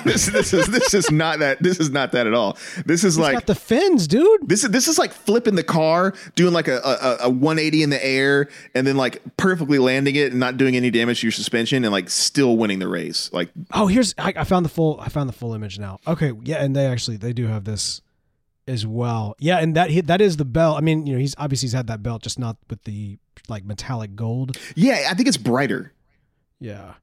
this 0.04 0.26
this 0.26 0.52
is 0.54 0.66
this 0.68 0.94
is 0.94 1.10
not 1.10 1.40
that. 1.40 1.60
This 1.62 1.80
is 1.80 1.90
not 1.90 2.12
that 2.12 2.26
at 2.28 2.34
all. 2.34 2.56
This 2.86 3.02
is 3.02 3.16
He's 3.16 3.18
like 3.18 3.34
got 3.34 3.46
the 3.46 3.54
fins, 3.56 4.06
dude. 4.06 4.48
this 4.48 4.62
is 4.62 4.70
this 4.70 4.86
is 4.86 4.98
like 4.98 5.12
flipping 5.12 5.56
the 5.56 5.64
car, 5.64 6.14
doing 6.36 6.52
like 6.52 6.68
a, 6.68 6.78
a, 6.78 7.16
a 7.26 7.28
180 7.30 7.82
in 7.82 7.90
the 7.90 8.04
air, 8.04 8.48
and 8.74 8.86
then 8.86 8.96
like 8.96 9.20
perfectly 9.36 9.78
landing 9.80 10.14
it 10.14 10.30
and 10.30 10.38
not 10.38 10.56
doing 10.58 10.76
any 10.76 10.90
damage 10.90 11.20
to 11.22 11.26
your 11.26 11.32
suspension, 11.32 11.82
and 11.84 11.92
like 11.92 12.08
still 12.08 12.56
winning 12.56 12.78
the 12.78 12.88
race. 12.88 13.30
Like 13.32 13.48
Oh, 13.72 13.88
here's 13.88 14.14
I, 14.16 14.32
I 14.36 14.44
found 14.44 14.64
the 14.64 14.70
full 14.70 15.00
I 15.00 15.08
found 15.08 15.28
the 15.28 15.32
full 15.34 15.54
image 15.54 15.78
now. 15.78 15.98
Okay, 16.06 16.32
yeah, 16.44 16.62
and 16.62 16.76
they 16.76 16.86
actually 16.86 17.16
they 17.16 17.32
do 17.32 17.48
have 17.48 17.64
this 17.64 18.00
as 18.68 18.86
well. 18.86 19.34
Yeah, 19.38 19.58
and 19.58 19.74
that 19.76 20.06
that 20.06 20.20
is 20.20 20.36
the 20.36 20.44
belt. 20.44 20.76
I 20.78 20.80
mean, 20.80 21.06
you 21.06 21.14
know, 21.14 21.18
he's 21.18 21.34
obviously 21.38 21.66
he's 21.66 21.72
had 21.72 21.86
that 21.88 22.02
belt, 22.02 22.22
just 22.22 22.38
not 22.38 22.56
with 22.70 22.84
the 22.84 23.18
like 23.48 23.64
metallic 23.64 24.14
gold. 24.14 24.56
yeah, 24.76 25.06
I 25.10 25.14
think 25.14 25.26
it's 25.28 25.36
brighter 25.38 25.92
Yeah. 26.60 26.94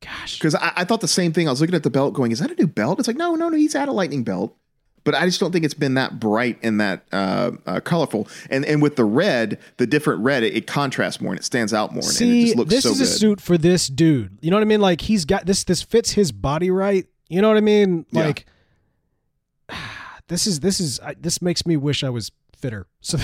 Gosh. 0.00 0.38
because 0.38 0.54
I, 0.54 0.72
I 0.76 0.84
thought 0.84 1.00
the 1.00 1.08
same 1.08 1.32
thing. 1.32 1.48
I 1.48 1.50
was 1.50 1.60
looking 1.62 1.74
at 1.74 1.82
the 1.82 1.90
belt, 1.90 2.12
going, 2.14 2.30
"Is 2.30 2.40
that 2.40 2.50
a 2.50 2.54
new 2.54 2.66
belt?" 2.66 2.98
It's 2.98 3.08
like, 3.08 3.16
no, 3.16 3.34
no, 3.34 3.48
no, 3.48 3.56
he's 3.56 3.72
had 3.72 3.88
a 3.88 3.92
lightning 3.92 4.22
belt. 4.22 4.54
But 5.02 5.14
I 5.14 5.26
just 5.26 5.38
don't 5.38 5.52
think 5.52 5.64
it's 5.66 5.74
been 5.74 5.94
that 5.94 6.18
bright 6.18 6.58
and 6.62 6.80
that 6.80 7.04
uh, 7.12 7.52
uh, 7.66 7.80
colorful. 7.80 8.26
And 8.50 8.64
and 8.66 8.82
with 8.82 8.96
the 8.96 9.04
red, 9.04 9.58
the 9.78 9.86
different 9.86 10.22
red, 10.22 10.42
it, 10.42 10.54
it 10.56 10.66
contrasts 10.66 11.20
more 11.22 11.32
and 11.32 11.38
it 11.40 11.44
stands 11.44 11.72
out 11.74 11.92
more. 11.92 12.02
and 12.02 12.10
it 12.10 12.14
See, 12.14 12.44
just 12.46 12.56
looks 12.56 12.70
this 12.70 12.82
so 12.84 12.90
is 12.90 12.98
good. 12.98 13.04
a 13.04 13.10
suit 13.10 13.40
for 13.40 13.56
this 13.58 13.86
dude. 13.86 14.38
You 14.42 14.50
know 14.50 14.56
what 14.56 14.62
I 14.62 14.66
mean? 14.66 14.80
Like 14.80 15.00
he's 15.02 15.24
got 15.24 15.46
this. 15.46 15.64
This 15.64 15.80
fits 15.82 16.10
his 16.12 16.32
body 16.32 16.70
right. 16.70 17.06
You 17.28 17.40
know 17.40 17.48
what 17.48 17.56
I 17.56 17.60
mean? 17.62 18.04
Yeah. 18.10 18.32
This 20.28 20.46
is 20.46 20.60
this 20.60 20.80
is 20.80 21.00
I, 21.00 21.14
this 21.20 21.42
makes 21.42 21.66
me 21.66 21.76
wish 21.76 22.02
I 22.04 22.10
was 22.10 22.30
fitter. 22.56 22.86
So, 23.02 23.18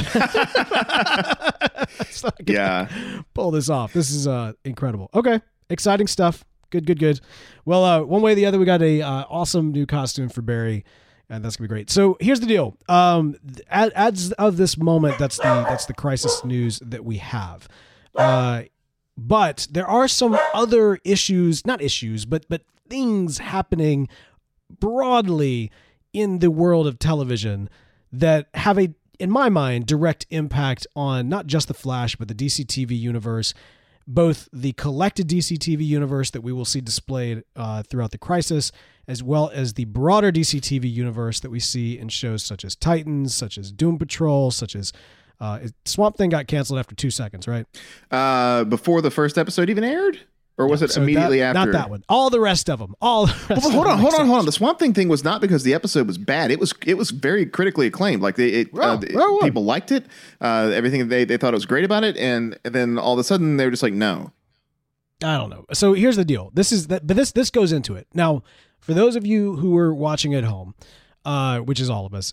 Yeah. 2.46 2.88
pull 3.34 3.50
this 3.50 3.68
off. 3.68 3.92
This 3.92 4.10
is 4.10 4.26
uh 4.26 4.52
incredible. 4.64 5.10
Okay, 5.14 5.40
exciting 5.68 6.06
stuff. 6.06 6.44
Good, 6.70 6.86
good, 6.86 6.98
good. 6.98 7.20
Well, 7.64 7.84
uh, 7.84 8.02
one 8.02 8.22
way 8.22 8.32
or 8.32 8.34
the 8.36 8.46
other, 8.46 8.58
we 8.58 8.64
got 8.64 8.80
a 8.82 9.02
uh, 9.02 9.24
awesome 9.28 9.72
new 9.72 9.86
costume 9.86 10.28
for 10.28 10.40
Barry, 10.40 10.84
and 11.28 11.44
that's 11.44 11.56
gonna 11.56 11.66
be 11.66 11.72
great. 11.72 11.90
So 11.90 12.16
here's 12.20 12.38
the 12.40 12.46
deal. 12.46 12.76
Um, 12.88 13.36
as, 13.68 13.90
as 13.96 14.32
of 14.32 14.56
this 14.56 14.76
moment, 14.76 15.18
that's 15.18 15.36
the 15.38 15.42
that's 15.68 15.86
the 15.86 15.94
crisis 15.94 16.44
news 16.44 16.78
that 16.84 17.04
we 17.04 17.16
have. 17.18 17.66
Uh, 18.14 18.62
but 19.16 19.66
there 19.70 19.86
are 19.86 20.06
some 20.06 20.38
other 20.54 20.98
issues, 21.04 21.66
not 21.66 21.82
issues, 21.82 22.24
but 22.24 22.46
but 22.48 22.62
things 22.88 23.38
happening 23.38 24.08
broadly 24.78 25.70
in 26.12 26.38
the 26.38 26.50
world 26.50 26.86
of 26.86 26.98
television 26.98 27.68
that 28.12 28.48
have 28.54 28.78
a 28.78 28.92
in 29.18 29.30
my 29.30 29.48
mind 29.48 29.86
direct 29.86 30.26
impact 30.30 30.86
on 30.96 31.28
not 31.28 31.46
just 31.46 31.68
the 31.68 31.74
flash 31.74 32.16
but 32.16 32.28
the 32.28 32.34
DC 32.34 32.64
TV 32.66 32.98
universe 32.98 33.54
both 34.06 34.48
the 34.52 34.72
collected 34.72 35.28
DC 35.28 35.56
TV 35.58 35.86
universe 35.86 36.30
that 36.30 36.40
we 36.40 36.52
will 36.52 36.64
see 36.64 36.80
displayed 36.80 37.44
uh, 37.54 37.82
throughout 37.82 38.10
the 38.10 38.18
crisis 38.18 38.72
as 39.06 39.22
well 39.22 39.50
as 39.52 39.74
the 39.74 39.84
broader 39.84 40.32
DC 40.32 40.60
TV 40.60 40.92
universe 40.92 41.40
that 41.40 41.50
we 41.50 41.60
see 41.60 41.98
in 41.98 42.08
shows 42.08 42.42
such 42.42 42.64
as 42.64 42.74
Titans 42.74 43.34
such 43.34 43.58
as 43.58 43.70
Doom 43.70 43.98
Patrol 43.98 44.50
such 44.50 44.74
as 44.74 44.92
uh, 45.40 45.60
Swamp 45.84 46.16
Thing 46.16 46.30
got 46.30 46.46
canceled 46.46 46.78
after 46.78 46.94
two 46.94 47.10
seconds, 47.10 47.48
right? 47.48 47.66
Uh, 48.10 48.64
before 48.64 49.00
the 49.00 49.10
first 49.10 49.38
episode 49.38 49.70
even 49.70 49.84
aired, 49.84 50.20
or 50.60 50.68
was 50.68 50.82
it 50.82 50.90
So 50.92 51.02
immediately 51.02 51.38
that- 51.38 51.56
after? 51.56 51.72
Not 51.72 51.78
that 51.78 51.90
one. 51.90 52.04
All 52.08 52.30
the 52.30 52.40
rest 52.40 52.68
of 52.70 52.78
them. 52.78 52.94
All 53.00 53.26
the 53.26 53.32
rest 53.48 53.62
Well, 53.62 53.70
hold 53.70 53.86
on, 53.86 53.98
hold 53.98 54.14
on, 54.14 54.26
hold 54.26 54.38
on. 54.40 54.44
The 54.46 54.52
Swamp 54.52 54.78
Thing 54.78 54.94
thing 54.94 55.08
was 55.08 55.24
not 55.24 55.40
because 55.40 55.62
the 55.64 55.74
episode 55.74 56.06
was 56.06 56.18
bad. 56.18 56.50
It 56.50 56.60
was 56.60 56.72
it 56.86 56.96
was 56.98 57.10
very 57.10 57.46
critically 57.46 57.86
acclaimed. 57.86 58.22
Like 58.22 58.36
they, 58.36 58.48
it, 58.48 58.68
uh, 58.68 58.70
Well, 58.74 58.98
the- 58.98 59.10
well, 59.14 59.32
well. 59.32 59.40
people 59.40 59.64
liked 59.64 59.90
it. 59.92 60.04
Uh, 60.40 60.70
everything 60.74 61.08
they 61.08 61.24
they 61.24 61.36
thought 61.36 61.52
it 61.52 61.56
was 61.56 61.66
great 61.66 61.84
about 61.84 62.04
it, 62.04 62.16
and, 62.16 62.58
and 62.64 62.74
then 62.74 62.98
all 62.98 63.12
of 63.14 63.18
a 63.18 63.24
sudden 63.24 63.56
they 63.56 63.64
were 63.64 63.70
just 63.70 63.82
like, 63.82 63.92
no. 63.94 64.32
I 65.22 65.36
don't 65.36 65.50
know. 65.50 65.66
So 65.72 65.92
here's 65.92 66.16
the 66.16 66.24
deal. 66.24 66.50
This 66.54 66.72
is 66.72 66.86
that, 66.86 67.06
but 67.06 67.16
this 67.16 67.32
this 67.32 67.50
goes 67.50 67.72
into 67.72 67.94
it. 67.94 68.06
Now, 68.14 68.42
for 68.78 68.94
those 68.94 69.16
of 69.16 69.26
you 69.26 69.56
who 69.56 69.76
are 69.76 69.92
watching 69.94 70.34
at 70.34 70.44
home, 70.44 70.74
uh, 71.26 71.58
which 71.58 71.78
is 71.78 71.90
all 71.90 72.06
of 72.06 72.14
us, 72.14 72.32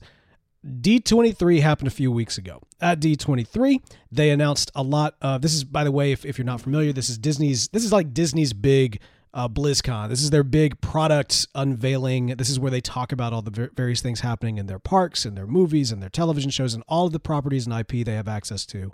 D23 0.65 1.61
happened 1.61 1.87
a 1.87 1.91
few 1.91 2.11
weeks 2.11 2.37
ago. 2.37 2.61
At 2.81 2.99
D23, 2.99 3.81
they 4.11 4.29
announced 4.31 4.71
a 4.75 4.83
lot 4.83 5.15
of 5.21 5.41
this 5.41 5.53
is 5.53 5.63
by 5.63 5.83
the 5.83 5.91
way, 5.91 6.11
if, 6.11 6.25
if 6.25 6.37
you're 6.37 6.45
not 6.45 6.61
familiar, 6.61 6.93
this 6.93 7.09
is 7.09 7.17
Disney's 7.17 7.67
this 7.69 7.83
is 7.83 7.91
like 7.91 8.13
Disney's 8.13 8.53
big 8.53 8.99
uh, 9.33 9.47
BlizzCon. 9.47 10.09
This 10.09 10.21
is 10.21 10.31
their 10.31 10.43
big 10.43 10.81
product 10.81 11.47
unveiling. 11.53 12.27
This 12.37 12.49
is 12.49 12.59
where 12.59 12.71
they 12.71 12.81
talk 12.81 13.11
about 13.11 13.33
all 13.33 13.41
the 13.41 13.51
ver- 13.51 13.71
various 13.75 14.01
things 14.01 14.21
happening 14.21 14.57
in 14.57 14.65
their 14.65 14.79
parks 14.79 15.25
and 15.25 15.37
their 15.37 15.47
movies 15.47 15.91
and 15.91 16.01
their 16.01 16.09
television 16.09 16.49
shows 16.49 16.73
and 16.73 16.83
all 16.87 17.05
of 17.05 17.13
the 17.13 17.19
properties 17.19 17.67
and 17.67 17.79
IP 17.79 18.05
they 18.05 18.15
have 18.15 18.27
access 18.27 18.65
to. 18.67 18.91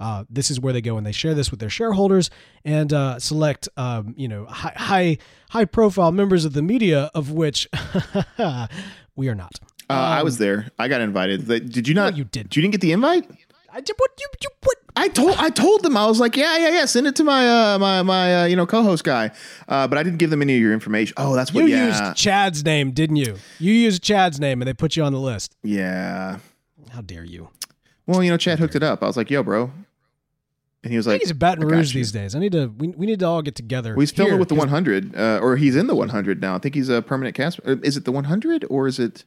Uh, 0.00 0.24
this 0.28 0.50
is 0.50 0.58
where 0.58 0.72
they 0.72 0.80
go 0.80 0.96
and 0.96 1.06
they 1.06 1.12
share 1.12 1.34
this 1.34 1.50
with 1.50 1.60
their 1.60 1.70
shareholders 1.70 2.30
and 2.64 2.92
uh, 2.92 3.18
select, 3.20 3.68
um, 3.76 4.14
you 4.16 4.26
know, 4.26 4.46
high, 4.46 4.72
high 4.74 5.18
high 5.50 5.64
profile 5.64 6.10
members 6.10 6.44
of 6.44 6.54
the 6.54 6.62
media, 6.62 7.10
of 7.14 7.30
which 7.30 7.68
we 9.16 9.28
are 9.28 9.34
not. 9.34 9.60
Uh, 9.92 10.18
I 10.18 10.22
was 10.22 10.38
there. 10.38 10.70
I 10.78 10.88
got 10.88 11.00
invited. 11.00 11.46
Did 11.46 11.86
you 11.88 11.94
not? 11.94 12.12
Um, 12.12 12.18
you 12.18 12.24
didn't. 12.24 12.54
You 12.56 12.62
didn't 12.62 12.72
get 12.72 12.80
the 12.80 12.92
invite? 12.92 13.28
I 13.74 13.80
did 13.80 13.94
what 13.96 14.10
you 14.20 14.26
you 14.42 14.48
what? 14.64 14.76
I 14.96 15.08
told 15.08 15.34
I 15.38 15.48
told 15.48 15.82
them 15.82 15.96
I 15.96 16.06
was 16.06 16.20
like, 16.20 16.36
yeah, 16.36 16.58
yeah, 16.58 16.68
yeah. 16.70 16.84
Send 16.84 17.06
it 17.06 17.16
to 17.16 17.24
my 17.24 17.48
uh, 17.48 17.78
my 17.78 18.02
my 18.02 18.42
uh, 18.42 18.44
you 18.44 18.54
know 18.56 18.66
co-host 18.66 19.02
guy. 19.04 19.30
Uh, 19.66 19.88
but 19.88 19.96
I 19.96 20.02
didn't 20.02 20.18
give 20.18 20.28
them 20.28 20.42
any 20.42 20.54
of 20.56 20.60
your 20.60 20.74
information. 20.74 21.14
Oh, 21.16 21.34
that's 21.34 21.54
what. 21.54 21.64
You 21.64 21.70
yeah, 21.70 21.86
used 22.08 22.16
Chad's 22.16 22.64
name, 22.64 22.90
didn't 22.90 23.16
you? 23.16 23.36
You 23.58 23.72
used 23.72 24.02
Chad's 24.02 24.38
name, 24.38 24.60
and 24.60 24.68
they 24.68 24.74
put 24.74 24.94
you 24.96 25.04
on 25.04 25.12
the 25.12 25.20
list. 25.20 25.56
yeah. 25.62 26.38
How 26.90 27.00
dare 27.00 27.24
you? 27.24 27.48
Well, 28.06 28.22
you 28.22 28.30
know, 28.30 28.36
Chad 28.36 28.58
hooked 28.58 28.74
it 28.74 28.82
up. 28.82 29.02
I 29.02 29.06
was 29.06 29.16
like, 29.16 29.30
yo, 29.30 29.42
bro, 29.42 29.70
and 30.84 30.90
he 30.90 30.96
was 30.98 31.06
like, 31.06 31.20
he's 31.22 31.30
in 31.30 31.38
Baton 31.38 31.64
Rouge 31.66 31.94
these 31.94 32.12
days. 32.12 32.34
I 32.34 32.38
need 32.40 32.52
to. 32.52 32.66
We, 32.66 32.88
we 32.88 33.06
need 33.06 33.20
to 33.20 33.26
all 33.26 33.40
get 33.40 33.54
together. 33.54 33.94
Well, 33.94 34.00
he's 34.00 34.10
filming 34.10 34.38
with 34.38 34.48
the 34.50 34.54
'cause 34.56 34.64
100, 34.64 35.16
uh, 35.16 35.38
or 35.40 35.56
he's 35.56 35.76
in 35.76 35.86
the 35.86 35.94
100 35.94 36.42
now. 36.42 36.54
I 36.56 36.58
think 36.58 36.74
he's 36.74 36.90
a 36.90 37.00
permanent 37.00 37.34
cast. 37.34 37.60
Is 37.64 37.96
it 37.96 38.04
the 38.04 38.12
100 38.12 38.66
or 38.68 38.86
is 38.86 38.98
it? 38.98 39.24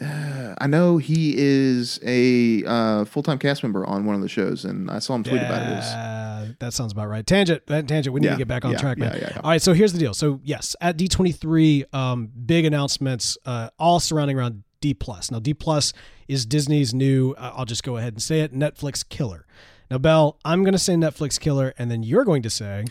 Uh, 0.00 0.54
I 0.58 0.66
know 0.68 0.98
he 0.98 1.34
is 1.36 1.98
a 2.04 2.64
uh, 2.64 3.04
full 3.04 3.22
time 3.22 3.38
cast 3.38 3.62
member 3.62 3.84
on 3.86 4.04
one 4.06 4.14
of 4.14 4.20
the 4.20 4.28
shows, 4.28 4.64
and 4.64 4.90
I 4.90 4.98
saw 5.00 5.14
him 5.14 5.24
tweet 5.24 5.42
about 5.42 5.62
it. 5.62 5.72
It 5.72 5.76
was- 5.76 5.84
Uh, 5.94 6.48
that 6.60 6.72
sounds 6.72 6.92
about 6.92 7.08
right. 7.08 7.26
Tangent. 7.26 7.66
That 7.66 7.88
tangent. 7.88 8.14
We 8.14 8.20
need 8.20 8.26
Yeah, 8.28 8.32
to 8.32 8.38
get 8.38 8.48
back 8.48 8.64
on 8.64 8.72
yeah, 8.72 8.78
track, 8.78 8.96
man. 8.98 9.12
yeah, 9.14 9.20
yeah, 9.20 9.28
yeah. 9.34 9.40
All 9.42 9.50
right. 9.50 9.60
So 9.60 9.72
here's 9.72 9.92
the 9.92 9.98
deal. 9.98 10.14
So 10.14 10.40
yes, 10.44 10.76
at 10.80 10.96
D23, 10.96 11.92
um, 11.92 12.30
big 12.46 12.64
announcements, 12.64 13.36
uh, 13.44 13.70
all 13.78 13.98
surrounding 14.00 14.38
around 14.38 14.62
D 14.80 14.94
plus. 14.94 15.30
Now 15.30 15.40
D 15.40 15.52
plus 15.52 15.92
is 16.28 16.46
Disney's 16.46 16.94
new. 16.94 17.32
Uh, 17.32 17.52
I'll 17.56 17.64
just 17.64 17.82
go 17.82 17.96
ahead 17.96 18.12
and 18.14 18.22
say 18.22 18.40
it. 18.40 18.54
Netflix 18.54 19.06
killer. 19.08 19.46
Now, 19.90 19.98
Bell, 19.98 20.38
I'm 20.44 20.62
going 20.62 20.72
to 20.74 20.78
say 20.78 20.94
Netflix 20.94 21.40
killer, 21.40 21.72
and 21.78 21.90
then 21.90 22.02
you're 22.02 22.24
going 22.24 22.42
to 22.42 22.50
say, 22.50 22.84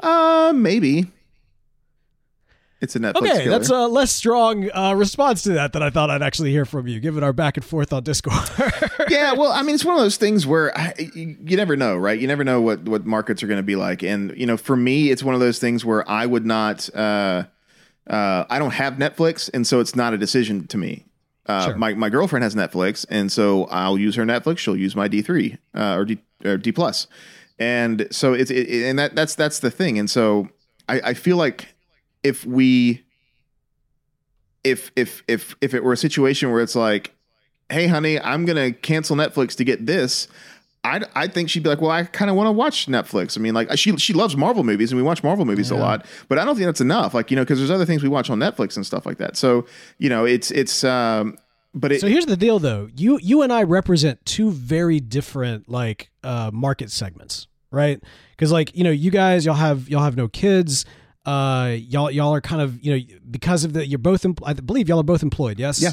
Uh, 0.00 0.52
maybe. 0.54 1.06
It's 2.84 2.94
a 2.96 3.00
Netflix. 3.00 3.16
okay, 3.16 3.44
killer. 3.44 3.50
that's 3.50 3.70
a 3.70 3.86
less 3.88 4.12
strong 4.12 4.70
uh, 4.70 4.94
response 4.94 5.42
to 5.42 5.54
that 5.54 5.72
than 5.72 5.82
I 5.82 5.90
thought 5.90 6.08
I'd 6.10 6.22
actually 6.22 6.52
hear 6.52 6.64
from 6.64 6.86
you, 6.86 7.00
given 7.00 7.24
our 7.24 7.32
back 7.32 7.56
and 7.56 7.64
forth 7.64 7.92
on 7.92 8.04
Discord. 8.04 8.48
yeah, 9.08 9.32
well, 9.32 9.50
I 9.50 9.62
mean, 9.62 9.74
it's 9.74 9.84
one 9.84 9.96
of 9.96 10.00
those 10.00 10.16
things 10.16 10.46
where 10.46 10.76
I, 10.78 10.94
you, 11.14 11.36
you 11.44 11.56
never 11.56 11.76
know, 11.76 11.96
right? 11.96 12.18
You 12.18 12.28
never 12.28 12.44
know 12.44 12.60
what 12.60 12.84
what 12.88 13.04
markets 13.04 13.42
are 13.42 13.46
going 13.48 13.58
to 13.58 13.62
be 13.64 13.76
like, 13.76 14.02
and 14.04 14.32
you 14.36 14.46
know, 14.46 14.56
for 14.56 14.76
me, 14.76 15.10
it's 15.10 15.22
one 15.24 15.34
of 15.34 15.40
those 15.40 15.58
things 15.58 15.84
where 15.84 16.08
I 16.08 16.26
would 16.26 16.46
not. 16.46 16.88
Uh, 16.94 17.44
uh, 18.08 18.44
I 18.50 18.58
don't 18.58 18.74
have 18.74 18.94
Netflix, 18.94 19.50
and 19.54 19.66
so 19.66 19.80
it's 19.80 19.96
not 19.96 20.12
a 20.14 20.18
decision 20.18 20.66
to 20.68 20.76
me. 20.78 21.06
Uh, 21.46 21.66
Sure. 21.66 21.76
My 21.76 21.94
my 21.94 22.08
girlfriend 22.10 22.42
has 22.42 22.54
Netflix, 22.54 23.04
and 23.08 23.30
so 23.32 23.64
I'll 23.66 23.98
use 23.98 24.14
her 24.16 24.24
Netflix. 24.24 24.58
She'll 24.58 24.76
use 24.76 24.94
my 24.96 25.08
D 25.08 25.22
three 25.22 25.58
uh, 25.74 25.94
or 25.96 26.04
D 26.04 26.18
or 26.44 26.56
D 26.58 26.72
plus, 26.72 27.06
and 27.58 28.06
so 28.10 28.32
it's 28.32 28.50
it, 28.50 28.68
it- 28.68 28.84
and 28.88 28.98
that 28.98 29.14
that's 29.14 29.34
that's 29.34 29.58
the 29.60 29.70
thing, 29.70 29.98
and 29.98 30.10
so 30.10 30.48
I, 30.88 31.00
I 31.00 31.14
feel 31.14 31.36
like 31.36 31.73
if 32.24 32.44
we 32.44 33.04
if 34.64 34.90
if 34.96 35.22
if 35.28 35.54
if 35.60 35.74
it 35.74 35.84
were 35.84 35.92
a 35.92 35.96
situation 35.96 36.50
where 36.50 36.60
it's 36.60 36.74
like 36.74 37.14
hey 37.70 37.86
honey 37.86 38.20
i'm 38.20 38.44
gonna 38.44 38.72
cancel 38.72 39.14
netflix 39.14 39.54
to 39.54 39.64
get 39.64 39.86
this 39.86 40.26
i 40.84 41.00
i 41.14 41.26
think 41.26 41.48
she'd 41.50 41.62
be 41.62 41.68
like 41.68 41.80
well 41.80 41.90
i 41.90 42.02
kind 42.02 42.30
of 42.30 42.36
want 42.36 42.46
to 42.46 42.52
watch 42.52 42.86
netflix 42.86 43.38
i 43.38 43.40
mean 43.40 43.54
like 43.54 43.68
she 43.78 43.96
she 43.98 44.12
loves 44.12 44.36
marvel 44.36 44.64
movies 44.64 44.90
and 44.90 44.98
we 44.98 45.02
watch 45.02 45.22
marvel 45.22 45.44
movies 45.44 45.70
a 45.70 45.76
lot 45.76 46.06
but 46.28 46.38
i 46.38 46.44
don't 46.44 46.56
think 46.56 46.66
that's 46.66 46.80
enough 46.80 47.14
like 47.14 47.30
you 47.30 47.36
know 47.36 47.42
because 47.42 47.58
there's 47.58 47.70
other 47.70 47.86
things 47.86 48.02
we 48.02 48.08
watch 48.08 48.30
on 48.30 48.38
netflix 48.38 48.76
and 48.76 48.84
stuff 48.86 49.06
like 49.06 49.18
that 49.18 49.36
so 49.36 49.66
you 49.98 50.08
know 50.08 50.24
it's 50.24 50.50
it's 50.50 50.82
um 50.82 51.36
but 51.74 51.90
it, 51.90 52.00
So 52.00 52.06
here's 52.06 52.26
the 52.26 52.36
deal, 52.36 52.60
though. 52.60 52.88
You 52.94 53.18
you 53.20 53.42
and 53.42 53.52
I 53.52 53.64
represent 53.64 54.24
two 54.24 54.52
very 54.52 55.00
different 55.00 55.68
like 55.68 56.08
uh, 56.22 56.52
market 56.54 56.88
segments, 56.88 57.48
right? 57.72 58.00
Because 58.30 58.52
like 58.52 58.76
you 58.76 58.84
know, 58.84 58.92
you 58.92 59.10
guys 59.10 59.44
y'all 59.44 59.56
have 59.56 59.88
y'all 59.88 60.04
have 60.04 60.16
no 60.16 60.28
kids. 60.28 60.86
Uh, 61.26 61.76
y'all 61.78 62.10
y'all 62.10 62.34
are 62.34 62.40
kind 62.40 62.60
of 62.60 62.84
you 62.84 62.94
know 62.96 63.04
because 63.30 63.64
of 63.64 63.72
the 63.72 63.86
you're 63.86 63.98
both 63.98 64.24
em- 64.24 64.36
I 64.44 64.52
believe 64.52 64.88
y'all 64.88 65.00
are 65.00 65.04
both 65.04 65.22
employed. 65.22 65.58
Yes. 65.58 65.80
Yeah. 65.80 65.92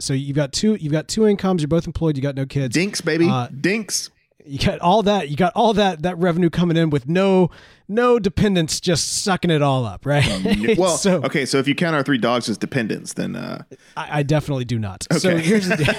So 0.00 0.12
you've 0.12 0.36
got 0.36 0.52
two 0.52 0.74
you've 0.74 0.92
got 0.92 1.08
two 1.08 1.26
incomes. 1.26 1.62
You're 1.62 1.68
both 1.68 1.86
employed. 1.86 2.16
You 2.16 2.22
got 2.22 2.34
no 2.34 2.46
kids. 2.46 2.74
dinks 2.74 3.00
baby 3.00 3.28
Uh, 3.28 3.48
dinks 3.48 4.10
You 4.44 4.58
got 4.58 4.80
all 4.80 5.02
that. 5.04 5.28
You 5.28 5.36
got 5.36 5.52
all 5.54 5.72
that 5.74 6.02
that 6.02 6.18
revenue 6.18 6.50
coming 6.50 6.76
in 6.76 6.90
with 6.90 7.08
no 7.08 7.50
no 7.88 8.18
dependents 8.18 8.80
just 8.80 9.22
sucking 9.22 9.50
it 9.50 9.62
all 9.62 9.84
up, 9.84 10.04
right? 10.04 10.76
well 10.76 10.96
so 10.96 11.22
okay 11.22 11.46
so 11.46 11.58
if 11.58 11.68
you 11.68 11.74
count 11.76 11.94
our 11.94 12.02
three 12.02 12.18
dogs 12.18 12.48
as 12.48 12.58
dependents 12.58 13.12
then 13.12 13.36
uh 13.36 13.62
I, 13.96 14.18
I 14.18 14.22
definitely 14.24 14.64
do 14.64 14.78
not. 14.80 15.06
Okay. 15.12 15.18
So 15.20 15.36
here's 15.36 15.68
the 15.68 15.76
deal. 15.76 15.94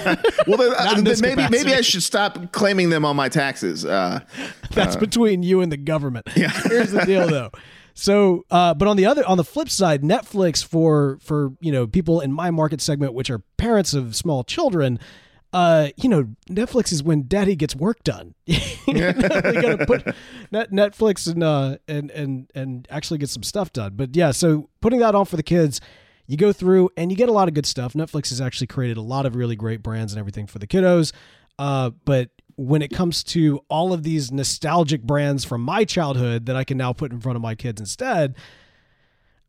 well 0.46 0.58
then, 0.58 0.98
in 0.98 1.04
then 1.04 1.20
maybe 1.22 1.48
maybe 1.50 1.72
i 1.72 1.80
should 1.80 2.02
stop 2.02 2.52
claiming 2.52 2.90
them 2.90 3.06
on 3.06 3.16
my 3.16 3.30
taxes 3.30 3.86
uh 3.86 4.20
That's 4.72 4.96
between 4.96 5.42
you 5.42 5.62
and 5.62 5.72
the 5.72 5.78
government. 5.78 6.28
Yeah. 6.36 6.50
Here's 6.50 6.92
the 6.92 7.04
deal 7.06 7.26
though. 7.26 7.50
So, 7.98 8.44
uh, 8.48 8.74
but 8.74 8.86
on 8.86 8.96
the 8.96 9.06
other, 9.06 9.26
on 9.26 9.38
the 9.38 9.44
flip 9.44 9.68
side, 9.68 10.02
Netflix 10.02 10.64
for 10.64 11.18
for 11.20 11.52
you 11.60 11.72
know 11.72 11.88
people 11.88 12.20
in 12.20 12.32
my 12.32 12.52
market 12.52 12.80
segment, 12.80 13.12
which 13.12 13.28
are 13.28 13.40
parents 13.56 13.92
of 13.92 14.14
small 14.14 14.44
children, 14.44 15.00
uh, 15.52 15.88
you 15.96 16.08
know, 16.08 16.28
Netflix 16.48 16.92
is 16.92 17.02
when 17.02 17.26
Daddy 17.26 17.56
gets 17.56 17.74
work 17.74 18.04
done. 18.04 18.36
they 18.46 18.92
gotta 18.92 19.84
put 19.86 20.06
net 20.52 20.70
Netflix 20.70 21.26
and 21.30 21.42
uh 21.42 21.78
and 21.88 22.12
and 22.12 22.48
and 22.54 22.86
actually 22.88 23.18
get 23.18 23.30
some 23.30 23.42
stuff 23.42 23.72
done. 23.72 23.94
But 23.96 24.14
yeah, 24.14 24.30
so 24.30 24.70
putting 24.80 25.00
that 25.00 25.16
on 25.16 25.24
for 25.24 25.36
the 25.36 25.42
kids, 25.42 25.80
you 26.28 26.36
go 26.36 26.52
through 26.52 26.90
and 26.96 27.10
you 27.10 27.16
get 27.16 27.28
a 27.28 27.32
lot 27.32 27.48
of 27.48 27.54
good 27.54 27.66
stuff. 27.66 27.94
Netflix 27.94 28.28
has 28.28 28.40
actually 28.40 28.68
created 28.68 28.96
a 28.96 29.02
lot 29.02 29.26
of 29.26 29.34
really 29.34 29.56
great 29.56 29.82
brands 29.82 30.12
and 30.12 30.20
everything 30.20 30.46
for 30.46 30.60
the 30.60 30.68
kiddos. 30.68 31.12
Uh, 31.58 31.90
but 32.04 32.30
when 32.58 32.82
it 32.82 32.88
comes 32.90 33.22
to 33.22 33.60
all 33.68 33.92
of 33.92 34.02
these 34.02 34.32
nostalgic 34.32 35.02
brands 35.02 35.44
from 35.44 35.60
my 35.62 35.84
childhood 35.84 36.46
that 36.46 36.56
I 36.56 36.64
can 36.64 36.76
now 36.76 36.92
put 36.92 37.12
in 37.12 37.20
front 37.20 37.36
of 37.36 37.42
my 37.42 37.54
kids 37.54 37.80
instead, 37.80 38.34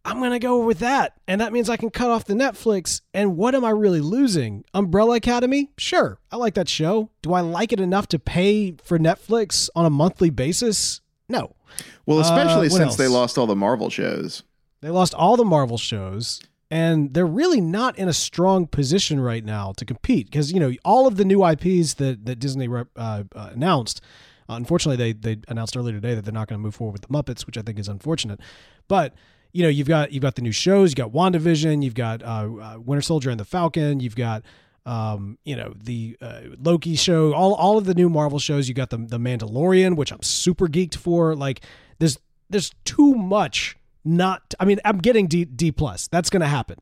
I'm 0.06 0.20
going 0.20 0.32
to 0.32 0.40
go 0.40 0.64
with 0.64 0.78
that. 0.80 1.14
And 1.28 1.42
that 1.42 1.52
means 1.52 1.70
I 1.70 1.76
can 1.78 1.90
cut 1.90 2.12
off 2.12 2.26
the 2.26 2.36
Netflix. 2.36 3.02
And 3.14 3.36
what 3.36 3.56
am 3.56 3.66
I 3.66 3.72
really 3.72 4.00
losing? 4.00 4.64
Umbrella 4.76 5.16
Academy? 5.16 5.72
Sure. 5.78 6.20
I 6.32 6.36
like 6.36 6.54
that 6.54 6.70
show. 6.70 7.10
Do 7.24 7.34
I 7.34 7.42
like 7.42 7.74
it 7.74 7.80
enough 7.80 8.08
to 8.10 8.20
pay 8.20 8.76
for 8.84 9.00
Netflix 9.00 9.70
on 9.76 9.86
a 9.88 9.90
monthly 9.90 10.30
basis? 10.30 11.02
No. 11.28 11.56
well 12.06 12.20
especially 12.20 12.68
Uh, 12.68 12.70
since 12.70 12.96
they 12.96 13.08
lost 13.08 13.38
all 13.38 13.48
the 13.48 13.56
marvel 13.56 13.90
shows 13.90 14.44
They 14.82 14.90
lost 14.90 15.14
all 15.14 15.36
the 15.36 15.46
Marvel 15.46 15.78
shows, 15.78 16.42
and 16.72 17.14
they're 17.14 17.26
really 17.26 17.62
not 17.62 17.98
in 17.98 18.08
a 18.08 18.14
strong 18.14 18.68
position 18.68 19.20
right 19.20 19.44
now 19.44 19.74
to 19.78 19.86
compete 19.86 20.28
because 20.28 20.52
you 20.52 20.60
know 20.60 20.74
all 20.86 21.08
of 21.08 21.18
the 21.18 21.26
new 21.26 21.46
IPs 21.46 21.96
that 21.96 22.26
that 22.26 22.40
Disney 22.40 22.68
rep, 22.68 22.88
uh, 22.96 23.24
uh, 23.36 23.50
announced. 23.54 24.02
Uh, 24.50 24.54
unfortunately, 24.54 24.98
they 24.98 25.14
they 25.14 25.42
announced 25.48 25.76
earlier 25.76 25.94
today 25.94 26.16
that 26.16 26.24
they're 26.24 26.34
not 26.34 26.48
going 26.48 26.60
to 26.60 26.64
move 26.64 26.76
forward 26.76 26.94
with 26.94 27.02
the 27.02 27.08
Muppets, 27.08 27.46
which 27.46 27.58
I 27.58 27.62
think 27.62 27.80
is 27.80 27.88
unfortunate. 27.88 28.40
But 28.88 29.14
you 29.52 29.64
know, 29.64 29.70
you've 29.70 29.88
got 29.88 30.12
you've 30.12 30.22
got 30.22 30.36
the 30.36 30.42
new 30.42 30.52
shows, 30.52 30.92
You've 30.92 30.98
got 30.98 31.12
WandaVision, 31.12 31.84
you've 31.84 31.96
got 31.96 32.22
uh, 32.22 32.26
uh, 32.26 32.80
Winter 32.80 33.02
Soldier 33.02 33.30
and 33.30 33.40
the 33.40 33.46
Falcon, 33.46 34.00
you've 34.00 34.16
got 34.16 34.44
um, 34.86 35.38
you 35.44 35.56
know 35.56 35.74
the 35.76 36.18
uh, 36.22 36.42
Loki 36.62 36.96
show, 36.96 37.34
all 37.34 37.56
all 37.56 37.78
of 37.78 37.86
the 37.86 37.96
new 37.96 38.10
Marvel 38.10 38.40
shows. 38.40 38.68
You 38.68 38.76
got 38.76 38.92
the 38.92 38.98
the 38.98 39.18
Mandalorian, 39.18 39.96
which 39.96 40.12
I'm 40.12 40.22
super 40.22 40.68
geeked 40.68 40.96
for. 40.96 41.36
Like 41.36 41.62
there's 41.98 42.18
there's 42.50 42.72
too 42.86 43.16
much 43.16 43.76
not. 44.04 44.54
I 44.60 44.66
mean, 44.66 44.80
I'm 44.86 45.00
getting 45.00 45.28
D 45.28 45.46
D 45.46 45.72
plus. 45.72 46.08
That's 46.08 46.30
going 46.30 46.42
to 46.42 46.48
happen. 46.48 46.78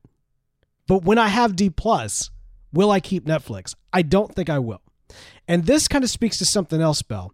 But 0.87 1.03
when 1.03 1.17
I 1.17 1.27
have 1.27 1.55
D 1.55 1.69
plus, 1.69 2.29
will 2.73 2.91
I 2.91 2.99
keep 2.99 3.25
Netflix? 3.25 3.75
I 3.91 4.01
don't 4.01 4.33
think 4.33 4.49
I 4.49 4.59
will. 4.59 4.81
And 5.47 5.65
this 5.65 5.87
kind 5.87 6.03
of 6.03 6.09
speaks 6.09 6.37
to 6.39 6.45
something 6.45 6.81
else, 6.81 7.01
Bell. 7.01 7.33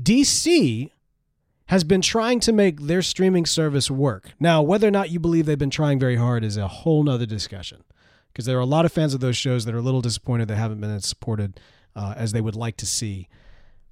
DC 0.00 0.90
has 1.66 1.84
been 1.84 2.00
trying 2.00 2.40
to 2.40 2.52
make 2.52 2.80
their 2.82 3.02
streaming 3.02 3.46
service 3.46 3.90
work. 3.90 4.32
Now, 4.40 4.62
whether 4.62 4.88
or 4.88 4.90
not 4.90 5.10
you 5.10 5.18
believe 5.18 5.46
they've 5.46 5.58
been 5.58 5.70
trying 5.70 5.98
very 5.98 6.16
hard 6.16 6.44
is 6.44 6.56
a 6.56 6.68
whole 6.68 7.02
nother 7.02 7.26
discussion. 7.26 7.84
Because 8.32 8.46
there 8.46 8.56
are 8.56 8.60
a 8.60 8.66
lot 8.66 8.86
of 8.86 8.92
fans 8.92 9.14
of 9.14 9.20
those 9.20 9.36
shows 9.36 9.66
that 9.66 9.74
are 9.74 9.78
a 9.78 9.82
little 9.82 10.00
disappointed 10.00 10.48
they 10.48 10.56
haven't 10.56 10.80
been 10.80 10.90
as 10.90 11.06
supported 11.06 11.60
uh, 11.94 12.14
as 12.16 12.32
they 12.32 12.40
would 12.40 12.56
like 12.56 12.76
to 12.78 12.86
see. 12.86 13.28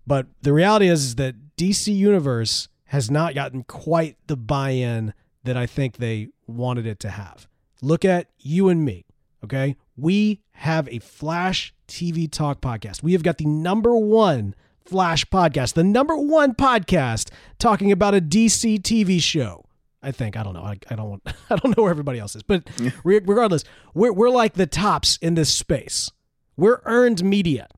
But 0.06 0.26
the 0.42 0.52
reality 0.52 0.88
is, 0.88 1.04
is 1.04 1.14
that 1.16 1.34
DC 1.56 1.94
Universe 1.94 2.68
has 2.90 3.08
not 3.08 3.36
gotten 3.36 3.62
quite 3.62 4.16
the 4.26 4.36
buy 4.36 4.70
in 4.70 5.14
that 5.44 5.56
I 5.56 5.64
think 5.64 5.98
they 5.98 6.28
wanted 6.48 6.86
it 6.86 6.98
to 7.00 7.10
have. 7.10 7.46
Look 7.80 8.04
at 8.04 8.26
you 8.40 8.68
and 8.68 8.84
me, 8.84 9.06
okay? 9.44 9.76
We 9.96 10.40
have 10.54 10.88
a 10.88 10.98
Flash 10.98 11.72
TV 11.86 12.28
Talk 12.28 12.60
podcast. 12.60 13.00
We 13.00 13.12
have 13.12 13.22
got 13.22 13.38
the 13.38 13.46
number 13.46 13.94
one 13.94 14.56
Flash 14.84 15.24
podcast, 15.26 15.74
the 15.74 15.84
number 15.84 16.16
one 16.16 16.52
podcast 16.52 17.30
talking 17.60 17.92
about 17.92 18.16
a 18.16 18.20
DC 18.20 18.80
TV 18.80 19.22
show. 19.22 19.64
I 20.02 20.10
think 20.10 20.36
I 20.36 20.42
don't 20.42 20.54
know. 20.54 20.64
I, 20.64 20.76
I 20.90 20.96
don't 20.96 21.10
want. 21.10 21.22
I 21.50 21.54
don't 21.54 21.76
know 21.76 21.84
where 21.84 21.92
everybody 21.92 22.18
else 22.18 22.34
is, 22.34 22.42
but 22.42 22.68
re- 23.04 23.20
regardless, 23.24 23.62
we're 23.94 24.12
we're 24.12 24.30
like 24.30 24.54
the 24.54 24.66
tops 24.66 25.16
in 25.22 25.34
this 25.34 25.54
space. 25.54 26.10
We're 26.56 26.80
earned 26.86 27.22
media. 27.22 27.68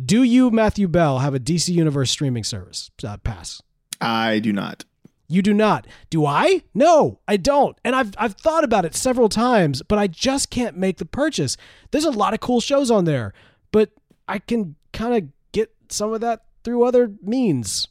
Do 0.00 0.22
you, 0.22 0.52
Matthew 0.52 0.86
Bell, 0.86 1.18
have 1.18 1.34
a 1.34 1.40
DC 1.40 1.70
Universe 1.70 2.12
streaming 2.12 2.44
service? 2.44 2.92
Uh, 3.02 3.16
pass. 3.16 3.60
I 4.00 4.38
do 4.38 4.52
not. 4.52 4.84
You 5.28 5.42
do 5.42 5.52
not. 5.52 5.86
Do 6.08 6.24
I? 6.24 6.62
No, 6.74 7.20
I 7.28 7.36
don't. 7.36 7.76
And 7.84 7.94
I've 7.94 8.12
I've 8.16 8.34
thought 8.34 8.64
about 8.64 8.86
it 8.86 8.94
several 8.94 9.28
times, 9.28 9.82
but 9.82 9.98
I 9.98 10.06
just 10.06 10.50
can't 10.50 10.76
make 10.76 10.96
the 10.96 11.04
purchase. 11.04 11.56
There's 11.90 12.06
a 12.06 12.10
lot 12.10 12.32
of 12.32 12.40
cool 12.40 12.60
shows 12.60 12.90
on 12.90 13.04
there, 13.04 13.34
but 13.70 13.90
I 14.26 14.38
can 14.38 14.76
kind 14.92 15.14
of 15.14 15.28
get 15.52 15.70
some 15.90 16.14
of 16.14 16.22
that 16.22 16.44
through 16.64 16.84
other 16.84 17.12
means. 17.22 17.88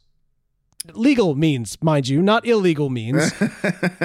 Legal 0.92 1.34
means, 1.34 1.80
mind 1.82 2.08
you, 2.08 2.22
not 2.22 2.46
illegal 2.46 2.90
means. 2.90 3.32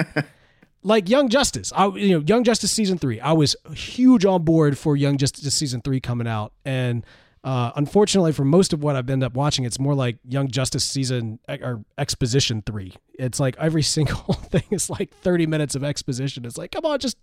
like 0.84 1.08
Young 1.08 1.28
Justice. 1.28 1.72
I 1.74 1.86
you 1.88 2.18
know, 2.18 2.24
Young 2.26 2.44
Justice 2.44 2.70
season 2.70 2.98
3. 2.98 3.20
I 3.20 3.32
was 3.32 3.56
huge 3.74 4.24
on 4.24 4.44
board 4.44 4.78
for 4.78 4.96
Young 4.96 5.16
Justice 5.16 5.52
season 5.54 5.80
3 5.80 6.00
coming 6.00 6.28
out 6.28 6.52
and 6.64 7.04
uh, 7.44 7.72
unfortunately, 7.76 8.32
for 8.32 8.44
most 8.44 8.72
of 8.72 8.82
what 8.82 8.96
I've 8.96 9.08
ended 9.10 9.26
up 9.26 9.34
watching, 9.34 9.66
it's 9.66 9.78
more 9.78 9.94
like 9.94 10.16
Young 10.26 10.48
Justice 10.48 10.82
season 10.82 11.38
or 11.46 11.84
exposition 11.98 12.62
three. 12.64 12.94
It's 13.18 13.38
like 13.38 13.54
every 13.58 13.82
single 13.96 14.32
thing 14.34 14.64
is 14.70 14.88
like 14.88 15.14
thirty 15.18 15.46
minutes 15.46 15.74
of 15.74 15.84
exposition. 15.84 16.46
It's 16.46 16.56
like, 16.56 16.72
come 16.72 16.86
on, 16.86 16.98
just 16.98 17.18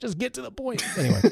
just 0.00 0.16
get 0.16 0.34
to 0.34 0.42
the 0.42 0.50
point. 0.50 0.82
Anyway. 0.98 1.20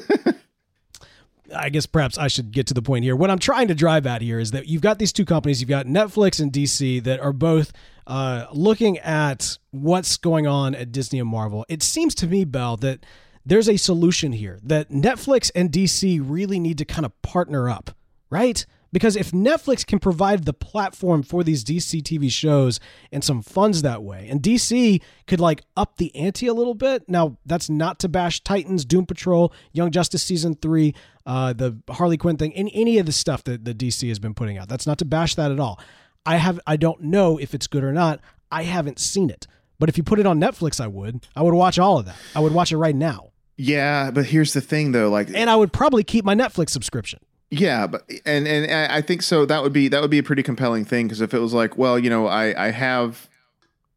I 1.55 1.69
guess 1.69 1.85
perhaps 1.85 2.17
I 2.17 2.27
should 2.27 2.51
get 2.51 2.67
to 2.67 2.73
the 2.73 2.81
point 2.81 3.05
here. 3.05 3.15
What 3.15 3.31
I'm 3.31 3.39
trying 3.39 3.69
to 3.69 3.73
drive 3.73 4.05
at 4.05 4.21
here 4.21 4.37
is 4.37 4.51
that 4.51 4.67
you've 4.67 4.81
got 4.81 4.99
these 4.99 5.13
two 5.13 5.23
companies, 5.23 5.61
you've 5.61 5.69
got 5.69 5.85
Netflix 5.85 6.41
and 6.41 6.51
DC, 6.51 7.01
that 7.05 7.21
are 7.21 7.31
both 7.31 7.71
uh, 8.05 8.47
looking 8.51 8.97
at 8.99 9.57
what's 9.71 10.17
going 10.17 10.45
on 10.45 10.75
at 10.75 10.91
Disney 10.91 11.19
and 11.19 11.29
Marvel. 11.29 11.65
It 11.69 11.83
seems 11.83 12.13
to 12.15 12.27
me, 12.27 12.43
Bell, 12.43 12.75
that 12.77 13.05
there's 13.47 13.69
a 13.69 13.77
solution 13.77 14.33
here 14.33 14.59
that 14.61 14.89
Netflix 14.89 15.49
and 15.55 15.71
DC 15.71 16.21
really 16.21 16.59
need 16.59 16.77
to 16.79 16.85
kind 16.85 17.05
of 17.05 17.21
partner 17.21 17.69
up, 17.69 17.91
right? 18.29 18.65
Because 18.91 19.15
if 19.15 19.31
Netflix 19.31 19.85
can 19.85 19.99
provide 19.99 20.43
the 20.43 20.53
platform 20.53 21.23
for 21.23 21.43
these 21.43 21.63
DC 21.63 22.01
TV 22.01 22.29
shows 22.29 22.79
and 23.09 23.23
some 23.23 23.41
funds 23.41 23.83
that 23.83 24.03
way, 24.03 24.27
and 24.29 24.41
DC 24.41 25.01
could 25.27 25.39
like 25.39 25.61
up 25.77 25.95
the 25.95 26.13
ante 26.13 26.47
a 26.47 26.53
little 26.53 26.73
bit. 26.73 27.07
Now, 27.07 27.37
that's 27.45 27.69
not 27.69 27.99
to 27.99 28.09
bash 28.09 28.43
Titans, 28.43 28.83
Doom 28.83 29.05
Patrol, 29.05 29.53
Young 29.71 29.91
Justice 29.91 30.23
Season 30.23 30.55
3, 30.55 30.93
uh, 31.25 31.53
the 31.53 31.77
Harley 31.89 32.17
Quinn 32.17 32.37
thing, 32.37 32.53
any, 32.53 32.73
any 32.75 32.97
of 32.97 33.05
the 33.05 33.11
stuff 33.11 33.43
that 33.45 33.63
the 33.63 33.73
DC 33.73 34.07
has 34.09 34.19
been 34.19 34.33
putting 34.33 34.57
out. 34.57 34.67
That's 34.67 34.87
not 34.87 34.97
to 34.99 35.05
bash 35.05 35.35
that 35.35 35.51
at 35.51 35.59
all. 35.59 35.79
I 36.25 36.35
have 36.35 36.59
I 36.67 36.75
don't 36.75 37.03
know 37.03 37.37
if 37.37 37.53
it's 37.53 37.67
good 37.67 37.85
or 37.85 37.93
not. 37.93 38.19
I 38.51 38.63
haven't 38.63 38.99
seen 38.99 39.29
it. 39.29 39.47
But 39.79 39.87
if 39.87 39.97
you 39.97 40.03
put 40.03 40.19
it 40.19 40.25
on 40.25 40.39
Netflix, 40.41 40.81
I 40.81 40.87
would. 40.87 41.25
I 41.35 41.43
would 41.43 41.53
watch 41.53 41.79
all 41.79 41.99
of 41.99 42.05
that. 42.05 42.17
I 42.35 42.41
would 42.41 42.53
watch 42.53 42.73
it 42.73 42.77
right 42.77 42.95
now. 42.95 43.31
Yeah, 43.57 44.11
but 44.11 44.25
here's 44.25 44.53
the 44.53 44.61
thing 44.61 44.91
though, 44.91 45.09
like 45.09 45.29
and 45.33 45.49
I 45.49 45.55
would 45.55 45.73
probably 45.73 46.03
keep 46.03 46.23
my 46.23 46.35
Netflix 46.35 46.69
subscription. 46.69 47.19
Yeah, 47.49 47.87
but 47.87 48.09
and 48.25 48.47
and 48.47 48.91
I 48.91 49.01
think 49.01 49.23
so 49.23 49.45
that 49.45 49.63
would 49.63 49.73
be 49.73 49.87
that 49.87 50.01
would 50.01 50.11
be 50.11 50.19
a 50.19 50.23
pretty 50.23 50.43
compelling 50.43 50.85
thing 50.85 51.07
because 51.07 51.21
if 51.21 51.33
it 51.33 51.39
was 51.39 51.53
like, 51.53 51.77
well, 51.77 51.97
you 51.97 52.09
know, 52.09 52.27
I 52.27 52.67
I 52.67 52.71
have 52.71 53.27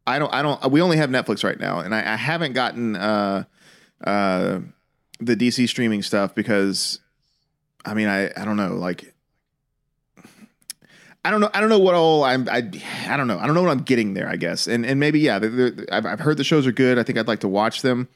I 0.07 0.19
don't 0.19 0.33
I 0.33 0.41
don't 0.41 0.71
we 0.71 0.81
only 0.81 0.97
have 0.97 1.09
Netflix 1.09 1.43
right 1.43 1.59
now 1.59 1.79
and 1.79 1.93
I, 1.93 2.13
I 2.13 2.15
haven't 2.15 2.53
gotten 2.53 2.95
uh 2.95 3.43
uh 4.03 4.59
the 5.19 5.35
DC 5.35 5.69
streaming 5.69 6.01
stuff 6.01 6.33
because 6.33 6.99
I 7.85 7.93
mean 7.93 8.07
I 8.07 8.31
I 8.35 8.45
don't 8.45 8.57
know 8.57 8.75
like 8.75 9.13
I 11.23 11.29
don't 11.29 11.39
know. 11.39 11.51
I 11.53 11.59
don't 11.59 11.69
know 11.69 11.77
what 11.77 11.93
all 11.93 12.23
I'm. 12.23 12.49
I, 12.49 12.67
I 13.07 13.15
don't 13.15 13.27
know. 13.27 13.37
I 13.37 13.45
don't 13.45 13.53
know 13.53 13.61
what 13.61 13.69
I'm 13.69 13.83
getting 13.83 14.15
there. 14.15 14.27
I 14.27 14.37
guess, 14.37 14.65
and 14.65 14.83
and 14.83 14.99
maybe 14.99 15.19
yeah. 15.19 15.37
They're, 15.37 15.49
they're, 15.51 15.85
I've, 15.91 16.05
I've 16.05 16.19
heard 16.19 16.37
the 16.37 16.43
shows 16.43 16.65
are 16.65 16.71
good. 16.71 16.97
I 16.97 17.03
think 17.03 17.19
I'd 17.19 17.27
like 17.27 17.41
to 17.41 17.47
watch 17.47 17.83
them. 17.83 18.07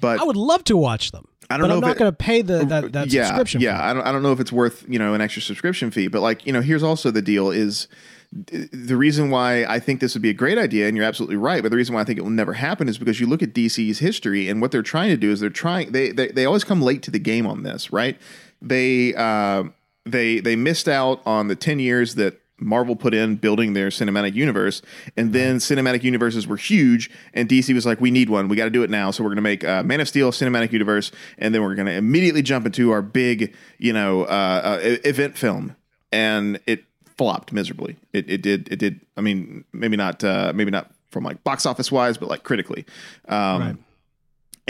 But 0.00 0.20
I 0.20 0.24
would 0.24 0.36
love 0.36 0.64
to 0.64 0.76
watch 0.76 1.12
them. 1.12 1.26
I 1.48 1.56
don't 1.56 1.64
but 1.64 1.68
know. 1.68 1.74
I'm 1.74 1.80
not 1.80 1.96
going 1.96 2.10
to 2.12 2.16
pay 2.16 2.42
the 2.42 2.64
that, 2.66 2.92
that 2.92 3.12
yeah, 3.12 3.26
subscription. 3.26 3.60
Yeah, 3.60 3.76
fee. 3.76 3.82
I 3.82 3.92
don't. 3.92 4.06
I 4.06 4.12
don't 4.12 4.22
know 4.22 4.32
if 4.32 4.40
it's 4.40 4.52
worth 4.52 4.84
you 4.88 4.98
know 4.98 5.14
an 5.14 5.20
extra 5.20 5.42
subscription 5.42 5.90
fee. 5.90 6.08
But 6.08 6.20
like 6.20 6.46
you 6.46 6.52
know, 6.52 6.60
here's 6.60 6.82
also 6.82 7.10
the 7.10 7.22
deal: 7.22 7.50
is 7.50 7.88
the 8.32 8.96
reason 8.96 9.30
why 9.30 9.64
I 9.64 9.80
think 9.80 10.00
this 10.00 10.14
would 10.14 10.22
be 10.22 10.30
a 10.30 10.34
great 10.34 10.56
idea, 10.58 10.86
and 10.86 10.96
you're 10.96 11.06
absolutely 11.06 11.36
right. 11.36 11.62
But 11.62 11.70
the 11.70 11.76
reason 11.76 11.94
why 11.94 12.02
I 12.02 12.04
think 12.04 12.18
it 12.18 12.22
will 12.22 12.30
never 12.30 12.52
happen 12.52 12.88
is 12.88 12.96
because 12.96 13.18
you 13.18 13.26
look 13.26 13.42
at 13.42 13.52
DC's 13.52 13.98
history, 13.98 14.48
and 14.48 14.60
what 14.60 14.70
they're 14.70 14.82
trying 14.82 15.10
to 15.10 15.16
do 15.16 15.32
is 15.32 15.40
they're 15.40 15.50
trying. 15.50 15.90
They 15.90 16.12
they, 16.12 16.28
they 16.28 16.44
always 16.44 16.62
come 16.62 16.80
late 16.80 17.02
to 17.02 17.10
the 17.10 17.18
game 17.18 17.46
on 17.46 17.64
this, 17.64 17.92
right? 17.92 18.16
They 18.62 19.14
uh, 19.14 19.64
they 20.06 20.38
they 20.38 20.54
missed 20.54 20.88
out 20.88 21.20
on 21.26 21.48
the 21.48 21.56
ten 21.56 21.80
years 21.80 22.14
that 22.14 22.39
Marvel 22.60 22.96
put 22.96 23.14
in 23.14 23.36
building 23.36 23.72
their 23.72 23.88
cinematic 23.88 24.34
universe, 24.34 24.82
and 25.16 25.32
then 25.32 25.56
cinematic 25.56 26.02
universes 26.02 26.46
were 26.46 26.56
huge, 26.56 27.10
and 27.34 27.48
DC 27.48 27.74
was 27.74 27.86
like, 27.86 28.00
"We 28.00 28.10
need 28.10 28.28
one. 28.28 28.48
We 28.48 28.56
got 28.56 28.64
to 28.64 28.70
do 28.70 28.82
it 28.82 28.90
now." 28.90 29.10
So 29.10 29.22
we're 29.22 29.30
going 29.30 29.36
to 29.36 29.42
make 29.42 29.64
uh, 29.64 29.82
Man 29.82 30.00
of 30.00 30.08
Steel 30.08 30.30
cinematic 30.32 30.72
universe, 30.72 31.10
and 31.38 31.54
then 31.54 31.62
we're 31.62 31.74
going 31.74 31.86
to 31.86 31.94
immediately 31.94 32.42
jump 32.42 32.66
into 32.66 32.90
our 32.90 33.02
big, 33.02 33.54
you 33.78 33.92
know, 33.92 34.22
uh, 34.22 34.80
uh, 34.82 34.96
event 35.04 35.36
film, 35.36 35.76
and 36.12 36.60
it 36.66 36.84
flopped 37.16 37.52
miserably. 37.52 37.96
It, 38.12 38.30
it 38.30 38.42
did. 38.42 38.68
It 38.70 38.78
did. 38.78 39.00
I 39.16 39.20
mean, 39.20 39.64
maybe 39.72 39.96
not. 39.96 40.22
Uh, 40.22 40.52
maybe 40.54 40.70
not 40.70 40.90
from 41.10 41.24
like 41.24 41.42
box 41.42 41.66
office 41.66 41.90
wise, 41.90 42.18
but 42.18 42.28
like 42.28 42.44
critically. 42.44 42.84
Um, 43.28 43.60
right 43.60 43.76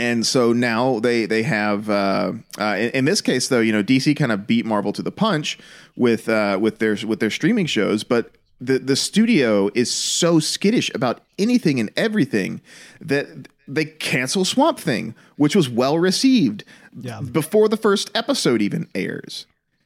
and 0.01 0.25
so 0.25 0.51
now 0.51 0.99
they 0.99 1.27
they 1.27 1.43
have 1.43 1.87
uh, 1.89 2.33
uh, 2.59 2.75
in, 2.79 2.89
in, 2.89 3.05
this 3.05 3.21
case 3.21 3.49
though 3.49 3.59
you 3.59 3.71
know 3.71 3.83
DC 3.83 4.17
kind 4.17 4.31
of 4.31 4.47
beat 4.47 4.65
Marvel 4.65 4.91
to 4.93 5.03
the 5.03 5.11
punch 5.11 5.59
with 5.95 6.27
uh, 6.27 6.57
with 6.59 6.79
their 6.79 6.97
with 7.05 7.19
their 7.19 7.29
streaming 7.29 7.67
shows, 7.67 8.03
but 8.03 8.31
the 8.59 8.79
the 8.79 8.95
studio 8.95 9.69
is 9.75 9.93
so 9.93 10.39
skittish 10.39 10.91
about 10.95 11.21
anything 11.37 11.79
and 11.79 11.91
everything 11.95 12.61
that 12.99 13.47
they 13.67 13.85
cancel 13.85 14.43
Swamp 14.43 14.79
Thing, 14.79 15.13
which 15.35 15.55
was 15.55 15.69
well 15.69 15.99
received 15.99 16.63
yeah. 16.99 17.21
before 17.21 17.69
the 17.69 17.77
first 17.77 18.09
episode 18.15 18.61
even 18.61 18.87
airs. 18.95 19.45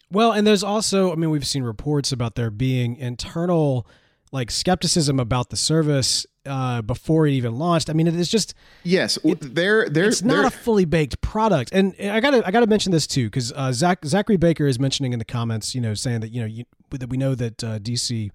Well, 0.09 0.31
and 0.31 0.47
there's 0.47 0.63
also 0.63 1.11
I 1.11 1.15
mean 1.15 1.29
we've 1.29 1.45
seen 1.45 1.63
reports 1.63 2.13
about 2.13 2.35
there 2.35 2.49
being 2.49 2.95
internal 2.95 3.85
like 4.31 4.49
skepticism 4.49 5.19
about 5.19 5.49
the 5.49 5.57
service 5.57 6.25
uh, 6.45 6.81
before 6.81 7.27
it 7.27 7.31
even 7.31 7.57
launched. 7.57 7.89
I 7.89 7.93
mean, 7.93 8.07
it 8.07 8.15
is 8.15 8.29
just 8.29 8.53
yes, 8.83 9.17
it, 9.23 9.55
they're 9.55 9.89
they're 9.89 10.07
it's 10.07 10.21
not 10.21 10.37
they're, 10.37 10.47
a 10.47 10.51
fully 10.51 10.85
baked 10.85 11.21
product. 11.21 11.71
And 11.71 11.95
I 11.99 12.19
gotta 12.19 12.45
I 12.45 12.51
gotta 12.51 12.67
mention 12.67 12.91
this 12.91 13.07
too 13.07 13.25
because 13.25 13.51
uh, 13.53 13.71
Zach 13.71 14.05
Zachary 14.05 14.37
Baker 14.37 14.67
is 14.67 14.79
mentioning 14.79 15.13
in 15.13 15.19
the 15.19 15.25
comments, 15.25 15.75
you 15.75 15.81
know, 15.81 15.93
saying 15.93 16.21
that 16.21 16.29
you 16.29 16.41
know 16.41 16.47
you, 16.47 16.65
that 16.91 17.09
we 17.09 17.17
know 17.17 17.35
that 17.35 17.63
uh, 17.63 17.79
DC. 17.79 18.31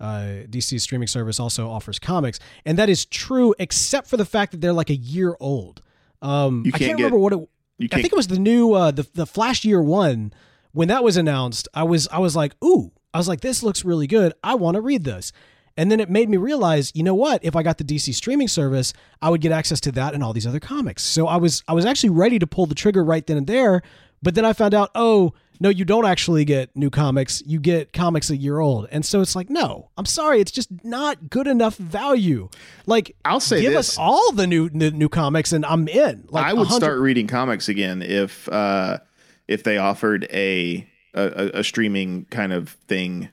Uh, 0.00 0.42
DC 0.48 0.80
streaming 0.80 1.06
service 1.06 1.38
also 1.38 1.70
offers 1.70 2.00
comics, 2.00 2.40
and 2.66 2.76
that 2.76 2.88
is 2.88 3.06
true, 3.06 3.54
except 3.60 4.08
for 4.08 4.16
the 4.16 4.24
fact 4.24 4.50
that 4.50 4.60
they're 4.60 4.72
like 4.72 4.90
a 4.90 4.96
year 4.96 5.36
old. 5.38 5.80
Um, 6.20 6.64
you 6.66 6.72
can't 6.72 6.82
I 6.82 6.86
can't 6.86 6.98
get, 6.98 7.04
remember 7.04 7.18
what 7.18 7.32
it. 7.32 7.48
I 7.92 8.00
think 8.00 8.12
it 8.12 8.16
was 8.16 8.26
the 8.26 8.38
new 8.40 8.72
uh, 8.72 8.90
the 8.90 9.06
the 9.14 9.26
Flash 9.26 9.64
Year 9.64 9.80
One 9.80 10.32
when 10.72 10.88
that 10.88 11.04
was 11.04 11.16
announced. 11.16 11.68
I 11.72 11.84
was 11.84 12.08
I 12.08 12.18
was 12.18 12.34
like, 12.34 12.52
ooh, 12.64 12.90
I 13.14 13.18
was 13.18 13.28
like, 13.28 13.42
this 13.42 13.62
looks 13.62 13.84
really 13.84 14.06
good. 14.06 14.32
I 14.42 14.54
want 14.54 14.74
to 14.74 14.80
read 14.80 15.04
this. 15.04 15.32
And 15.76 15.90
then 15.90 16.00
it 16.00 16.10
made 16.10 16.28
me 16.28 16.36
realize, 16.36 16.92
you 16.94 17.02
know 17.02 17.14
what? 17.14 17.44
If 17.44 17.56
I 17.56 17.62
got 17.62 17.78
the 17.78 17.84
DC 17.84 18.14
streaming 18.14 18.48
service, 18.48 18.92
I 19.20 19.30
would 19.30 19.40
get 19.40 19.52
access 19.52 19.80
to 19.82 19.92
that 19.92 20.14
and 20.14 20.22
all 20.22 20.32
these 20.32 20.46
other 20.46 20.60
comics. 20.60 21.02
So 21.02 21.26
I 21.26 21.36
was 21.36 21.62
I 21.68 21.72
was 21.72 21.86
actually 21.86 22.10
ready 22.10 22.38
to 22.38 22.46
pull 22.46 22.66
the 22.66 22.74
trigger 22.74 23.04
right 23.04 23.26
then 23.26 23.36
and 23.36 23.46
there, 23.46 23.82
but 24.22 24.34
then 24.34 24.44
I 24.44 24.52
found 24.52 24.74
out, 24.74 24.90
oh, 24.94 25.32
no, 25.60 25.68
you 25.68 25.84
don't 25.84 26.04
actually 26.04 26.44
get 26.44 26.76
new 26.76 26.90
comics. 26.90 27.42
You 27.46 27.60
get 27.60 27.92
comics 27.92 28.30
a 28.30 28.36
year 28.36 28.58
old. 28.58 28.88
And 28.90 29.06
so 29.06 29.20
it's 29.20 29.36
like, 29.36 29.48
no, 29.48 29.90
I'm 29.96 30.06
sorry, 30.06 30.40
it's 30.40 30.50
just 30.50 30.68
not 30.84 31.30
good 31.30 31.46
enough 31.46 31.76
value. 31.76 32.48
Like 32.86 33.14
I'll 33.24 33.38
say 33.38 33.60
give 33.60 33.72
this. 33.72 33.90
us 33.90 33.98
all 33.98 34.32
the 34.32 34.46
new, 34.46 34.68
new 34.72 34.90
new 34.90 35.08
comics 35.08 35.52
and 35.52 35.64
I'm 35.64 35.86
in. 35.86 36.24
Like 36.28 36.46
I 36.46 36.52
would 36.52 36.66
100- 36.66 36.72
start 36.72 36.98
reading 36.98 37.28
comics 37.28 37.68
again 37.68 38.02
if 38.02 38.48
uh 38.48 38.98
if 39.46 39.62
they 39.62 39.78
offered 39.78 40.26
a 40.32 40.88
a, 41.14 41.60
a 41.60 41.64
streaming 41.64 42.24
kind 42.26 42.52
of 42.52 42.70
thing 42.88 43.28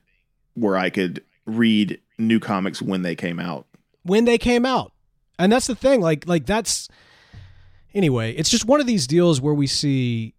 where 0.54 0.78
I 0.78 0.92
could 0.92 1.24
read 1.46 2.00
new 2.20 2.40
comics 2.40 2.82
when 2.82 3.02
they 3.02 3.16
came 3.16 3.40
out. 3.40 3.66
When 4.04 4.26
they 4.26 4.38
came 4.38 4.66
out. 4.66 4.92
And 5.38 5.52
that's 5.52 5.68
the 5.68 5.76
thing 5.76 6.02
like 6.02 6.28
like 6.28 6.46
that's 6.46 6.90
anyway, 7.94 8.34
it's 8.34 8.50
just 8.50 8.66
one 8.66 8.82
of 8.82 8.88
these 8.88 9.08
deals 9.08 9.40
where 9.40 9.54
we 9.54 9.68
see 9.68 10.36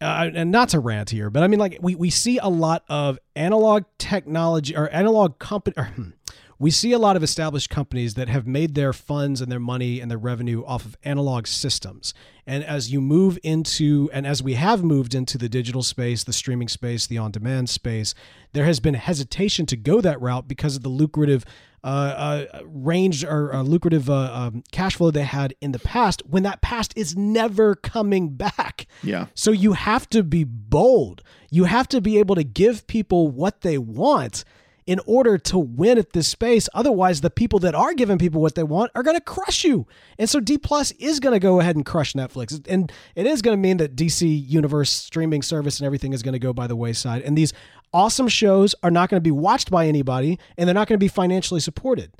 uh, 0.00 0.30
and 0.34 0.50
not 0.50 0.70
to 0.70 0.80
rant 0.80 1.10
here, 1.10 1.30
but 1.30 1.42
I 1.42 1.46
mean 1.46 1.58
like 1.58 1.78
we 1.80 1.94
we 1.94 2.10
see 2.10 2.38
a 2.38 2.48
lot 2.48 2.84
of 2.88 3.18
analog 3.34 3.84
technology 3.98 4.76
or 4.76 4.88
analog 4.90 5.38
company 5.38 5.74
or, 5.78 5.84
hmm, 5.84 6.10
we 6.58 6.70
see 6.70 6.92
a 6.92 6.98
lot 6.98 7.16
of 7.16 7.22
established 7.22 7.70
companies 7.70 8.14
that 8.14 8.28
have 8.28 8.46
made 8.46 8.74
their 8.74 8.92
funds 8.92 9.40
and 9.40 9.50
their 9.50 9.60
money 9.60 10.00
and 10.00 10.10
their 10.10 10.18
revenue 10.18 10.64
off 10.64 10.84
of 10.84 10.96
analog 11.04 11.46
systems. 11.46 12.14
And 12.46 12.62
as 12.62 12.92
you 12.92 13.00
move 13.00 13.38
into, 13.42 14.10
and 14.12 14.26
as 14.26 14.42
we 14.42 14.54
have 14.54 14.84
moved 14.84 15.14
into 15.14 15.38
the 15.38 15.48
digital 15.48 15.82
space, 15.82 16.24
the 16.24 16.32
streaming 16.32 16.68
space, 16.68 17.06
the 17.06 17.18
on 17.18 17.30
demand 17.30 17.70
space, 17.70 18.14
there 18.52 18.64
has 18.64 18.80
been 18.80 18.94
hesitation 18.94 19.66
to 19.66 19.76
go 19.76 20.00
that 20.00 20.20
route 20.20 20.46
because 20.46 20.76
of 20.76 20.82
the 20.82 20.88
lucrative 20.88 21.44
uh, 21.82 22.46
uh, 22.56 22.62
range 22.64 23.24
or 23.24 23.54
uh, 23.54 23.62
lucrative 23.62 24.08
uh, 24.08 24.30
um, 24.32 24.64
cash 24.72 24.96
flow 24.96 25.10
they 25.10 25.22
had 25.22 25.54
in 25.60 25.72
the 25.72 25.78
past 25.78 26.22
when 26.26 26.42
that 26.42 26.62
past 26.62 26.94
is 26.96 27.14
never 27.14 27.74
coming 27.74 28.30
back. 28.30 28.86
Yeah. 29.02 29.26
So 29.34 29.50
you 29.50 29.74
have 29.74 30.08
to 30.10 30.22
be 30.22 30.44
bold. 30.44 31.22
You 31.50 31.64
have 31.64 31.86
to 31.88 32.00
be 32.00 32.18
able 32.18 32.36
to 32.36 32.44
give 32.44 32.86
people 32.86 33.28
what 33.28 33.60
they 33.60 33.76
want 33.76 34.44
in 34.86 35.00
order 35.06 35.38
to 35.38 35.58
win 35.58 35.98
at 35.98 36.12
this 36.12 36.28
space. 36.28 36.68
Otherwise, 36.74 37.20
the 37.20 37.30
people 37.30 37.58
that 37.60 37.74
are 37.74 37.94
giving 37.94 38.18
people 38.18 38.40
what 38.40 38.54
they 38.54 38.62
want 38.62 38.90
are 38.94 39.02
going 39.02 39.16
to 39.16 39.22
crush 39.22 39.64
you. 39.64 39.86
And 40.18 40.28
so 40.28 40.40
D 40.40 40.58
Plus 40.58 40.90
is 40.92 41.20
going 41.20 41.32
to 41.32 41.40
go 41.40 41.60
ahead 41.60 41.76
and 41.76 41.86
crush 41.86 42.12
Netflix. 42.12 42.64
And 42.68 42.92
it 43.14 43.26
is 43.26 43.42
going 43.42 43.56
to 43.56 43.60
mean 43.60 43.78
that 43.78 43.96
DC 43.96 44.48
Universe 44.48 44.90
streaming 44.90 45.42
service 45.42 45.80
and 45.80 45.86
everything 45.86 46.12
is 46.12 46.22
going 46.22 46.34
to 46.34 46.38
go 46.38 46.52
by 46.52 46.66
the 46.66 46.76
wayside. 46.76 47.22
And 47.22 47.36
these 47.36 47.52
awesome 47.92 48.28
shows 48.28 48.74
are 48.82 48.90
not 48.90 49.08
going 49.08 49.18
to 49.18 49.24
be 49.24 49.30
watched 49.30 49.70
by 49.70 49.86
anybody 49.86 50.38
and 50.58 50.68
they're 50.68 50.74
not 50.74 50.88
going 50.88 50.98
to 50.98 51.04
be 51.04 51.08
financially 51.08 51.60
supported. 51.60 52.12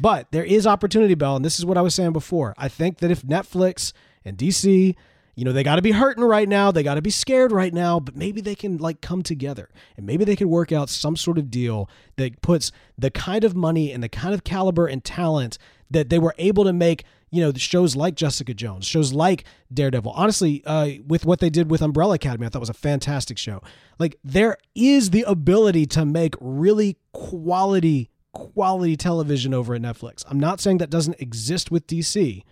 But 0.00 0.30
there 0.30 0.44
is 0.44 0.66
opportunity, 0.66 1.14
Bell. 1.14 1.36
And 1.36 1.44
this 1.44 1.58
is 1.58 1.66
what 1.66 1.76
I 1.76 1.82
was 1.82 1.94
saying 1.94 2.12
before. 2.12 2.54
I 2.56 2.68
think 2.68 2.98
that 2.98 3.10
if 3.10 3.22
Netflix 3.22 3.92
and 4.24 4.38
DC 4.38 4.94
you 5.38 5.44
know, 5.44 5.52
they 5.52 5.62
got 5.62 5.76
to 5.76 5.82
be 5.82 5.92
hurting 5.92 6.24
right 6.24 6.48
now. 6.48 6.72
They 6.72 6.82
got 6.82 6.96
to 6.96 7.02
be 7.02 7.10
scared 7.10 7.52
right 7.52 7.72
now, 7.72 8.00
but 8.00 8.16
maybe 8.16 8.40
they 8.40 8.56
can 8.56 8.76
like 8.76 9.00
come 9.00 9.22
together 9.22 9.68
and 9.96 10.04
maybe 10.04 10.24
they 10.24 10.34
can 10.34 10.48
work 10.48 10.72
out 10.72 10.90
some 10.90 11.14
sort 11.14 11.38
of 11.38 11.48
deal 11.48 11.88
that 12.16 12.42
puts 12.42 12.72
the 12.98 13.08
kind 13.08 13.44
of 13.44 13.54
money 13.54 13.92
and 13.92 14.02
the 14.02 14.08
kind 14.08 14.34
of 14.34 14.42
caliber 14.42 14.88
and 14.88 15.04
talent 15.04 15.56
that 15.92 16.08
they 16.08 16.18
were 16.18 16.34
able 16.38 16.64
to 16.64 16.72
make, 16.72 17.04
you 17.30 17.40
know, 17.40 17.52
shows 17.52 17.94
like 17.94 18.16
Jessica 18.16 18.52
Jones, 18.52 18.84
shows 18.84 19.12
like 19.12 19.44
Daredevil. 19.72 20.10
Honestly, 20.10 20.60
uh, 20.66 20.88
with 21.06 21.24
what 21.24 21.38
they 21.38 21.50
did 21.50 21.70
with 21.70 21.82
Umbrella 21.82 22.16
Academy, 22.16 22.44
I 22.44 22.48
thought 22.48 22.58
was 22.58 22.68
a 22.68 22.74
fantastic 22.74 23.38
show. 23.38 23.62
Like 24.00 24.18
there 24.24 24.56
is 24.74 25.10
the 25.10 25.22
ability 25.22 25.86
to 25.86 26.04
make 26.04 26.34
really 26.40 26.96
quality 27.12 28.10
quality 28.32 28.96
television 28.96 29.54
over 29.54 29.76
at 29.76 29.82
Netflix. 29.82 30.24
I'm 30.26 30.40
not 30.40 30.58
saying 30.58 30.78
that 30.78 30.90
doesn't 30.90 31.20
exist 31.20 31.70
with 31.70 31.86
DC. 31.86 32.42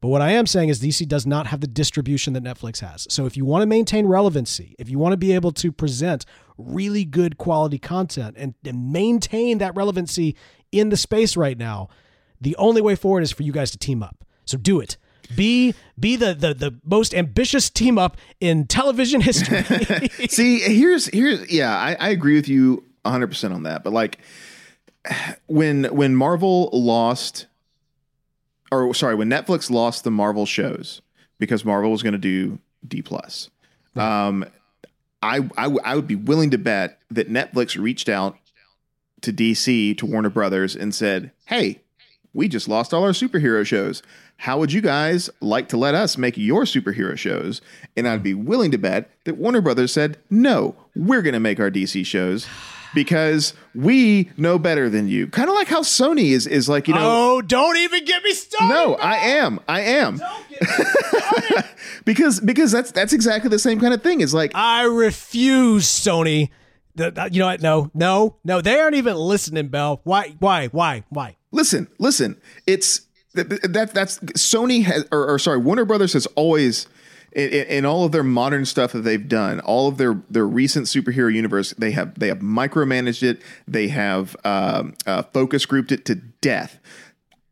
But 0.00 0.08
what 0.08 0.20
I 0.20 0.32
am 0.32 0.46
saying 0.46 0.68
is 0.68 0.80
DC 0.80 1.08
does 1.08 1.26
not 1.26 1.46
have 1.46 1.60
the 1.60 1.66
distribution 1.66 2.34
that 2.34 2.42
Netflix 2.44 2.80
has. 2.80 3.06
So 3.10 3.26
if 3.26 3.36
you 3.36 3.44
want 3.44 3.62
to 3.62 3.66
maintain 3.66 4.06
relevancy, 4.06 4.76
if 4.78 4.90
you 4.90 4.98
want 4.98 5.14
to 5.14 5.16
be 5.16 5.32
able 5.32 5.52
to 5.52 5.72
present 5.72 6.26
really 6.58 7.04
good 7.04 7.38
quality 7.38 7.78
content 7.78 8.36
and, 8.38 8.54
and 8.64 8.92
maintain 8.92 9.58
that 9.58 9.74
relevancy 9.74 10.36
in 10.70 10.90
the 10.90 10.96
space 10.96 11.36
right 11.36 11.56
now, 11.56 11.88
the 12.40 12.54
only 12.56 12.82
way 12.82 12.94
forward 12.94 13.22
is 13.22 13.32
for 13.32 13.42
you 13.42 13.52
guys 13.52 13.70
to 13.70 13.78
team 13.78 14.02
up. 14.02 14.24
So 14.44 14.58
do 14.58 14.80
it. 14.80 14.96
Be 15.34 15.74
be 15.98 16.14
the 16.14 16.34
the, 16.34 16.54
the 16.54 16.78
most 16.84 17.12
ambitious 17.12 17.68
team 17.68 17.98
up 17.98 18.16
in 18.38 18.66
television 18.66 19.20
history. 19.22 19.62
See, 20.28 20.60
here's 20.60 21.06
here's 21.06 21.50
yeah, 21.50 21.76
I, 21.76 21.96
I 21.98 22.08
agree 22.10 22.34
with 22.34 22.48
you 22.48 22.84
100 23.02 23.26
percent 23.26 23.52
on 23.52 23.64
that. 23.64 23.82
But 23.82 23.92
like 23.92 24.18
when 25.46 25.84
when 25.84 26.14
Marvel 26.14 26.70
lost 26.72 27.46
or 28.72 28.92
sorry, 28.94 29.14
when 29.14 29.28
Netflix 29.28 29.70
lost 29.70 30.04
the 30.04 30.10
Marvel 30.10 30.46
shows 30.46 31.02
because 31.38 31.64
Marvel 31.64 31.90
was 31.90 32.02
going 32.02 32.12
to 32.12 32.18
do 32.18 32.58
D 32.86 33.02
plus, 33.02 33.50
um, 33.94 34.44
I, 35.22 35.48
I 35.56 35.66
I 35.84 35.94
would 35.96 36.06
be 36.06 36.16
willing 36.16 36.50
to 36.50 36.58
bet 36.58 36.98
that 37.10 37.30
Netflix 37.30 37.80
reached 37.80 38.08
out 38.08 38.36
to 39.22 39.32
DC 39.32 39.96
to 39.98 40.06
Warner 40.06 40.30
Brothers 40.30 40.76
and 40.76 40.94
said, 40.94 41.32
"Hey, 41.46 41.82
we 42.32 42.48
just 42.48 42.68
lost 42.68 42.92
all 42.92 43.04
our 43.04 43.10
superhero 43.10 43.64
shows. 43.64 44.02
How 44.38 44.58
would 44.58 44.72
you 44.72 44.82
guys 44.82 45.30
like 45.40 45.68
to 45.70 45.76
let 45.76 45.94
us 45.94 46.18
make 46.18 46.36
your 46.36 46.64
superhero 46.64 47.16
shows?" 47.16 47.60
And 47.96 48.06
I'd 48.06 48.22
be 48.22 48.34
willing 48.34 48.70
to 48.72 48.78
bet 48.78 49.10
that 49.24 49.36
Warner 49.36 49.60
Brothers 49.60 49.92
said, 49.92 50.18
"No, 50.30 50.76
we're 50.94 51.22
going 51.22 51.34
to 51.34 51.40
make 51.40 51.60
our 51.60 51.70
DC 51.70 52.04
shows." 52.04 52.46
Because 52.96 53.52
we 53.74 54.30
know 54.38 54.58
better 54.58 54.88
than 54.88 55.06
you. 55.06 55.26
Kind 55.26 55.50
of 55.50 55.54
like 55.54 55.68
how 55.68 55.82
Sony 55.82 56.30
is 56.30 56.46
is 56.46 56.66
like, 56.66 56.88
you 56.88 56.94
know. 56.94 57.00
Oh, 57.36 57.42
don't 57.42 57.76
even 57.76 58.04
get 58.06 58.24
me 58.24 58.32
started. 58.32 58.74
No, 58.74 58.94
I 58.94 59.16
am. 59.16 59.60
I 59.68 59.82
am. 59.82 60.20
because 62.06 62.40
because 62.40 62.72
that's 62.72 62.90
that's 62.90 63.12
exactly 63.12 63.50
the 63.50 63.58
same 63.58 63.78
kind 63.78 63.92
of 63.92 64.02
thing. 64.02 64.22
Is 64.22 64.32
like 64.32 64.52
I 64.54 64.84
refuse, 64.84 65.84
Sony. 65.84 66.48
The, 66.94 67.28
you 67.30 67.40
know 67.40 67.48
what? 67.48 67.60
No, 67.60 67.90
no, 67.92 68.36
no. 68.42 68.62
They 68.62 68.80
aren't 68.80 68.96
even 68.96 69.16
listening, 69.16 69.68
Bell. 69.68 70.00
Why? 70.04 70.34
Why? 70.38 70.68
Why? 70.68 71.04
Why? 71.10 71.36
Listen, 71.52 71.88
listen. 71.98 72.40
It's 72.66 73.02
that, 73.34 73.50
that 73.74 73.92
that's 73.92 74.18
Sony 74.20 74.84
has 74.84 75.06
or, 75.12 75.28
or 75.28 75.38
sorry, 75.38 75.58
Warner 75.58 75.84
Brothers 75.84 76.14
has 76.14 76.24
always 76.28 76.86
in, 77.36 77.66
in, 77.66 77.84
all 77.84 78.06
of 78.06 78.12
their 78.12 78.22
modern 78.22 78.64
stuff 78.64 78.92
that 78.92 79.02
they've 79.02 79.28
done, 79.28 79.60
all 79.60 79.88
of 79.88 79.98
their 79.98 80.22
their 80.30 80.46
recent 80.46 80.86
superhero 80.86 81.32
universe, 81.32 81.74
they 81.76 81.90
have 81.90 82.18
they 82.18 82.28
have 82.28 82.38
micromanaged 82.38 83.22
it. 83.22 83.42
They 83.68 83.88
have 83.88 84.34
um, 84.42 84.94
uh, 85.06 85.22
focus 85.22 85.66
grouped 85.66 85.92
it 85.92 86.06
to 86.06 86.14
death. 86.14 86.80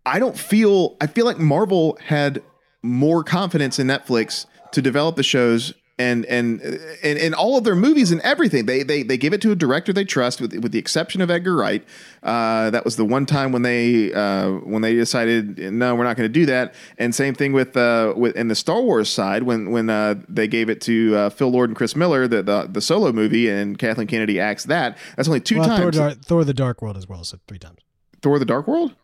I 0.07 0.19
don't 0.19 0.39
feel. 0.39 0.97
I 1.03 1.07
feel 1.07 1.27
like 1.27 1.39
Marvel 1.39 1.99
had 2.07 2.43
more 2.83 3.23
confidence 3.23 3.79
in 3.79 3.87
Netflix 3.87 4.47
to 4.73 4.81
develop 4.81 5.17
the 5.17 5.23
shows 5.23 5.75
and 5.99 6.25
and 6.27 6.61
and 6.61 7.19
in 7.19 7.35
all 7.35 7.57
of 7.57 7.65
their 7.65 7.77
movies 7.77 8.11
and 8.11 8.21
everything. 8.23 8.67
They 8.67 8.83
they 8.83 9.03
they 9.03 9.17
give 9.17 9.33
it 9.33 9.41
to 9.43 9.53
a 9.53 9.57
director 9.57 9.93
they 9.93 10.05
trust 10.05 10.41
with 10.41 10.53
with 10.59 10.73
the 10.73 10.79
exception 10.79 11.21
of 11.21 11.31
Edgar 11.31 11.57
Wright. 11.57 11.85
Uh, 12.23 12.71
that 12.71 12.85
was 12.85 12.97
the 12.97 13.05
one 13.05 13.27
time 13.27 13.53
when 13.53 13.63
they 13.63 14.13
uh, 14.13 14.51
when 14.51 14.83
they 14.83 14.95
decided 14.95 15.59
no 15.59 15.95
we're 15.95 16.05
not 16.05 16.17
going 16.17 16.29
to 16.29 16.33
do 16.33 16.47
that. 16.47 16.75
And 16.99 17.15
same 17.15 17.35
thing 17.35 17.53
with 17.53 17.77
uh, 17.77 18.15
with 18.17 18.37
in 18.37 18.49
the 18.49 18.55
Star 18.55 18.83
Wars 18.83 19.09
side 19.09 19.45
when 19.45 19.71
when 19.71 19.89
uh, 19.89 20.17
they 20.29 20.49
gave 20.49 20.69
it 20.69 20.81
to 20.83 21.15
uh, 21.17 21.31
Phil 21.31 21.51
Lord 21.51 21.71
and 21.71 21.77
Chris 21.77 21.95
Miller 21.95 22.27
the, 22.27 22.43
the, 22.43 22.69
the 22.71 22.81
solo 22.81 23.13
movie 23.13 23.49
and 23.49 23.79
Kathleen 23.79 24.07
Kennedy 24.07 24.41
acts 24.41 24.65
that. 24.65 24.99
That's 25.17 25.29
only 25.29 25.41
two 25.41 25.59
well, 25.59 25.69
times. 25.69 25.97
Thor, 25.97 26.11
Thor 26.11 26.45
the 26.45 26.55
Dark 26.55 26.83
World 26.83 26.97
as 26.97 27.09
well 27.09 27.23
so 27.25 27.39
three 27.47 27.59
times. 27.59 27.79
Thor 28.21 28.39
the 28.39 28.45
Dark 28.45 28.67
World 28.67 28.95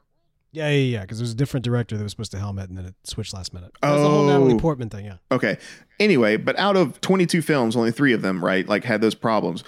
yeah, 0.52 0.68
yeah, 0.70 0.70
yeah. 0.70 1.00
Because 1.02 1.20
it 1.20 1.22
was 1.24 1.32
a 1.32 1.36
different 1.36 1.64
director 1.64 1.96
that 1.96 2.02
was 2.02 2.12
supposed 2.12 2.32
to 2.32 2.38
helm 2.38 2.58
it, 2.58 2.68
and 2.68 2.76
then 2.78 2.84
it 2.86 2.94
switched 3.04 3.32
last 3.34 3.52
minute. 3.54 3.72
That 3.82 3.92
was 3.92 4.02
the 4.02 4.08
whole 4.08 4.26
Natalie 4.26 4.54
Oh. 4.54 4.58
Portman 4.58 4.88
thing. 4.90 5.04
Yeah. 5.06 5.16
Okay. 5.30 5.58
Anyway, 5.98 6.36
but 6.36 6.58
out 6.58 6.76
of 6.76 7.00
22 7.00 7.42
films, 7.42 7.76
only 7.76 7.92
three 7.92 8.12
of 8.12 8.22
them, 8.22 8.44
right, 8.44 8.66
like 8.68 8.84
had 8.84 9.00
those 9.00 9.14
problems. 9.14 9.64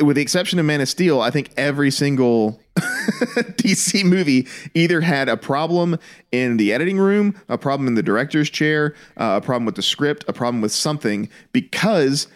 With 0.00 0.16
the 0.16 0.22
exception 0.22 0.58
of 0.58 0.64
Man 0.64 0.80
of 0.80 0.88
Steel, 0.88 1.20
I 1.20 1.30
think 1.30 1.50
every 1.58 1.90
single 1.90 2.58
DC 2.76 4.04
movie 4.04 4.46
either 4.74 5.00
had 5.02 5.28
a 5.28 5.36
problem 5.36 5.98
in 6.32 6.56
the 6.56 6.72
editing 6.72 6.98
room, 6.98 7.38
a 7.48 7.58
problem 7.58 7.86
in 7.86 7.94
the 7.94 8.02
director's 8.02 8.48
chair, 8.48 8.94
uh, 9.18 9.40
a 9.42 9.44
problem 9.44 9.66
with 9.66 9.74
the 9.74 9.82
script, 9.82 10.24
a 10.26 10.32
problem 10.32 10.62
with 10.62 10.72
something 10.72 11.28
because 11.52 12.28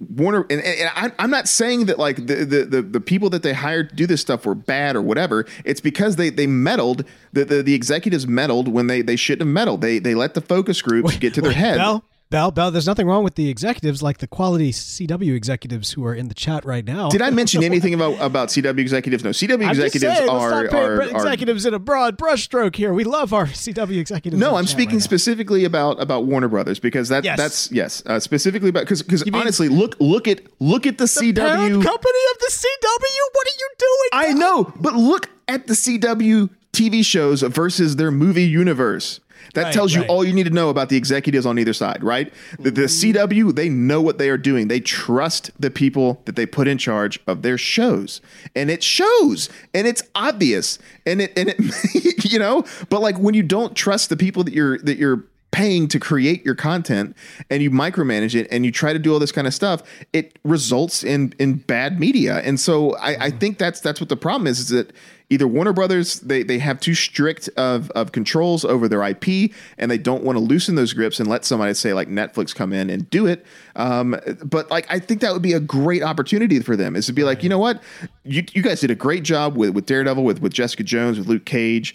Warner 0.00 0.46
and, 0.48 0.60
and 0.62 0.90
I, 0.94 1.10
I'm 1.18 1.30
not 1.30 1.48
saying 1.48 1.86
that 1.86 1.98
like 1.98 2.16
the, 2.26 2.44
the 2.44 2.64
the 2.64 2.82
the 2.82 3.00
people 3.00 3.30
that 3.30 3.42
they 3.42 3.52
hired 3.52 3.90
to 3.90 3.96
do 3.96 4.06
this 4.06 4.20
stuff 4.20 4.46
were 4.46 4.54
bad 4.54 4.94
or 4.94 5.02
whatever. 5.02 5.44
It's 5.64 5.80
because 5.80 6.14
they 6.14 6.30
they 6.30 6.46
meddled 6.46 7.04
the 7.32 7.44
the, 7.44 7.62
the 7.64 7.74
executives 7.74 8.24
meddled 8.26 8.68
when 8.68 8.86
they 8.86 9.02
they 9.02 9.16
shouldn't 9.16 9.48
have 9.48 9.52
meddled. 9.52 9.80
They 9.80 9.98
they 9.98 10.14
let 10.14 10.34
the 10.34 10.40
focus 10.40 10.82
groups 10.82 11.16
get 11.16 11.34
to 11.34 11.40
their 11.40 11.50
Wait, 11.50 11.56
head. 11.56 11.78
Bell, 11.78 12.04
Bell, 12.30 12.50
Bell. 12.50 12.70
There's 12.70 12.86
nothing 12.86 13.06
wrong 13.06 13.24
with 13.24 13.36
the 13.36 13.48
executives, 13.48 14.02
like 14.02 14.18
the 14.18 14.26
quality 14.26 14.70
CW 14.70 15.34
executives 15.34 15.92
who 15.92 16.04
are 16.04 16.14
in 16.14 16.28
the 16.28 16.34
chat 16.34 16.62
right 16.66 16.84
now. 16.84 17.08
Did 17.08 17.22
I 17.22 17.30
mention 17.30 17.62
anything 17.64 17.94
about 17.94 18.20
about 18.20 18.48
CW 18.48 18.78
executives? 18.78 19.24
No, 19.24 19.30
CW 19.30 19.54
I'm 19.64 19.70
executives 19.70 20.02
saying, 20.18 20.28
are, 20.28 20.64
not 20.64 20.74
are, 20.74 21.00
are 21.00 21.02
executives 21.10 21.64
in 21.64 21.72
a 21.72 21.78
broad 21.78 22.18
brushstroke 22.18 22.76
here. 22.76 22.92
We 22.92 23.04
love 23.04 23.32
our 23.32 23.46
CW 23.46 23.98
executives. 23.98 24.38
No, 24.38 24.56
I'm 24.56 24.66
speaking 24.66 24.96
right 24.96 25.00
now. 25.00 25.04
specifically 25.04 25.64
about 25.64 26.02
about 26.02 26.26
Warner 26.26 26.48
Brothers 26.48 26.78
because 26.78 27.08
that 27.08 27.24
Yes. 27.24 27.38
that's 27.38 27.72
yes, 27.72 28.02
uh, 28.04 28.20
specifically 28.20 28.68
about 28.68 28.80
because 28.80 29.02
because 29.02 29.24
mean- 29.24 29.34
honestly, 29.34 29.68
look 29.70 29.96
look 29.98 30.28
at 30.28 30.42
look 30.60 30.86
at 30.86 30.98
the, 30.98 31.04
The 31.04 31.32
CW. 31.32 31.82
company 31.82 32.20
of 32.32 32.38
the 32.40 32.50
CW. 32.52 33.20
What 33.32 33.46
are 33.46 33.56
you 33.58 33.68
doing? 33.78 34.10
I 34.12 34.32
know, 34.34 34.72
but 34.78 34.94
look 34.94 35.30
at 35.48 35.66
the 35.66 35.72
CW 35.74 36.50
TV 36.74 37.02
shows 37.02 37.40
versus 37.40 37.96
their 37.96 38.10
movie 38.10 38.44
universe. 38.46 39.20
That 39.54 39.64
Right, 39.64 39.72
tells 39.72 39.94
you 39.94 40.02
right. 40.02 40.10
all 40.10 40.24
you 40.24 40.32
need 40.32 40.44
to 40.44 40.50
know 40.50 40.68
about 40.70 40.88
the 40.88 40.96
executives 40.96 41.46
on 41.46 41.58
either 41.58 41.72
side, 41.72 42.02
right? 42.02 42.32
The, 42.58 42.70
the 42.70 42.82
mm-hmm. 42.82 43.18
CW, 43.18 43.54
they 43.54 43.68
know 43.68 44.00
what 44.00 44.18
they 44.18 44.28
are 44.28 44.38
doing. 44.38 44.68
They 44.68 44.80
trust 44.80 45.50
the 45.58 45.70
people 45.70 46.20
that 46.24 46.36
they 46.36 46.46
put 46.46 46.68
in 46.68 46.78
charge 46.78 47.18
of 47.26 47.42
their 47.42 47.58
shows, 47.58 48.20
and 48.54 48.70
it 48.70 48.82
shows, 48.82 49.48
and 49.74 49.86
it's 49.86 50.02
obvious, 50.14 50.78
and 51.06 51.22
it 51.22 51.32
and 51.36 51.50
it, 51.50 52.24
you 52.32 52.38
know. 52.38 52.64
But 52.88 53.00
like 53.00 53.18
when 53.18 53.34
you 53.34 53.42
don't 53.42 53.74
trust 53.74 54.08
the 54.08 54.16
people 54.16 54.44
that 54.44 54.54
you're 54.54 54.78
that 54.78 54.98
you're 54.98 55.24
paying 55.50 55.88
to 55.88 55.98
create 55.98 56.44
your 56.44 56.54
content 56.54 57.16
and 57.50 57.62
you 57.62 57.70
micromanage 57.70 58.34
it 58.34 58.46
and 58.50 58.64
you 58.64 58.72
try 58.72 58.92
to 58.92 58.98
do 58.98 59.12
all 59.12 59.18
this 59.18 59.32
kind 59.32 59.46
of 59.46 59.54
stuff, 59.54 59.82
it 60.12 60.38
results 60.44 61.02
in 61.02 61.32
in 61.38 61.54
bad 61.54 61.98
media. 61.98 62.38
And 62.40 62.60
so 62.60 62.96
I, 62.96 63.26
I 63.26 63.30
think 63.30 63.58
that's 63.58 63.80
that's 63.80 64.00
what 64.00 64.08
the 64.08 64.16
problem 64.16 64.46
is, 64.46 64.60
is 64.60 64.68
that 64.68 64.92
either 65.30 65.46
Warner 65.46 65.72
Brothers 65.72 66.20
they 66.20 66.42
they 66.42 66.58
have 66.58 66.80
too 66.80 66.94
strict 66.94 67.48
of 67.56 67.90
of 67.90 68.12
controls 68.12 68.64
over 68.64 68.88
their 68.88 69.02
IP 69.02 69.52
and 69.76 69.90
they 69.90 69.98
don't 69.98 70.22
want 70.22 70.36
to 70.36 70.40
loosen 70.40 70.74
those 70.74 70.92
grips 70.92 71.20
and 71.20 71.28
let 71.28 71.44
somebody 71.44 71.74
say 71.74 71.92
like 71.92 72.08
Netflix 72.08 72.54
come 72.54 72.72
in 72.72 72.90
and 72.90 73.08
do 73.10 73.26
it. 73.26 73.46
Um, 73.76 74.16
but 74.44 74.70
like 74.70 74.86
I 74.90 74.98
think 74.98 75.20
that 75.20 75.32
would 75.32 75.42
be 75.42 75.52
a 75.52 75.60
great 75.60 76.02
opportunity 76.02 76.60
for 76.60 76.76
them 76.76 76.96
is 76.96 77.06
to 77.06 77.12
be 77.12 77.24
like, 77.24 77.42
you 77.42 77.48
know 77.48 77.58
what, 77.58 77.82
you 78.24 78.44
you 78.52 78.62
guys 78.62 78.80
did 78.80 78.90
a 78.90 78.94
great 78.94 79.22
job 79.22 79.56
with 79.56 79.70
with 79.70 79.86
Daredevil, 79.86 80.24
with 80.24 80.40
with 80.40 80.52
Jessica 80.52 80.82
Jones, 80.82 81.18
with 81.18 81.28
Luke 81.28 81.44
Cage 81.44 81.94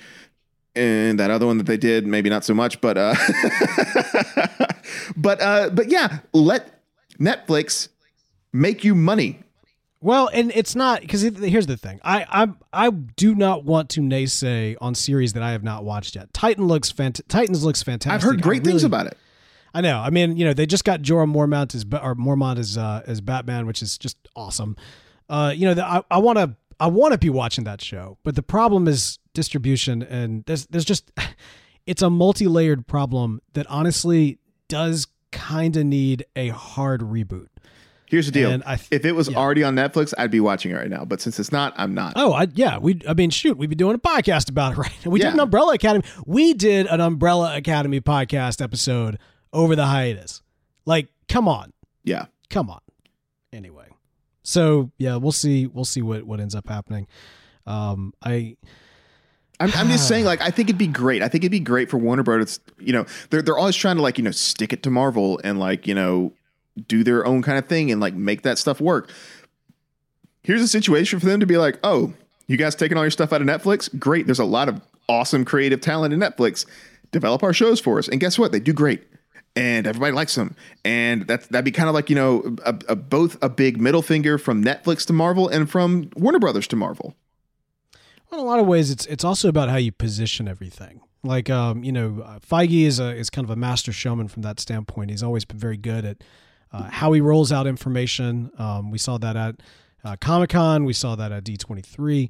and 0.76 1.20
that 1.20 1.30
other 1.32 1.46
one 1.46 1.58
that 1.58 1.66
they 1.68 1.78
did 1.78 2.06
maybe 2.08 2.30
not 2.30 2.44
so 2.44 2.54
much 2.54 2.82
but 2.82 2.98
uh 2.98 3.16
but 5.16 5.42
uh 5.42 5.70
but 5.72 5.90
yeah 5.90 6.20
let 6.34 6.82
netflix 7.20 7.90
make 8.52 8.84
you 8.84 8.96
money 8.96 9.40
Well, 10.02 10.30
and 10.34 10.52
it's 10.54 10.76
not 10.76 11.00
because 11.02 11.22
here's 11.22 11.68
the 11.68 11.78
thing. 11.78 12.02
I 12.04 12.26
I 12.30 12.88
I 12.88 12.90
do 12.90 13.36
not 13.36 13.64
want 13.64 13.90
to 13.92 14.02
naysay 14.02 14.76
on 14.82 14.96
series 14.96 15.32
that 15.34 15.44
I 15.44 15.52
have 15.52 15.64
not 15.64 15.86
watched 15.86 16.16
yet. 16.16 16.34
Titan 16.34 16.68
looks 16.68 16.92
fant- 16.92 17.22
Titans 17.30 17.64
looks 17.64 17.82
fantastic. 17.84 18.14
i've 18.14 18.22
heard 18.22 18.42
great 18.42 18.62
I 18.62 18.66
things 18.66 18.84
about 18.84 19.08
it 19.08 19.18
I 19.76 19.82
know. 19.82 19.98
I 19.98 20.12
mean, 20.12 20.38
you 20.38 20.46
know, 20.46 20.54
they 20.54 20.68
just 20.68 20.86
got 20.86 21.02
Jorah 21.02 21.26
Mormont 21.28 21.74
as 21.74 21.84
or 22.00 22.14
Mormont 22.16 22.60
as 22.60 22.78
uh, 22.78 23.02
as 23.08 23.22
Batman, 23.22 23.66
which 23.66 23.82
is 23.82 23.98
just 23.98 24.18
awesome. 24.36 24.76
Uh, 25.30 25.52
you 25.56 25.66
know, 25.66 25.74
the, 25.74 25.84
I 25.84 26.04
I 26.12 26.20
want 26.20 26.38
to 26.38 26.56
I 26.80 26.88
want 26.88 27.14
to 27.14 27.18
be 27.18 27.30
watching 27.30 27.64
that 27.66 27.82
show, 27.82 28.18
but 28.24 28.36
the 28.36 28.44
problem 28.44 28.88
is 28.88 29.20
distribution, 29.34 30.02
and 30.04 30.44
there's 30.46 30.66
there's 30.68 30.86
just 30.86 31.12
it's 31.86 32.02
a 32.02 32.10
multi-layered 32.10 32.88
problem 32.88 33.42
that 33.54 33.68
honestly 33.68 34.40
does 34.68 35.08
kind 35.32 35.76
of 35.76 35.86
need 35.86 36.26
a 36.36 36.50
hard 36.50 37.02
reboot. 37.02 37.48
here's 38.08 38.28
the 38.28 38.32
deal 38.32 38.52
And 38.52 38.64
I 38.66 38.76
th- 38.76 38.88
if 38.92 39.04
it 39.04 39.14
was 39.14 39.28
yeah. 39.30 39.38
already 39.38 39.64
on 39.64 39.76
netflix 39.76 40.14
i'd 40.20 40.30
be 40.30 40.40
watching 40.40 40.72
it 40.72 40.76
right 40.76 40.90
now 40.90 41.04
but 41.06 41.20
since 41.22 41.40
it's 41.40 41.52
not 41.52 41.74
i'm 41.76 41.94
not 41.96 42.14
Oh, 42.16 42.34
I, 42.34 42.48
yeah. 42.54 42.78
We, 42.78 43.02
I 43.08 43.14
mean, 43.16 43.32
shoot, 43.32 43.58
we'd 43.58 43.70
be 43.72 43.76
doing 43.76 43.96
a 43.96 44.00
podcast 44.00 44.50
about 44.50 44.74
it, 44.74 44.78
right? 44.86 44.92
now. 45.04 45.10
We 45.12 45.20
did 45.20 45.34
an 45.34 45.40
Umbrella 45.40 45.74
Academy. 45.74 46.06
We 46.28 46.54
did 46.54 46.86
an 46.88 47.02
Umbrella 47.02 47.58
Academy 47.58 48.00
podcast 48.00 48.62
episode 48.62 49.18
over 49.52 49.76
the 49.76 49.88
hiatus. 49.88 50.42
Like, 50.86 51.08
come 51.28 51.48
on, 51.48 51.74
yeah 52.04 52.26
come 52.50 52.70
on. 52.70 52.80
So 54.44 54.92
yeah, 54.98 55.16
we'll 55.16 55.32
see. 55.32 55.68
We'll 55.68 55.86
see 55.86 56.02
what 56.02 56.24
what 56.24 56.40
ends 56.40 56.56
up 56.56 56.68
happening. 56.68 57.08
Um, 57.66 58.14
I 58.24 58.58
I'm, 59.60 59.72
I'm 59.76 59.90
just 59.90 60.08
saying, 60.08 60.26
like, 60.26 60.42
I 60.42 60.52
think 60.52 60.70
it'd 60.70 60.78
be 60.78 60.88
great. 60.88 61.22
I 61.22 61.28
think 61.28 61.44
it'd 61.44 61.52
be 61.52 61.60
great 61.60 61.90
for 61.90 61.98
Warner 61.98 62.24
Brothers. 62.24 62.60
You 62.80 62.94
know, 62.94 63.06
they're 63.30 63.42
they're 63.42 63.58
always 63.58 63.76
trying 63.76 63.96
to 63.98 64.02
like, 64.02 64.18
you 64.18 64.24
know, 64.24 64.32
stick 64.32 64.74
it 64.74 64.84
to 64.84 64.90
Marvel 64.90 65.40
and 65.44 65.60
like, 65.60 65.88
you 65.88 65.96
know, 65.96 66.34
do 66.88 67.04
their 67.04 67.26
own 67.26 67.42
kind 67.42 67.58
of 67.58 67.68
thing 67.68 67.92
and 67.92 68.02
like 68.02 68.14
make 68.14 68.42
that 68.44 68.58
stuff 68.58 68.82
work. 68.82 69.12
Here's 70.44 70.62
a 70.62 70.68
situation 70.68 71.20
for 71.20 71.26
them 71.26 71.40
to 71.40 71.46
be 71.46 71.58
like, 71.58 71.80
oh, 71.84 72.14
you 72.48 72.58
guys 72.58 72.76
taking 72.76 72.98
all 72.98 73.04
your 73.04 73.12
stuff 73.12 73.32
out 73.32 73.42
of 73.42 73.48
Netflix? 73.48 73.98
Great. 73.98 74.26
There's 74.26 74.40
a 74.40 74.46
lot 74.46 74.68
of 74.68 74.82
awesome 75.08 75.46
creative 75.46 75.80
talent 75.80 76.14
in 76.14 76.20
Netflix. 76.20 76.66
Develop 77.12 77.44
our 77.44 77.54
shows 77.54 77.80
for 77.80 78.00
us, 78.00 78.08
and 78.08 78.20
guess 78.20 78.40
what? 78.40 78.52
They 78.52 78.60
do 78.60 78.74
great, 78.74 79.04
and 79.56 79.86
everybody 79.88 80.14
likes 80.14 80.36
them. 80.36 80.56
And 80.84 81.28
that 81.28 81.44
that'd 81.50 81.66
be 81.66 81.72
kind 81.72 81.90
of 81.90 81.96
like 81.96 82.10
you 82.10 82.16
know, 82.16 82.56
a, 82.66 82.76
a, 82.90 82.96
both 82.96 83.38
a 83.42 83.50
big 83.50 83.80
middle 83.80 84.02
finger 84.02 84.38
from 84.38 84.64
Netflix 84.64 85.06
to 85.08 85.14
Marvel 85.14 85.48
and 85.48 85.70
from 85.70 86.10
Warner 86.16 86.40
Brothers 86.40 86.68
to 86.68 86.76
Marvel. 86.76 87.16
in 88.32 88.40
a 88.40 88.44
lot 88.44 88.60
of 88.60 88.66
ways, 88.66 88.90
it's 88.92 89.06
it's 89.08 89.24
also 89.24 89.50
about 89.50 89.70
how 89.70 89.78
you 89.78 89.92
position 89.92 90.48
everything. 90.48 91.02
Like, 91.24 91.50
um, 91.50 91.84
you 91.86 91.92
know, 91.94 92.22
uh, 92.26 92.40
Feige 92.40 92.86
is 92.86 93.00
a 93.00 93.16
is 93.16 93.30
kind 93.30 93.46
of 93.46 93.52
a 93.52 93.56
master 93.56 93.94
showman 93.94 94.28
from 94.28 94.42
that 94.42 94.60
standpoint. 94.60 95.10
He's 95.10 95.24
always 95.24 95.46
been 95.46 95.58
very 95.58 95.78
good 95.78 96.04
at 96.04 96.18
uh, 96.72 96.90
how 96.90 97.14
he 97.14 97.22
rolls 97.22 97.52
out 97.52 97.68
information. 97.68 98.52
Um, 98.58 98.92
we 98.92 98.98
saw 98.98 99.18
that 99.20 99.38
at 99.38 99.56
uh, 100.04 100.16
Comic 100.20 100.50
Con. 100.50 100.84
We 100.84 100.94
saw 100.94 101.16
that 101.16 101.32
at 101.32 101.44
D 101.44 101.56
twenty 101.56 101.82
three. 101.82 102.30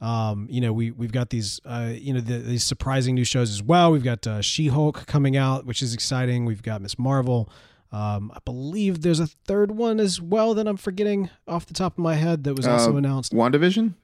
Um, 0.00 0.46
you 0.50 0.60
know, 0.62 0.72
we 0.72 0.90
we've 0.92 1.12
got 1.12 1.28
these, 1.30 1.60
uh, 1.64 1.92
you 1.94 2.14
know, 2.14 2.20
the, 2.20 2.38
these 2.38 2.64
surprising 2.64 3.14
new 3.14 3.24
shows 3.24 3.50
as 3.50 3.62
well. 3.62 3.92
We've 3.92 4.02
got 4.04 4.26
uh, 4.26 4.40
She 4.40 4.68
Hulk 4.68 5.06
coming 5.06 5.36
out, 5.36 5.66
which 5.66 5.82
is 5.82 5.92
exciting. 5.92 6.46
We've 6.46 6.62
got 6.62 6.80
Miss 6.80 6.98
Marvel. 6.98 7.50
Um, 7.92 8.30
I 8.34 8.38
believe 8.44 9.02
there's 9.02 9.20
a 9.20 9.26
third 9.26 9.72
one 9.72 9.98
as 10.00 10.20
well 10.20 10.54
that 10.54 10.66
I'm 10.68 10.76
forgetting 10.76 11.28
off 11.48 11.66
the 11.66 11.74
top 11.74 11.94
of 11.94 11.98
my 11.98 12.14
head 12.14 12.44
that 12.44 12.54
was 12.54 12.66
also 12.66 12.94
Uh, 12.94 12.96
announced. 12.98 13.32
WandaVision? 13.32 13.94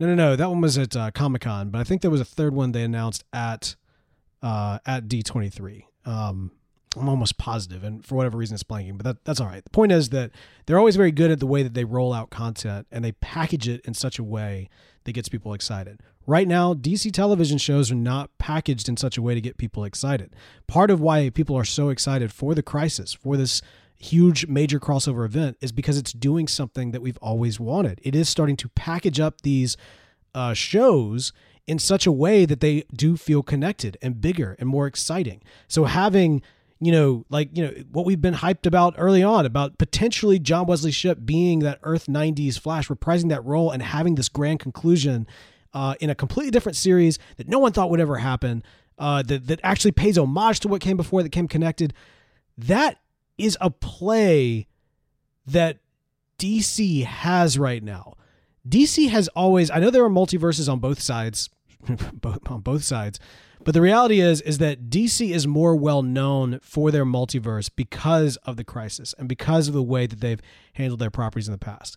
No, 0.00 0.06
no, 0.08 0.14
no. 0.14 0.36
That 0.36 0.50
one 0.50 0.60
was 0.60 0.76
at 0.76 0.94
uh, 0.96 1.10
Comic 1.12 1.42
Con, 1.42 1.70
but 1.70 1.80
I 1.80 1.84
think 1.84 2.02
there 2.02 2.10
was 2.10 2.20
a 2.20 2.24
third 2.26 2.52
one 2.52 2.72
they 2.72 2.82
announced 2.82 3.24
at 3.32 3.74
uh, 4.42 4.78
at 4.84 5.08
D 5.08 5.22
twenty 5.22 5.48
three. 5.48 5.86
Um, 6.04 6.50
I'm 6.96 7.08
almost 7.08 7.38
positive, 7.38 7.84
and 7.84 8.04
for 8.04 8.14
whatever 8.14 8.38
reason, 8.38 8.54
it's 8.54 8.62
blanking. 8.62 8.96
But 8.96 9.04
that, 9.04 9.24
that's 9.24 9.40
all 9.40 9.46
right. 9.46 9.62
The 9.62 9.70
point 9.70 9.92
is 9.92 10.08
that 10.10 10.30
they're 10.66 10.78
always 10.78 10.96
very 10.96 11.12
good 11.12 11.30
at 11.30 11.38
the 11.38 11.46
way 11.46 11.62
that 11.62 11.74
they 11.74 11.84
roll 11.84 12.12
out 12.12 12.30
content, 12.30 12.86
and 12.90 13.04
they 13.04 13.12
package 13.12 13.68
it 13.68 13.80
in 13.84 13.94
such 13.94 14.18
a 14.18 14.24
way 14.24 14.68
that 15.04 15.12
gets 15.12 15.28
people 15.28 15.54
excited. 15.54 16.00
Right 16.26 16.46
now, 16.48 16.74
DC 16.74 17.12
television 17.12 17.58
shows 17.58 17.90
are 17.90 17.96
not 17.96 18.36
packaged 18.38 18.88
in 18.88 18.96
such 18.96 19.16
a 19.16 19.22
way 19.22 19.34
to 19.34 19.40
get 19.40 19.56
people 19.56 19.84
excited. 19.84 20.34
Part 20.66 20.90
of 20.90 21.00
why 21.00 21.30
people 21.30 21.56
are 21.56 21.64
so 21.64 21.88
excited 21.88 22.32
for 22.32 22.54
the 22.54 22.62
crisis, 22.62 23.14
for 23.14 23.36
this 23.36 23.62
huge 23.96 24.46
major 24.46 24.78
crossover 24.78 25.24
event, 25.24 25.56
is 25.60 25.72
because 25.72 25.96
it's 25.96 26.12
doing 26.12 26.46
something 26.46 26.90
that 26.90 27.02
we've 27.02 27.18
always 27.18 27.58
wanted. 27.58 28.00
It 28.02 28.14
is 28.14 28.28
starting 28.28 28.56
to 28.56 28.68
package 28.70 29.18
up 29.18 29.40
these 29.40 29.76
uh, 30.34 30.54
shows 30.54 31.32
in 31.66 31.78
such 31.78 32.06
a 32.06 32.12
way 32.12 32.44
that 32.44 32.60
they 32.60 32.84
do 32.94 33.16
feel 33.16 33.42
connected 33.42 33.96
and 34.00 34.20
bigger 34.20 34.56
and 34.58 34.68
more 34.68 34.86
exciting. 34.86 35.42
So 35.66 35.84
having 35.84 36.42
you 36.80 36.92
know, 36.92 37.24
like 37.28 37.56
you 37.56 37.64
know 37.64 37.72
what 37.90 38.06
we've 38.06 38.20
been 38.20 38.34
hyped 38.34 38.66
about 38.66 38.94
early 38.98 39.22
on 39.22 39.44
about 39.44 39.78
potentially 39.78 40.38
John 40.38 40.66
Wesley 40.66 40.92
Shipp 40.92 41.18
being 41.24 41.60
that 41.60 41.78
Earth 41.82 42.06
'90s 42.06 42.58
Flash, 42.58 42.88
reprising 42.88 43.28
that 43.30 43.44
role 43.44 43.70
and 43.70 43.82
having 43.82 44.14
this 44.14 44.28
grand 44.28 44.60
conclusion 44.60 45.26
uh, 45.74 45.94
in 46.00 46.10
a 46.10 46.14
completely 46.14 46.50
different 46.50 46.76
series 46.76 47.18
that 47.36 47.48
no 47.48 47.58
one 47.58 47.72
thought 47.72 47.90
would 47.90 48.00
ever 48.00 48.18
happen. 48.18 48.62
Uh, 48.98 49.22
that 49.22 49.46
that 49.46 49.60
actually 49.62 49.92
pays 49.92 50.18
homage 50.18 50.60
to 50.60 50.68
what 50.68 50.80
came 50.80 50.96
before, 50.96 51.22
that 51.22 51.30
came 51.30 51.46
connected. 51.46 51.94
That 52.56 52.98
is 53.36 53.56
a 53.60 53.70
play 53.70 54.66
that 55.46 55.78
DC 56.38 57.04
has 57.04 57.58
right 57.58 57.82
now. 57.82 58.14
DC 58.68 59.08
has 59.08 59.28
always 59.28 59.70
I 59.70 59.78
know 59.78 59.90
there 59.90 60.04
are 60.04 60.10
multiverses 60.10 60.70
on 60.70 60.78
both 60.78 61.00
sides 61.00 61.48
on 62.46 62.60
both 62.60 62.84
sides. 62.84 63.18
But 63.64 63.74
the 63.74 63.80
reality 63.80 64.20
is 64.20 64.40
is 64.40 64.58
that 64.58 64.88
DC 64.88 65.30
is 65.34 65.46
more 65.46 65.74
well 65.76 66.02
known 66.02 66.60
for 66.62 66.90
their 66.90 67.04
multiverse 67.04 67.70
because 67.74 68.36
of 68.38 68.56
the 68.56 68.64
crisis 68.64 69.14
and 69.18 69.28
because 69.28 69.68
of 69.68 69.74
the 69.74 69.82
way 69.82 70.06
that 70.06 70.20
they've 70.20 70.40
handled 70.74 71.00
their 71.00 71.10
properties 71.10 71.48
in 71.48 71.52
the 71.52 71.58
past. 71.58 71.96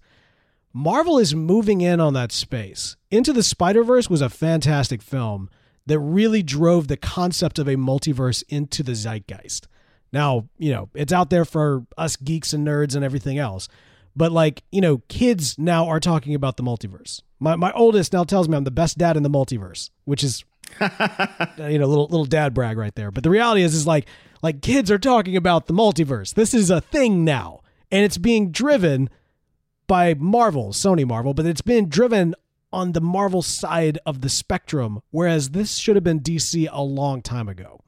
Marvel 0.73 1.19
is 1.19 1.35
moving 1.35 1.81
in 1.81 1.99
on 1.99 2.13
that 2.13 2.31
space. 2.31 2.95
Into 3.09 3.33
the 3.33 3.43
Spider-Verse 3.43 4.09
was 4.09 4.21
a 4.21 4.29
fantastic 4.29 5.01
film 5.01 5.49
that 5.85 5.99
really 5.99 6.41
drove 6.43 6.87
the 6.87 6.97
concept 6.97 7.59
of 7.59 7.67
a 7.67 7.75
multiverse 7.75 8.43
into 8.47 8.81
the 8.81 8.93
zeitgeist. 8.93 9.67
Now, 10.13 10.47
you 10.57 10.71
know, 10.71 10.89
it's 10.93 11.13
out 11.13 11.29
there 11.29 11.45
for 11.45 11.85
us 11.97 12.15
geeks 12.15 12.53
and 12.53 12.65
nerds 12.65 12.95
and 12.95 13.03
everything 13.03 13.37
else. 13.37 13.67
But 14.15 14.31
like, 14.31 14.63
you 14.71 14.81
know, 14.81 15.01
kids 15.07 15.57
now 15.57 15.87
are 15.87 15.99
talking 15.99 16.35
about 16.35 16.57
the 16.57 16.63
multiverse. 16.63 17.21
My 17.39 17.55
my 17.55 17.71
oldest 17.71 18.13
now 18.13 18.23
tells 18.23 18.47
me 18.47 18.57
I'm 18.57 18.65
the 18.65 18.71
best 18.71 18.97
dad 18.97 19.17
in 19.17 19.23
the 19.23 19.29
multiverse, 19.29 19.89
which 20.05 20.23
is 20.23 20.43
you 20.79 21.79
know, 21.79 21.87
little 21.87 22.07
little 22.07 22.25
dad 22.25 22.53
brag 22.53 22.77
right 22.77 22.95
there. 22.95 23.11
But 23.11 23.23
the 23.23 23.29
reality 23.29 23.61
is 23.61 23.73
is 23.73 23.87
like 23.87 24.07
like 24.41 24.61
kids 24.61 24.89
are 24.91 24.99
talking 24.99 25.35
about 25.35 25.67
the 25.67 25.73
multiverse. 25.73 26.33
This 26.33 26.53
is 26.53 26.69
a 26.69 26.81
thing 26.81 27.23
now. 27.23 27.61
And 27.91 28.05
it's 28.05 28.17
being 28.17 28.51
driven 28.51 29.09
by 29.87 30.13
Marvel, 30.13 30.69
Sony 30.69 31.05
Marvel, 31.05 31.33
but 31.33 31.45
it's 31.45 31.61
been 31.61 31.89
driven 31.89 32.33
on 32.71 32.93
the 32.93 33.01
Marvel 33.01 33.41
side 33.41 33.99
of 34.05 34.21
the 34.21 34.29
spectrum, 34.29 35.01
whereas 35.11 35.49
this 35.49 35.75
should 35.75 35.97
have 35.97 36.03
been 36.03 36.21
DC 36.21 36.69
a 36.71 36.81
long 36.81 37.21
time 37.21 37.49
ago. 37.49 37.81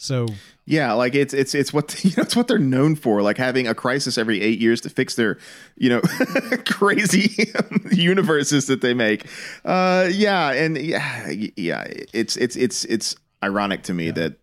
So 0.00 0.28
Yeah, 0.64 0.94
like 0.94 1.14
it's 1.14 1.34
it's 1.34 1.54
it's 1.54 1.74
what 1.74 2.02
you 2.04 2.12
know 2.16 2.22
it's 2.22 2.34
what 2.34 2.48
they're 2.48 2.58
known 2.58 2.96
for, 2.96 3.20
like 3.20 3.36
having 3.36 3.68
a 3.68 3.74
crisis 3.74 4.16
every 4.16 4.40
eight 4.40 4.58
years 4.58 4.80
to 4.80 4.88
fix 4.88 5.14
their 5.14 5.36
you 5.76 5.90
know 5.90 6.00
crazy 6.66 7.52
universes 7.92 8.66
that 8.68 8.80
they 8.80 8.94
make. 8.94 9.26
Uh, 9.62 10.08
yeah, 10.10 10.52
and 10.52 10.78
yeah, 10.78 11.30
yeah, 11.56 11.84
it's 12.14 12.38
it's 12.38 12.56
it's 12.56 12.86
it's 12.86 13.14
ironic 13.44 13.82
to 13.82 13.94
me 13.94 14.10
that 14.10 14.36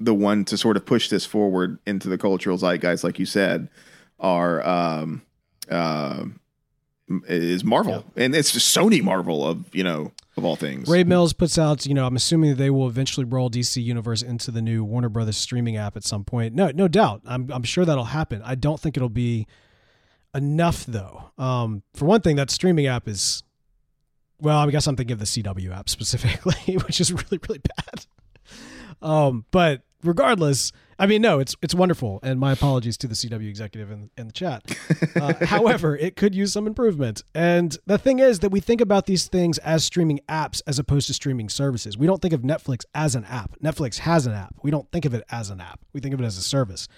the 0.00 0.14
one 0.14 0.46
to 0.46 0.56
sort 0.56 0.78
of 0.78 0.86
push 0.86 1.10
this 1.10 1.26
forward 1.26 1.78
into 1.86 2.08
the 2.08 2.16
cultural 2.16 2.56
zeitgeist, 2.56 3.04
like 3.04 3.18
you 3.18 3.26
said, 3.26 3.68
are 4.18 4.66
um 4.66 5.20
uh 5.70 6.24
is 7.28 7.64
Marvel, 7.64 8.04
and 8.16 8.34
it's 8.34 8.52
just 8.52 8.76
Sony 8.76 9.02
Marvel 9.02 9.46
of 9.46 9.74
you 9.74 9.84
know 9.84 10.12
of 10.36 10.44
all 10.44 10.56
things. 10.56 10.88
Ray 10.88 11.04
Mills 11.04 11.32
puts 11.32 11.58
out, 11.58 11.86
you 11.86 11.94
know, 11.94 12.06
I'm 12.06 12.16
assuming 12.16 12.50
that 12.50 12.56
they 12.56 12.70
will 12.70 12.88
eventually 12.88 13.24
roll 13.24 13.50
DC 13.50 13.82
Universe 13.82 14.22
into 14.22 14.50
the 14.50 14.60
new 14.60 14.84
Warner 14.84 15.08
Brothers 15.08 15.36
streaming 15.36 15.76
app 15.76 15.96
at 15.96 16.04
some 16.04 16.24
point. 16.24 16.54
No, 16.54 16.70
no 16.74 16.88
doubt. 16.88 17.22
I'm, 17.26 17.50
I'm 17.50 17.62
sure 17.62 17.84
that'll 17.84 18.04
happen. 18.04 18.42
I 18.44 18.54
don't 18.54 18.78
think 18.78 18.96
it'll 18.96 19.08
be 19.08 19.46
enough 20.34 20.84
though. 20.84 21.30
Um, 21.38 21.82
for 21.94 22.04
one 22.04 22.20
thing, 22.20 22.36
that 22.36 22.50
streaming 22.50 22.86
app 22.86 23.08
is, 23.08 23.42
well, 24.40 24.58
I 24.58 24.70
guess 24.70 24.86
I'm 24.86 24.96
thinking 24.96 25.14
of 25.14 25.20
the 25.20 25.24
CW 25.24 25.74
app 25.74 25.88
specifically, 25.88 26.74
which 26.76 27.00
is 27.00 27.12
really, 27.12 27.38
really 27.48 27.60
bad. 27.60 28.06
Um, 29.00 29.44
but 29.50 29.82
regardless, 30.06 30.72
I 30.98 31.06
mean, 31.06 31.20
no, 31.20 31.38
it's 31.40 31.54
it's 31.60 31.74
wonderful, 31.74 32.20
and 32.22 32.40
my 32.40 32.52
apologies 32.52 32.96
to 32.98 33.06
the 33.06 33.14
CW 33.14 33.48
executive 33.48 33.90
in, 33.90 34.10
in 34.16 34.26
the 34.28 34.32
chat. 34.32 34.76
Uh, 35.14 35.34
however, 35.44 35.96
it 35.96 36.16
could 36.16 36.34
use 36.34 36.52
some 36.52 36.66
improvement. 36.66 37.22
And 37.34 37.76
the 37.86 37.98
thing 37.98 38.18
is 38.18 38.38
that 38.40 38.50
we 38.50 38.60
think 38.60 38.80
about 38.80 39.06
these 39.06 39.26
things 39.26 39.58
as 39.58 39.84
streaming 39.84 40.20
apps 40.28 40.62
as 40.66 40.78
opposed 40.78 41.06
to 41.08 41.14
streaming 41.14 41.48
services. 41.48 41.98
We 41.98 42.06
don't 42.06 42.22
think 42.22 42.32
of 42.32 42.42
Netflix 42.42 42.84
as 42.94 43.14
an 43.14 43.24
app. 43.26 43.58
Netflix 43.62 43.98
has 43.98 44.26
an 44.26 44.32
app. 44.32 44.54
We 44.62 44.70
don't 44.70 44.90
think 44.90 45.04
of 45.04 45.12
it 45.12 45.24
as 45.30 45.50
an 45.50 45.60
app. 45.60 45.80
We 45.92 46.00
think 46.00 46.14
of 46.14 46.20
it 46.20 46.24
as 46.24 46.38
a 46.38 46.42
service. 46.42 46.88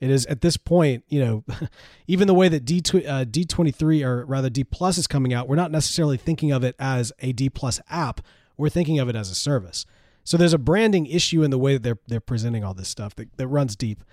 It 0.00 0.10
is 0.10 0.26
at 0.26 0.40
this 0.40 0.56
point, 0.56 1.04
you 1.08 1.24
know, 1.24 1.44
even 2.06 2.28
the 2.28 2.34
way 2.34 2.48
that 2.48 2.64
D 2.64 2.82
uh, 3.06 3.24
D 3.24 3.44
twenty 3.44 3.72
three 3.72 4.02
or 4.04 4.24
rather 4.24 4.50
D 4.50 4.62
plus 4.62 4.98
is 4.98 5.06
coming 5.06 5.32
out, 5.32 5.48
we're 5.48 5.56
not 5.56 5.72
necessarily 5.72 6.16
thinking 6.16 6.52
of 6.52 6.62
it 6.62 6.76
as 6.78 7.12
a 7.20 7.32
D 7.32 7.50
plus 7.50 7.80
app. 7.90 8.20
We're 8.56 8.68
thinking 8.68 8.98
of 8.98 9.08
it 9.08 9.16
as 9.16 9.30
a 9.30 9.34
service. 9.34 9.86
So 10.28 10.36
there's 10.36 10.52
a 10.52 10.58
branding 10.58 11.06
issue 11.06 11.42
in 11.42 11.50
the 11.50 11.56
way 11.56 11.72
that 11.72 11.82
they're 11.82 11.98
they're 12.06 12.20
presenting 12.20 12.62
all 12.62 12.74
this 12.74 12.90
stuff 12.90 13.14
that, 13.14 13.34
that 13.38 13.48
runs 13.48 13.74
deep. 13.74 14.04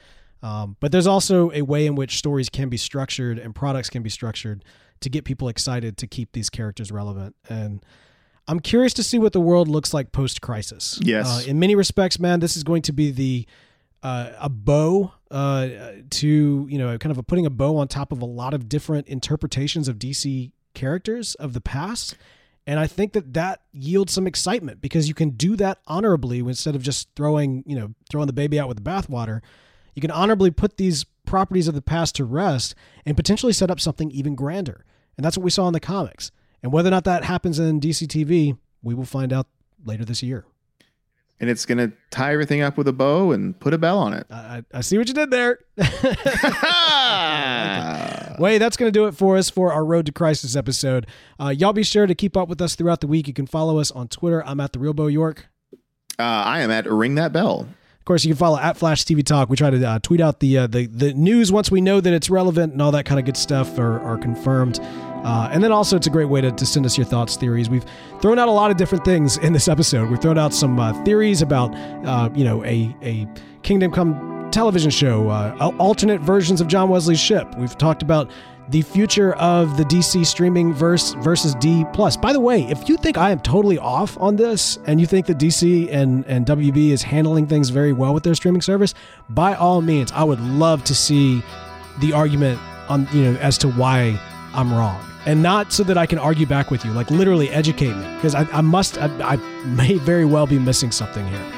Um, 0.42 0.78
but 0.80 0.94
there's 0.94 1.08
also 1.08 1.52
a 1.52 1.62
way 1.62 1.86
in 1.86 1.96
which 1.96 2.18
stories 2.18 2.48
can 2.48 2.70
be 2.70 2.78
structured 2.78 3.38
and 3.38 3.54
products 3.54 3.90
can 3.90 4.02
be 4.02 4.10
structured 4.10 4.64
to 5.02 5.10
get 5.10 5.26
people 5.26 5.50
excited 5.50 5.98
to 5.98 6.08
keep 6.08 6.32
these 6.32 6.50
characters 6.50 6.90
relevant. 6.90 7.36
And 7.50 7.86
I'm 8.48 8.62
curious 8.62 8.94
to 8.94 9.04
see 9.04 9.20
what 9.20 9.34
the 9.34 9.42
world 9.42 9.68
looks 9.68 9.94
like 9.94 10.14
post 10.14 10.40
crisis. 10.40 10.98
Yes. 11.04 11.28
Uh, 11.28 11.50
in 11.50 11.60
many 11.60 11.76
respects, 11.76 12.18
man, 12.18 12.40
this 12.40 12.56
is 12.56 12.64
going 12.64 12.84
to 12.84 12.94
be 12.94 13.12
the 13.12 13.46
uh, 14.02 14.32
a 14.40 14.48
bow 14.48 15.12
uh, 15.32 15.68
to 16.12 16.66
you 16.70 16.78
know 16.78 16.98
kind 16.98 17.12
of 17.12 17.18
a 17.18 17.24
putting 17.24 17.46
a 17.46 17.50
bow 17.50 17.76
on 17.76 17.90
top 17.90 18.14
of 18.14 18.22
a 18.22 18.26
lot 18.26 18.54
of 18.54 18.70
different 18.70 19.10
interpretations 19.10 19.90
of 19.90 20.00
DC 20.00 20.54
characters 20.74 21.36
of 21.36 21.52
the 21.52 21.62
past 21.62 22.16
and 22.68 22.80
I 22.80 22.88
think 22.88 23.14
that 23.14 23.34
that 23.34 23.62
yields 23.74 24.14
some 24.14 24.26
excitement 24.26 24.82
because 24.82 25.08
you 25.08 25.14
can 25.14 25.32
do 25.32 25.56
that 25.58 25.80
honorably 25.86 26.40
instead 26.40 26.76
of 26.76 26.82
just 26.82 27.10
throwing, 27.16 27.64
you 27.68 27.76
know, 27.76 27.94
throwing 28.10 28.28
the 28.28 28.34
baby 28.34 28.60
out 28.60 28.68
with 28.68 28.84
the 28.84 28.90
bathwater. 28.90 29.42
You 29.94 30.02
can 30.02 30.12
honorably 30.12 30.52
put 30.52 30.78
these 30.78 31.06
properties 31.26 31.68
of 31.68 31.76
the 31.76 31.82
past 31.82 32.16
to 32.16 32.26
rest 32.26 32.74
and 33.06 33.16
potentially 33.16 33.54
set 33.54 33.70
up 33.70 33.80
something 33.80 34.10
even 34.12 34.36
grander. 34.36 34.84
And 35.16 35.24
that's 35.24 35.38
what 35.38 35.44
we 35.44 35.52
saw 35.52 35.68
in 35.68 35.74
the 35.74 35.80
comics. 35.80 36.32
And 36.64 36.72
whether 36.72 36.88
or 36.88 36.92
not 36.92 37.04
that 37.04 37.24
happens 37.24 37.60
in 37.60 37.80
DC 37.80 38.08
TV, 38.08 38.58
we 38.82 38.94
will 38.96 39.06
find 39.06 39.32
out 39.32 39.48
later 39.86 40.04
this 40.04 40.24
year. 40.24 40.46
And 41.40 41.50
it's 41.50 41.66
going 41.66 41.80
to 41.80 41.92
tie 42.12 42.32
everything 42.32 42.62
up 42.62 42.78
with 42.78 42.88
a 42.88 42.94
bow 42.94 43.34
and 43.34 43.60
put 43.60 43.74
a 43.74 43.78
bell 43.78 44.00
on 44.00 44.14
it. 44.14 44.26
I, 44.32 44.64
I 44.74 44.80
see 44.80 44.98
what 44.98 45.10
you 45.10 45.14
did 45.14 45.32
there. 45.32 45.60
Way, 48.40 48.58
that's 48.58 48.78
going 48.78 48.88
to 48.88 48.92
do 48.98 49.08
it 49.08 49.16
for 49.16 49.36
us 49.38 49.50
for 49.50 49.74
our 49.74 49.84
Road 49.84 50.06
to 50.06 50.14
Crisis 50.14 50.56
episode. 50.56 51.08
Uh, 51.40 51.50
y'all 51.50 51.74
be 51.74 51.84
sure 51.84 52.08
to 52.08 52.16
keep 52.16 52.38
up 52.38 52.48
with 52.48 52.62
us 52.62 52.76
throughout 52.76 53.02
the 53.02 53.08
week. 53.08 53.28
You 53.28 53.34
can 53.34 53.48
follow 53.48 53.80
us 53.80 53.92
on 53.92 54.08
Twitter. 54.08 54.46
I'm 54.46 54.62
at 54.62 54.72
the 54.72 54.80
Real 54.80 54.94
Bo 54.94 55.08
York. 55.08 55.48
Uh, 56.18 56.24
I 56.24 56.62
am 56.62 56.72
at 56.72 56.90
Ring 56.90 57.16
That 57.16 57.34
Bell. 57.34 57.68
Of 58.06 58.08
course, 58.08 58.24
you 58.24 58.36
can 58.36 58.38
follow 58.38 58.60
at 58.60 58.78
Flash 58.78 59.04
TV 59.04 59.26
Talk. 59.26 59.50
We 59.50 59.58
try 59.58 59.72
to 59.72 59.84
uh, 59.84 59.98
tweet 59.98 60.22
out 60.22 60.40
the, 60.40 60.60
uh, 60.60 60.68
the 60.68 60.86
the 60.86 61.12
news 61.16 61.52
once 61.52 61.72
we 61.72 61.82
know 61.82 62.00
that 62.00 62.14
it's 62.14 62.30
relevant 62.30 62.74
and 62.74 62.80
all 62.80 62.92
that 62.92 63.04
kind 63.06 63.20
of 63.20 63.26
good 63.26 63.36
stuff 63.36 63.80
are, 63.80 64.00
are 64.02 64.20
confirmed. 64.20 64.80
Uh, 64.80 65.50
and 65.52 65.64
then 65.64 65.72
also, 65.72 65.96
it's 65.98 66.06
a 66.06 66.12
great 66.12 66.30
way 66.30 66.40
to, 66.40 66.52
to 66.52 66.68
send 66.68 66.86
us 66.86 67.00
your 67.00 67.06
thoughts, 67.08 67.36
theories. 67.36 67.68
We've 67.68 67.84
thrown 68.22 68.38
out 68.38 68.48
a 68.48 68.52
lot 68.52 68.70
of 68.70 68.78
different 68.78 69.06
things 69.06 69.38
in 69.38 69.54
this 69.54 69.68
episode. 69.68 70.12
We've 70.12 70.22
thrown 70.22 70.38
out 70.38 70.54
some 70.54 70.80
uh, 70.80 70.94
theories 71.04 71.42
about, 71.42 71.74
uh, 72.06 72.30
you 72.36 72.44
know, 72.44 72.64
a, 72.64 72.96
a 73.02 73.28
Kingdom 73.64 73.92
Come 73.92 74.52
television 74.52 74.92
show, 74.92 75.30
uh, 75.30 75.72
alternate 75.80 76.22
versions 76.22 76.62
of 76.62 76.68
John 76.68 76.90
Wesley 76.90 77.16
Shipp. 77.16 77.58
We've 77.58 77.76
talked 77.76 78.04
about 78.04 78.30
the 78.70 78.82
future 78.82 79.34
of 79.34 79.78
the 79.78 79.84
DC 79.84 80.26
streaming 80.26 80.74
verse 80.74 81.14
versus 81.16 81.56
D 81.56 81.86
plus. 81.94 82.18
By 82.18 82.34
the 82.34 82.40
way, 82.40 82.64
if 82.64 82.90
you 82.90 82.98
think 82.98 83.18
I 83.18 83.32
am 83.32 83.40
totally 83.40 83.78
off 83.78 84.18
on 84.20 84.36
this 84.36 84.78
and 84.86 85.00
you 85.00 85.06
think 85.06 85.28
that 85.28 85.38
DC 85.38 85.92
and, 85.92 86.26
and 86.26 86.46
WB 86.46 86.90
is 86.90 87.04
handling 87.04 87.48
things 87.48 87.70
very 87.70 87.94
well 87.94 88.14
with 88.14 88.24
their 88.24 88.36
streaming 88.36 88.62
service, 88.62 88.94
by 89.30 89.54
all 89.56 89.82
means, 89.82 90.12
I 90.12 90.24
would 90.24 90.40
love 90.40 90.84
to 90.86 90.96
see 90.96 91.44
the 92.00 92.14
argument 92.14 92.60
on 92.90 93.08
you 93.14 93.24
know 93.24 93.40
as 93.40 93.58
to 93.60 93.72
why 93.72 94.20
I'm 94.54 94.74
wrong 94.74 95.04
and 95.26 95.42
not 95.42 95.74
so 95.74 95.84
that 95.84 95.98
I 95.98 96.06
can 96.06 96.20
argue 96.20 96.46
back 96.46 96.70
with 96.70 96.86
you, 96.86 96.92
like 96.92 97.10
literally 97.10 97.50
educate 97.50 97.94
me, 97.94 98.16
because 98.16 98.36
I, 98.36 98.44
I, 98.52 98.62
must, 98.62 98.98
I, 99.00 99.08
I, 99.22 99.36
may 99.66 99.96
very 99.98 100.26
well 100.26 100.46
be 100.46 100.60
missing 100.60 100.92
something 100.92 101.28
here. 101.28 101.54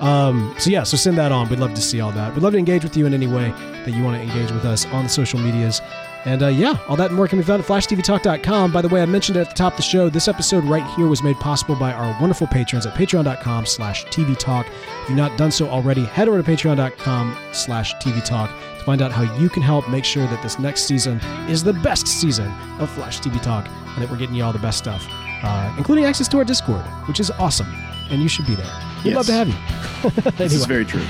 Um, 0.00 0.52
so 0.58 0.70
yeah, 0.70 0.82
so 0.82 0.96
send 0.96 1.16
that 1.18 1.30
on. 1.30 1.48
We'd 1.48 1.60
love 1.60 1.74
to 1.74 1.80
see 1.80 2.00
all 2.00 2.10
that. 2.12 2.34
We'd 2.34 2.42
love 2.42 2.52
to 2.54 2.58
engage 2.58 2.82
with 2.82 2.96
you 2.96 3.06
in 3.06 3.14
any 3.14 3.28
way 3.28 3.50
that 3.84 3.92
you 3.92 4.02
want 4.02 4.16
to 4.16 4.22
engage 4.22 4.50
with 4.50 4.64
us 4.64 4.84
on 4.86 5.04
the 5.04 5.08
social 5.08 5.38
medias. 5.38 5.80
And 6.24 6.42
uh, 6.42 6.48
yeah, 6.48 6.78
all 6.88 6.94
that 6.96 7.06
and 7.08 7.16
more 7.16 7.26
can 7.26 7.38
be 7.40 7.44
found 7.44 7.62
at 7.62 7.68
flashtvtalk.com. 7.68 8.70
By 8.72 8.80
the 8.80 8.88
way, 8.88 9.02
I 9.02 9.06
mentioned 9.06 9.36
it 9.36 9.40
at 9.40 9.48
the 9.48 9.54
top 9.54 9.72
of 9.72 9.76
the 9.78 9.82
show. 9.82 10.08
This 10.08 10.28
episode 10.28 10.62
right 10.64 10.84
here 10.94 11.08
was 11.08 11.20
made 11.22 11.36
possible 11.36 11.74
by 11.74 11.92
our 11.92 12.16
wonderful 12.20 12.46
patrons 12.46 12.86
at 12.86 12.94
patreon.com 12.94 13.66
slash 13.66 14.04
tvtalk. 14.06 14.66
If 15.02 15.08
you've 15.08 15.18
not 15.18 15.36
done 15.36 15.50
so 15.50 15.68
already, 15.68 16.04
head 16.04 16.28
over 16.28 16.40
to 16.40 16.48
patreon.com 16.48 17.36
slash 17.52 17.94
tvtalk 17.96 18.48
to 18.78 18.84
find 18.84 19.02
out 19.02 19.10
how 19.10 19.22
you 19.36 19.48
can 19.48 19.62
help 19.62 19.88
make 19.88 20.04
sure 20.04 20.24
that 20.28 20.40
this 20.44 20.58
next 20.60 20.84
season 20.84 21.18
is 21.48 21.64
the 21.64 21.72
best 21.72 22.06
season 22.06 22.52
of 22.78 22.88
Flash 22.90 23.18
TV 23.20 23.42
Talk 23.42 23.66
and 23.68 24.02
that 24.02 24.08
we're 24.10 24.16
getting 24.16 24.36
you 24.36 24.44
all 24.44 24.52
the 24.52 24.58
best 24.60 24.78
stuff, 24.78 25.04
uh, 25.42 25.74
including 25.76 26.04
access 26.04 26.28
to 26.28 26.38
our 26.38 26.44
Discord, 26.44 26.82
which 27.08 27.18
is 27.18 27.32
awesome. 27.32 27.66
And 28.10 28.22
you 28.22 28.28
should 28.28 28.46
be 28.46 28.54
there. 28.54 28.66
We'd 29.04 29.10
Yes. 29.10 29.16
love 29.16 29.26
to 29.26 29.32
have 29.32 29.48
you. 29.48 29.54
This 30.32 30.40
Anyway. 30.40 30.44
is 30.54 30.66
very 30.66 30.84
true. 30.84 31.02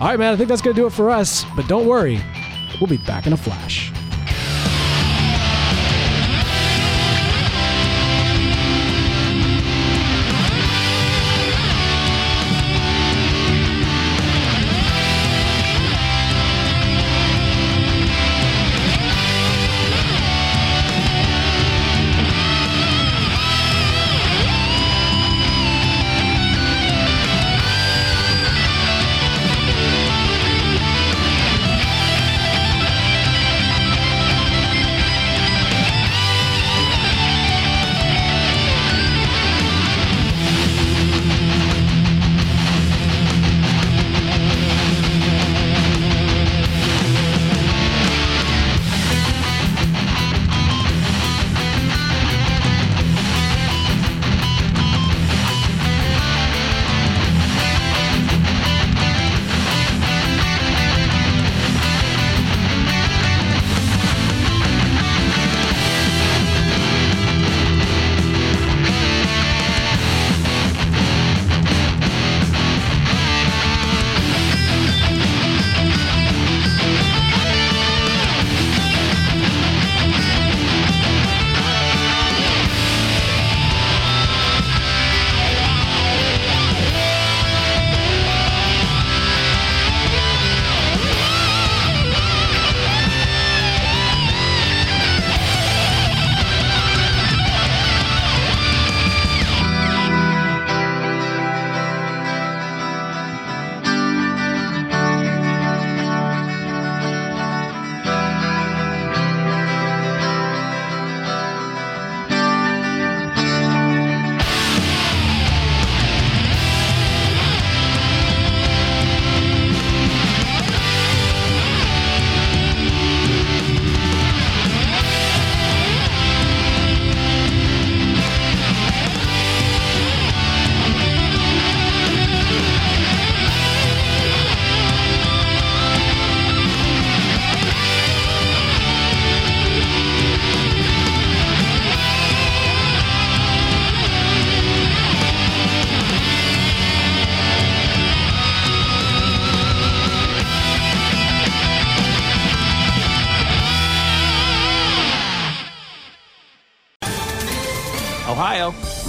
All 0.00 0.08
right, 0.08 0.18
man. 0.18 0.32
I 0.32 0.36
think 0.36 0.48
that's 0.48 0.62
going 0.62 0.74
to 0.74 0.80
do 0.82 0.86
it 0.86 0.92
for 0.92 1.10
us. 1.10 1.44
But 1.56 1.66
don't 1.68 1.86
worry, 1.86 2.20
we'll 2.80 2.88
be 2.88 2.96
back 2.98 3.26
in 3.26 3.32
a 3.34 3.36
flash. 3.36 3.92